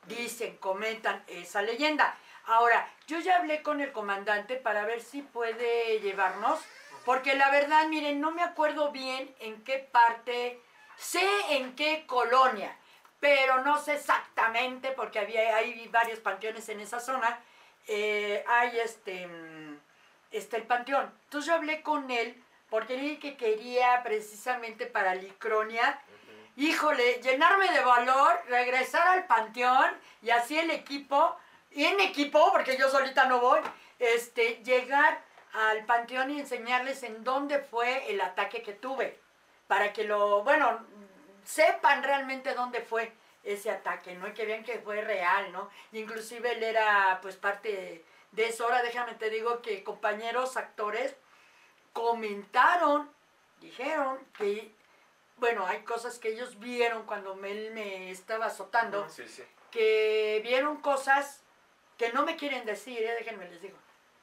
Dicen, 0.06 0.56
comentan 0.56 1.22
esa 1.26 1.60
leyenda. 1.60 2.16
Ahora, 2.46 2.88
yo 3.06 3.18
ya 3.18 3.36
hablé 3.36 3.62
con 3.62 3.82
el 3.82 3.92
comandante 3.92 4.56
para 4.56 4.86
ver 4.86 5.02
si 5.02 5.20
puede 5.20 6.00
llevarnos, 6.00 6.58
porque 7.08 7.34
la 7.36 7.50
verdad, 7.50 7.86
miren, 7.86 8.20
no 8.20 8.32
me 8.32 8.42
acuerdo 8.42 8.92
bien 8.92 9.34
en 9.40 9.64
qué 9.64 9.78
parte, 9.78 10.60
sé 10.98 11.26
en 11.48 11.74
qué 11.74 12.04
colonia, 12.06 12.76
pero 13.18 13.64
no 13.64 13.78
sé 13.78 13.94
exactamente, 13.94 14.90
porque 14.90 15.18
había, 15.18 15.56
hay 15.56 15.88
varios 15.88 16.18
panteones 16.18 16.68
en 16.68 16.80
esa 16.80 17.00
zona, 17.00 17.40
eh, 17.86 18.44
hay 18.46 18.78
este, 18.80 19.26
mm, 19.26 19.78
este, 20.32 20.58
el 20.58 20.64
panteón. 20.64 21.10
Entonces 21.24 21.48
yo 21.48 21.54
hablé 21.54 21.80
con 21.80 22.10
él, 22.10 22.44
porque 22.68 22.98
le 22.98 23.02
dije 23.04 23.20
que 23.20 23.36
quería 23.38 24.02
precisamente 24.02 24.84
para 24.84 25.14
Licronia, 25.14 25.98
híjole, 26.56 27.22
llenarme 27.22 27.72
de 27.72 27.80
valor, 27.80 28.38
regresar 28.48 29.08
al 29.08 29.26
panteón 29.26 29.96
y 30.20 30.28
así 30.28 30.58
el 30.58 30.70
equipo, 30.70 31.34
y 31.70 31.86
en 31.86 32.00
equipo, 32.00 32.52
porque 32.52 32.76
yo 32.76 32.90
solita 32.90 33.24
no 33.24 33.40
voy, 33.40 33.60
este, 33.98 34.62
llegar 34.62 35.26
al 35.58 35.84
panteón 35.86 36.30
y 36.30 36.40
enseñarles 36.40 37.02
en 37.02 37.24
dónde 37.24 37.58
fue 37.60 38.10
el 38.10 38.20
ataque 38.20 38.62
que 38.62 38.72
tuve, 38.74 39.18
para 39.66 39.92
que 39.92 40.04
lo, 40.04 40.42
bueno, 40.44 40.84
sepan 41.44 42.02
realmente 42.02 42.54
dónde 42.54 42.80
fue 42.82 43.12
ese 43.42 43.70
ataque, 43.70 44.14
¿no? 44.14 44.28
Y 44.28 44.32
que 44.34 44.46
vean 44.46 44.62
que 44.64 44.78
fue 44.78 45.00
real, 45.00 45.50
¿no? 45.52 45.70
Y 45.92 45.98
inclusive 46.00 46.52
él 46.52 46.62
era, 46.62 47.18
pues, 47.22 47.36
parte 47.36 47.68
de, 47.70 48.04
de 48.32 48.46
eso. 48.48 48.64
Ahora 48.64 48.82
déjame 48.82 49.14
te 49.14 49.30
digo 49.30 49.62
que 49.62 49.82
compañeros 49.84 50.56
actores 50.56 51.16
comentaron, 51.92 53.10
dijeron 53.60 54.18
que, 54.36 54.72
bueno, 55.36 55.66
hay 55.66 55.80
cosas 55.82 56.18
que 56.18 56.28
ellos 56.30 56.58
vieron 56.58 57.04
cuando 57.04 57.32
él 57.44 57.70
me 57.72 58.10
estaba 58.10 58.46
azotando, 58.46 59.08
Sí, 59.08 59.26
sí. 59.26 59.42
que 59.70 60.40
vieron 60.44 60.80
cosas 60.80 61.42
que 61.96 62.12
no 62.12 62.24
me 62.24 62.36
quieren 62.36 62.64
decir, 62.64 63.02
¿eh? 63.02 63.14
déjenme 63.18 63.48
les 63.48 63.60
digo, 63.62 63.76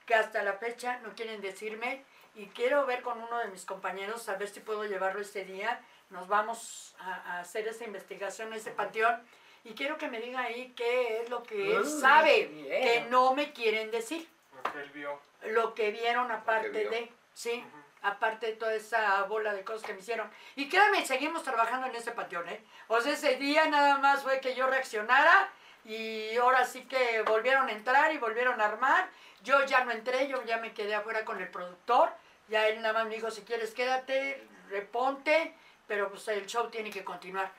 que 0.05 0.15
hasta 0.15 0.43
la 0.43 0.53
fecha 0.53 0.99
no 1.03 1.13
quieren 1.15 1.41
decirme 1.41 2.03
y 2.35 2.47
quiero 2.47 2.85
ver 2.85 3.01
con 3.01 3.21
uno 3.21 3.39
de 3.39 3.47
mis 3.47 3.65
compañeros 3.65 4.27
a 4.29 4.35
ver 4.35 4.47
si 4.49 4.59
puedo 4.59 4.85
llevarlo 4.85 5.21
ese 5.21 5.45
día. 5.45 5.79
Nos 6.09 6.27
vamos 6.27 6.95
a, 6.99 7.13
a 7.13 7.39
hacer 7.39 7.67
esa 7.67 7.85
investigación 7.85 8.49
en 8.49 8.55
ese 8.59 8.71
panteón 8.71 9.21
y 9.63 9.73
quiero 9.73 9.97
que 9.97 10.07
me 10.07 10.19
diga 10.19 10.41
ahí 10.41 10.73
qué 10.75 11.21
es 11.21 11.29
lo 11.29 11.41
que 11.43 11.71
él 11.75 11.81
Uy, 11.81 11.99
sabe 12.01 12.45
bien. 12.47 12.67
que 12.83 13.07
no 13.09 13.33
me 13.33 13.51
quieren 13.53 13.89
decir 13.89 14.27
Lo 14.55 14.71
que 14.71 14.79
él 14.81 14.89
vio. 14.91 15.19
lo 15.45 15.73
que 15.73 15.91
vieron 15.91 16.31
aparte 16.31 16.69
vio. 16.69 16.89
de, 16.91 17.11
sí, 17.33 17.65
aparte 18.03 18.45
de 18.47 18.53
toda 18.53 18.75
esa 18.75 19.23
bola 19.23 19.53
de 19.53 19.63
cosas 19.63 19.81
que 19.87 19.93
me 19.95 19.99
hicieron. 20.01 20.29
Y 20.55 20.69
créanme, 20.69 21.03
seguimos 21.05 21.41
trabajando 21.41 21.87
en 21.87 21.95
ese 21.95 22.11
panteón, 22.11 22.47
¿eh? 22.49 22.61
O 22.87 23.01
sea, 23.01 23.13
ese 23.13 23.37
día 23.37 23.65
nada 23.65 23.97
más 23.97 24.21
fue 24.21 24.39
que 24.39 24.53
yo 24.53 24.67
reaccionara 24.67 25.49
y 25.85 26.35
ahora 26.37 26.65
sí 26.65 26.83
que 26.85 27.23
volvieron 27.23 27.67
a 27.67 27.71
entrar 27.71 28.13
y 28.13 28.19
volvieron 28.19 28.61
a 28.61 28.65
armar. 28.65 29.09
Yo 29.45 29.63
ya 29.65 29.85
no 29.85 29.91
entré, 29.91 30.27
yo 30.27 30.43
ya 30.43 30.57
me 30.57 30.73
quedé 30.73 30.95
afuera 30.95 31.23
con 31.23 31.39
el 31.39 31.47
productor. 31.47 32.09
Ya 32.49 32.67
él 32.67 32.81
nada 32.81 32.93
más 32.93 33.07
me 33.07 33.15
dijo, 33.15 33.29
si 33.29 33.43
quieres 33.43 33.73
quédate, 33.73 34.45
reponte, 34.69 35.55
pero 35.87 36.09
pues 36.09 36.27
el 36.27 36.47
show 36.47 36.69
tiene 36.69 36.89
que 36.89 37.03
continuar. 37.03 37.51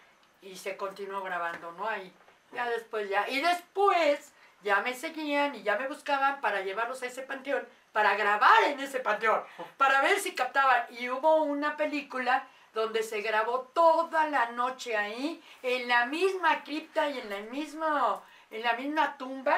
Y 0.43 0.57
se 0.57 0.77
continuó 0.77 1.23
grabando, 1.23 1.73
¿no? 1.73 1.89
Ahí, 1.89 2.13
ya 2.53 2.69
después 2.69 3.09
ya. 3.09 3.29
Y 3.29 3.41
después 3.41 4.33
ya 4.63 4.81
me 4.81 4.95
seguían 4.95 5.55
y 5.55 5.63
ya 5.63 5.79
me 5.79 5.87
buscaban 5.87 6.41
para 6.41 6.61
llevarlos 6.63 7.03
a 7.03 7.07
ese 7.07 7.23
panteón, 7.23 7.67
para 7.93 8.17
grabar 8.17 8.65
en 8.65 8.81
ese 8.81 8.99
panteón, 8.99 9.43
para 9.77 10.03
ver 10.03 10.19
si 10.19 10.35
captaban. 10.35 10.87
Y 10.91 11.09
hubo 11.09 11.45
una 11.45 11.77
película 11.77 12.49
donde 12.75 13.05
se 13.05 13.23
grabó 13.23 13.61
toda 13.73 14.29
la 14.29 14.51
noche 14.51 14.97
ahí, 14.97 15.43
en 15.63 15.89
la 15.89 16.07
misma 16.07 16.65
cripta 16.65 17.09
y 17.09 17.21
en 17.21 17.31
la 17.31 17.39
misma, 17.51 18.23
en 18.51 18.63
la 18.63 18.75
misma 18.75 19.17
tumba, 19.17 19.57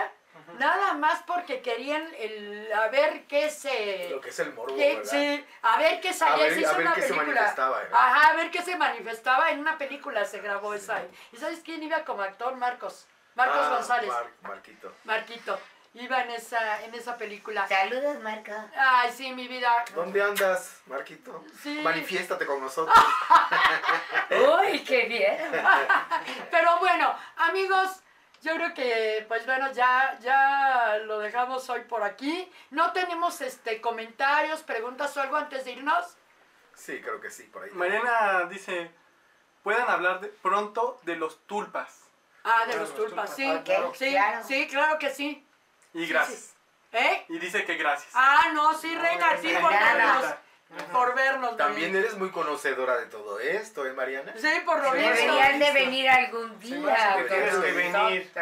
nada 0.59 0.95
más 0.95 1.23
porque 1.27 1.61
querían 1.63 2.09
el, 2.19 2.73
a 2.73 2.89
ver 2.89 3.25
qué 3.27 3.51
se... 3.51 4.09
Lo 4.11 4.21
que 4.21 4.31
es 4.31 4.39
el 4.41 4.53
morbo, 4.55 4.75
qué- 4.77 4.97
¿verdad? 4.97 5.11
sí, 5.11 5.45
a 5.63 5.79
ver 5.79 6.01
qué 6.01 6.13
salía, 6.13 6.35
A 6.35 6.39
ver- 6.39 6.55
se 6.55 6.61
hizo 6.61 6.71
a 6.71 6.73
ver 6.75 6.87
una 6.87 6.95
qué 6.95 7.03
se 7.03 7.09
película. 7.09 7.35
manifestaba, 7.35 7.83
¿eh? 7.83 7.89
Ajá, 7.93 8.29
a 8.29 8.37
ver 8.37 8.51
qué 8.51 8.63
se 8.63 8.77
manifestaba 8.77 9.51
en 9.51 9.61
una 9.61 9.79
película 9.79 10.25
se 10.25 10.41
grabó 10.41 10.75
esa. 10.75 11.03
¿Y 11.33 11.37
sabes 11.37 11.61
quién 11.65 11.83
iba 11.83 12.05
como 12.05 12.23
actor? 12.23 12.55
Marcos. 12.57 13.07
Marcos 13.35 13.59
Ah, 13.61 13.69
González. 13.77 14.09
Mar- 14.09 14.31
Marquito. 14.43 14.93
Marquito. 15.05 15.59
Iba 15.95 16.23
en 16.23 16.31
esa, 16.31 16.83
en 16.85 16.95
esa 16.95 17.17
película. 17.17 17.67
Saludos, 17.67 18.21
Marco. 18.21 18.53
Ay, 18.77 19.11
sí, 19.11 19.33
mi 19.33 19.49
vida. 19.49 19.85
¿Dónde 19.95 20.23
andas, 20.23 20.81
Marquito? 20.87 21.45
Sí. 21.63 21.81
Manifiéstate 21.83 22.45
con 22.47 22.61
nosotros. 22.61 22.95
Uy, 24.31 24.81
qué 24.85 25.07
bien. 25.07 25.39
Pero 26.51 26.79
bueno, 26.79 27.15
amigos, 27.37 28.01
yo 28.43 28.55
creo 28.55 28.75
que, 28.75 29.25
pues 29.29 29.45
bueno, 29.47 29.73
ya, 29.73 30.19
ya 30.21 30.99
lo 31.05 31.19
dejamos 31.19 31.69
hoy 31.71 31.81
por 31.83 32.03
aquí. 32.03 32.51
No 32.71 32.93
tenemos 32.93 33.41
este 33.41 33.81
comentarios, 33.81 34.63
preguntas 34.63 35.17
o 35.17 35.21
algo 35.21 35.37
antes 35.37 35.65
de 35.65 35.73
irnos. 35.73 36.17
Sí, 36.75 37.01
creo 37.01 37.21
que 37.21 37.31
sí, 37.31 37.45
por 37.45 37.65
ahí. 37.65 37.71
Mariana 37.73 38.45
dice, 38.49 38.93
puedan 39.63 39.89
hablar 39.91 40.21
de- 40.21 40.29
pronto 40.29 41.01
de 41.03 41.17
los 41.17 41.45
tulpas. 41.47 42.05
Ah, 42.45 42.65
de 42.67 42.75
Ah, 42.75 42.77
los 42.77 42.89
los 42.91 42.95
tulpas, 42.95 43.35
tulpas. 43.37 43.65
sí. 43.67 43.75
Ok, 43.89 43.95
sí, 43.97 44.11
claro. 44.11 44.45
sí, 44.47 44.69
claro 44.69 44.99
que 44.99 45.11
sí. 45.11 45.47
Y 45.93 46.07
gracias. 46.07 46.39
sí. 46.39 46.55
¿Eh? 46.93 47.27
Y 47.29 47.39
dice 47.39 47.65
que 47.67 47.75
gracias. 47.77 48.11
Ah, 48.15 48.47
no, 48.55 48.73
sí, 48.79 48.95
reina, 48.97 49.37
sí, 49.43 49.53
por 49.61 49.71
nada. 49.73 50.41
Por 50.93 51.15
vernos. 51.15 51.57
También 51.57 51.89
Mariana. 51.93 51.99
eres 52.07 52.19
muy 52.19 52.31
conocedora 52.31 52.97
de 52.99 53.07
todo 53.07 53.41
esto, 53.41 53.87
¿eh, 53.87 53.93
Mariana? 53.95 54.35
Sí, 54.37 54.49
por 54.67 54.83
lo 54.83 54.93
visto. 54.93 55.09
Deberían 55.09 55.59
de 55.59 55.73
venir 55.73 56.09
algún 56.11 56.59
día. 56.61 57.17
que 57.29 57.41
nosotros. 57.41 57.75
venir. 57.75 58.33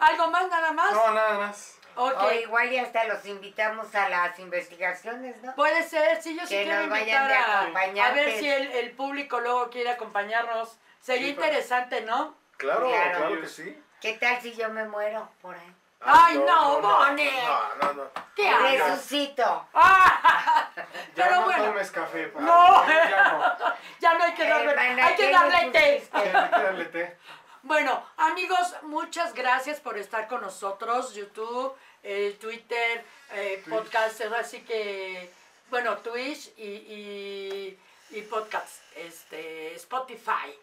¿Algo 0.00 0.26
más, 0.28 0.48
nada 0.48 0.72
más? 0.72 0.92
No, 0.92 1.12
nada 1.12 1.38
más. 1.38 1.78
Ok. 1.96 2.22
O 2.22 2.32
igual 2.32 2.72
y 2.72 2.78
hasta 2.78 3.04
los 3.04 3.24
invitamos 3.26 3.94
a 3.94 4.08
las 4.08 4.38
investigaciones, 4.38 5.40
¿no? 5.42 5.54
Puede 5.54 5.82
ser, 5.88 6.20
sí, 6.22 6.34
yo 6.34 6.44
sí 6.46 6.56
Que 6.56 6.64
quiero 6.64 6.80
nos 6.80 6.90
vayan 6.90 7.22
invitar 7.22 7.28
de 7.28 8.02
a, 8.02 8.06
a 8.08 8.12
ver 8.12 8.32
si 8.38 8.48
el, 8.50 8.70
el 8.72 8.90
público 8.92 9.40
luego 9.40 9.70
quiere 9.70 9.90
acompañarnos. 9.90 10.76
Sería 11.00 11.26
Sí, 11.26 11.30
interesante, 11.30 12.00
¿no? 12.00 12.36
Claro, 12.56 12.88
Claro. 12.88 13.18
claro, 13.18 13.40
que 13.40 13.48
sí. 13.48 13.80
¿Qué 14.00 14.14
tal 14.14 14.40
si 14.40 14.54
yo 14.54 14.68
me 14.70 14.86
muero 14.88 15.30
por 15.40 15.54
ahí? 15.54 15.74
Ay, 16.04 16.38
no, 16.38 16.80
no, 16.80 16.98
Bonnie. 16.98 17.30
no, 17.30 17.74
no, 17.86 17.92
no. 17.94 18.10
¿Qué 18.36 18.48
haces? 18.48 18.80
Resucito. 18.88 19.68
Ah, 19.74 20.70
Ya 21.16 21.24
Pero 21.24 21.36
no 21.36 21.44
bueno. 21.44 21.64
tomes 21.66 21.90
café. 21.90 22.26
pa. 22.28 22.40
No. 22.40 22.84
Ya 22.86 23.32
no. 23.32 23.74
ya 24.00 24.14
no 24.14 24.24
hay 24.24 24.34
que 24.34 24.48
darle, 24.48 24.70
Hermana, 24.72 25.06
hay 25.06 25.14
que 25.16 25.22
¿qué 25.26 25.32
darle 25.32 25.62
le 25.66 25.70
té. 25.70 26.08
hay 26.12 26.22
que 26.22 26.32
darle 26.32 26.84
té. 26.86 27.16
Bueno, 27.62 28.04
amigos, 28.18 28.74
muchas 28.82 29.32
gracias 29.34 29.80
por 29.80 29.96
estar 29.96 30.28
con 30.28 30.42
nosotros. 30.42 31.14
YouTube, 31.14 31.74
eh, 32.02 32.36
Twitter, 32.40 33.04
eh, 33.32 33.62
podcast, 33.70 34.20
así 34.38 34.60
que, 34.62 35.32
bueno, 35.70 35.96
Twitch 35.98 36.52
y, 36.58 36.62
y, 36.66 37.80
y 38.10 38.22
podcast, 38.22 38.82
este, 38.96 39.74
Spotify. 39.76 40.54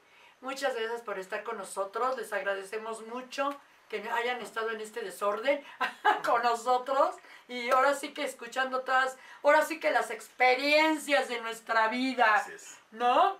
Muchas 0.41 0.75
gracias 0.75 1.01
por 1.01 1.17
estar 1.17 1.43
con 1.43 1.57
nosotros. 1.57 2.17
Les 2.17 2.31
agradecemos 2.33 3.01
mucho 3.07 3.55
que 3.91 4.09
hayan 4.09 4.41
estado 4.41 4.71
en 4.71 4.79
este 4.79 5.01
desorden 5.01 5.61
con 6.25 6.41
nosotros. 6.41 7.15
Y 7.49 7.69
ahora 7.69 7.93
sí 7.93 8.13
que 8.13 8.23
escuchando 8.23 8.81
todas, 8.81 9.17
ahora 9.43 9.65
sí 9.65 9.79
que 9.79 9.91
las 9.91 10.09
experiencias 10.11 11.27
de 11.27 11.41
nuestra 11.41 11.89
vida, 11.89 12.35
Así 12.35 12.53
es. 12.53 12.77
¿no? 12.91 13.37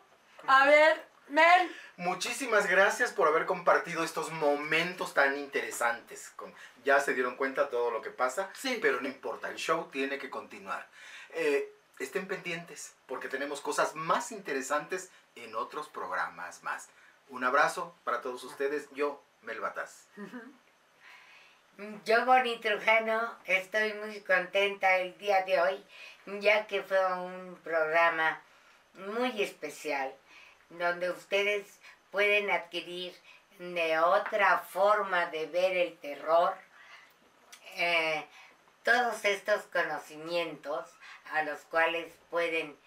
A 0.47 0.65
ver, 0.65 1.05
Mel. 1.29 1.73
Muchísimas 1.95 2.67
gracias 2.67 3.13
por 3.13 3.27
haber 3.29 3.45
compartido 3.45 4.03
estos 4.03 4.31
momentos 4.31 5.13
tan 5.13 5.37
interesantes. 5.37 6.31
Con- 6.35 6.53
ya 6.83 6.99
se 6.99 7.13
dieron 7.13 7.37
cuenta 7.37 7.69
todo 7.69 7.89
lo 7.89 8.01
que 8.01 8.09
pasa, 8.09 8.49
Sí. 8.53 8.79
pero 8.81 8.99
no 8.99 9.07
importa, 9.07 9.47
el 9.47 9.55
show 9.55 9.89
tiene 9.91 10.17
que 10.17 10.29
continuar. 10.29 10.85
Eh, 11.29 11.71
estén 11.99 12.27
pendientes, 12.27 12.93
porque 13.05 13.29
tenemos 13.29 13.61
cosas 13.61 13.95
más 13.95 14.31
interesantes 14.33 15.09
en 15.35 15.55
otros 15.55 15.87
programas 15.87 16.63
más. 16.63 16.89
Un 17.29 17.45
abrazo 17.45 17.95
para 18.03 18.19
todos 18.21 18.43
ustedes, 18.43 18.89
yo, 18.91 19.23
Mel. 19.41 19.59
Yo, 22.05 22.25
Bonnie 22.25 22.59
Trujano, 22.59 23.37
estoy 23.45 23.93
muy 23.93 24.21
contenta 24.21 24.97
el 24.97 25.17
día 25.17 25.43
de 25.43 25.59
hoy, 25.59 25.85
ya 26.39 26.67
que 26.67 26.83
fue 26.83 27.03
un 27.15 27.59
programa 27.63 28.41
muy 28.93 29.41
especial, 29.41 30.13
donde 30.69 31.09
ustedes 31.09 31.79
pueden 32.11 32.51
adquirir 32.51 33.15
de 33.57 33.99
otra 33.99 34.59
forma 34.59 35.25
de 35.27 35.47
ver 35.47 35.77
el 35.77 35.97
terror 35.97 36.55
eh, 37.77 38.27
todos 38.83 39.23
estos 39.25 39.63
conocimientos 39.63 40.89
a 41.31 41.43
los 41.43 41.59
cuales 41.61 42.13
pueden 42.29 42.77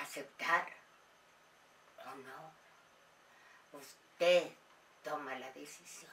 aceptar 0.00 0.66
o 2.06 2.14
no. 2.14 2.54
Usted 3.72 4.50
toma 5.02 5.38
la 5.38 5.50
decisión. 5.52 6.10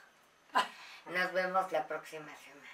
Nos 1.08 1.32
vemos 1.34 1.72
la 1.72 1.88
próxima 1.88 2.36
semana. 2.36 2.68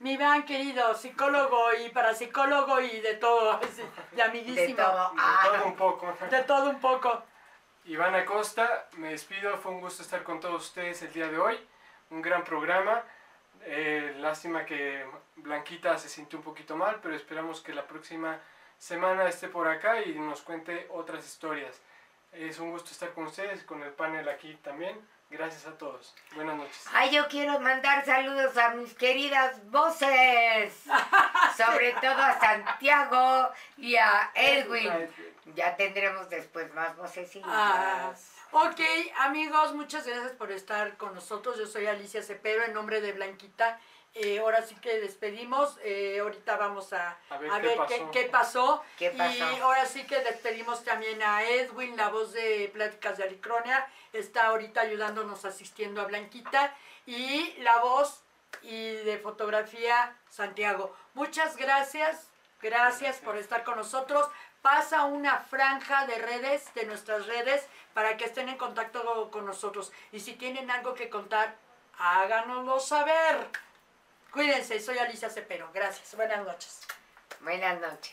Mi 0.00 0.12
Iván, 0.12 0.44
querido, 0.44 0.94
psicólogo 0.94 1.72
y 1.74 1.88
parapsicólogo 1.90 2.80
y 2.80 3.00
de 3.00 3.14
todo, 3.14 3.58
de 4.12 4.22
amiguísimo. 4.22 4.66
De 4.66 4.74
todo. 4.74 5.10
De 5.10 5.16
Ah, 5.18 5.40
todo 5.52 5.66
un 5.66 5.76
poco. 5.76 6.16
De 6.30 6.42
todo 6.44 6.70
un 6.70 6.80
poco. 6.80 7.22
Iván 7.86 8.14
Acosta, 8.14 8.86
me 8.92 9.10
despido, 9.10 9.56
fue 9.58 9.72
un 9.72 9.80
gusto 9.80 10.02
estar 10.02 10.22
con 10.22 10.38
todos 10.40 10.66
ustedes 10.66 11.02
el 11.02 11.12
día 11.12 11.28
de 11.28 11.38
hoy. 11.38 11.58
Un 12.10 12.22
gran 12.22 12.44
programa. 12.44 13.02
Eh, 13.62 14.14
lástima 14.18 14.64
que 14.64 15.04
Blanquita 15.36 15.98
se 15.98 16.08
sintió 16.08 16.38
un 16.38 16.44
poquito 16.44 16.76
mal, 16.76 17.00
pero 17.02 17.16
esperamos 17.16 17.60
que 17.60 17.74
la 17.74 17.86
próxima 17.86 18.38
semana 18.78 19.26
esté 19.28 19.48
por 19.48 19.66
acá 19.66 20.00
y 20.02 20.14
nos 20.18 20.42
cuente 20.42 20.86
otras 20.90 21.26
historias. 21.26 21.80
Es 22.32 22.58
un 22.58 22.70
gusto 22.70 22.90
estar 22.90 23.12
con 23.14 23.24
ustedes, 23.26 23.64
con 23.64 23.82
el 23.82 23.92
panel 23.92 24.28
aquí 24.28 24.54
también. 24.62 24.98
Gracias 25.30 25.66
a 25.66 25.76
todos. 25.76 26.14
Buenas 26.34 26.56
noches. 26.56 26.86
Ay, 26.92 27.10
yo 27.10 27.28
quiero 27.28 27.60
mandar 27.60 28.04
saludos 28.04 28.56
a 28.56 28.70
mis 28.70 28.94
queridas 28.94 29.62
voces. 29.70 30.74
Sobre 31.56 31.92
todo 32.00 32.16
a 32.16 32.40
Santiago 32.40 33.50
y 33.76 33.96
a 33.96 34.30
Edwin. 34.34 34.90
Ya 35.54 35.76
tendremos 35.76 36.30
después 36.30 36.72
más 36.72 36.96
vocecillas. 36.96 37.48
Ah, 37.50 38.12
ok, 38.52 38.80
amigos, 39.18 39.74
muchas 39.74 40.06
gracias 40.06 40.32
por 40.32 40.50
estar 40.50 40.96
con 40.96 41.14
nosotros. 41.14 41.58
Yo 41.58 41.66
soy 41.66 41.86
Alicia 41.86 42.22
Cepero 42.22 42.64
en 42.64 42.72
nombre 42.72 43.02
de 43.02 43.12
Blanquita. 43.12 43.78
Eh, 44.20 44.38
ahora 44.40 44.62
sí 44.62 44.74
que 44.76 45.00
despedimos. 45.00 45.78
Eh, 45.82 46.18
ahorita 46.20 46.56
vamos 46.56 46.92
a, 46.92 47.16
A 47.30 47.38
ver 47.38 47.50
a 47.52 47.60
qué 47.60 47.66
ver 47.68 47.76
pasó. 47.76 47.88
qué, 47.88 48.08
qué 48.12 48.28
pasó. 48.28 48.84
¿Qué 48.98 49.10
pasó? 49.10 49.52
Y 49.52 49.60
ahora 49.60 49.86
sí 49.86 50.04
que 50.06 50.20
despedimos 50.20 50.82
también 50.84 51.22
a 51.22 51.44
Edwin, 51.44 51.96
la 51.96 52.08
voz 52.08 52.32
de 52.32 52.70
Pláticas 52.72 53.16
de 53.18 53.24
Alicronia. 53.24 53.86
Está 54.12 54.46
ahorita 54.46 54.80
ayudándonos, 54.80 55.44
asistiendo 55.44 56.00
a 56.00 56.06
Blanquita. 56.06 56.74
Y 57.06 57.54
la 57.58 57.78
voz 57.78 58.22
y 58.62 58.92
de 58.94 59.18
fotografía 59.18 60.16
Santiago. 60.30 60.94
Muchas 61.14 61.56
gracias. 61.56 62.28
Gracias 62.60 63.18
por 63.18 63.36
estar 63.36 63.62
con 63.62 63.76
nosotros. 63.76 64.28
Pasa 64.62 65.04
una 65.04 65.38
franja 65.38 66.06
de 66.06 66.18
redes, 66.18 66.74
de 66.74 66.84
nuestras 66.86 67.26
redes, 67.26 67.64
para 67.94 68.16
que 68.16 68.24
estén 68.24 68.48
en 68.48 68.58
contacto 68.58 69.30
con 69.30 69.46
nosotros. 69.46 69.92
Y 70.10 70.18
si 70.18 70.34
tienen 70.34 70.68
algo 70.70 70.94
que 70.94 71.08
contar, 71.08 71.54
háganoslo 71.98 72.80
saber. 72.80 73.48
Cuídense, 74.30 74.78
soy 74.80 74.98
Alicia 74.98 75.30
Cepero. 75.30 75.70
Gracias. 75.72 76.14
Buenas 76.14 76.44
noches. 76.44 76.80
Buenas 77.40 77.80
noches. 77.80 78.12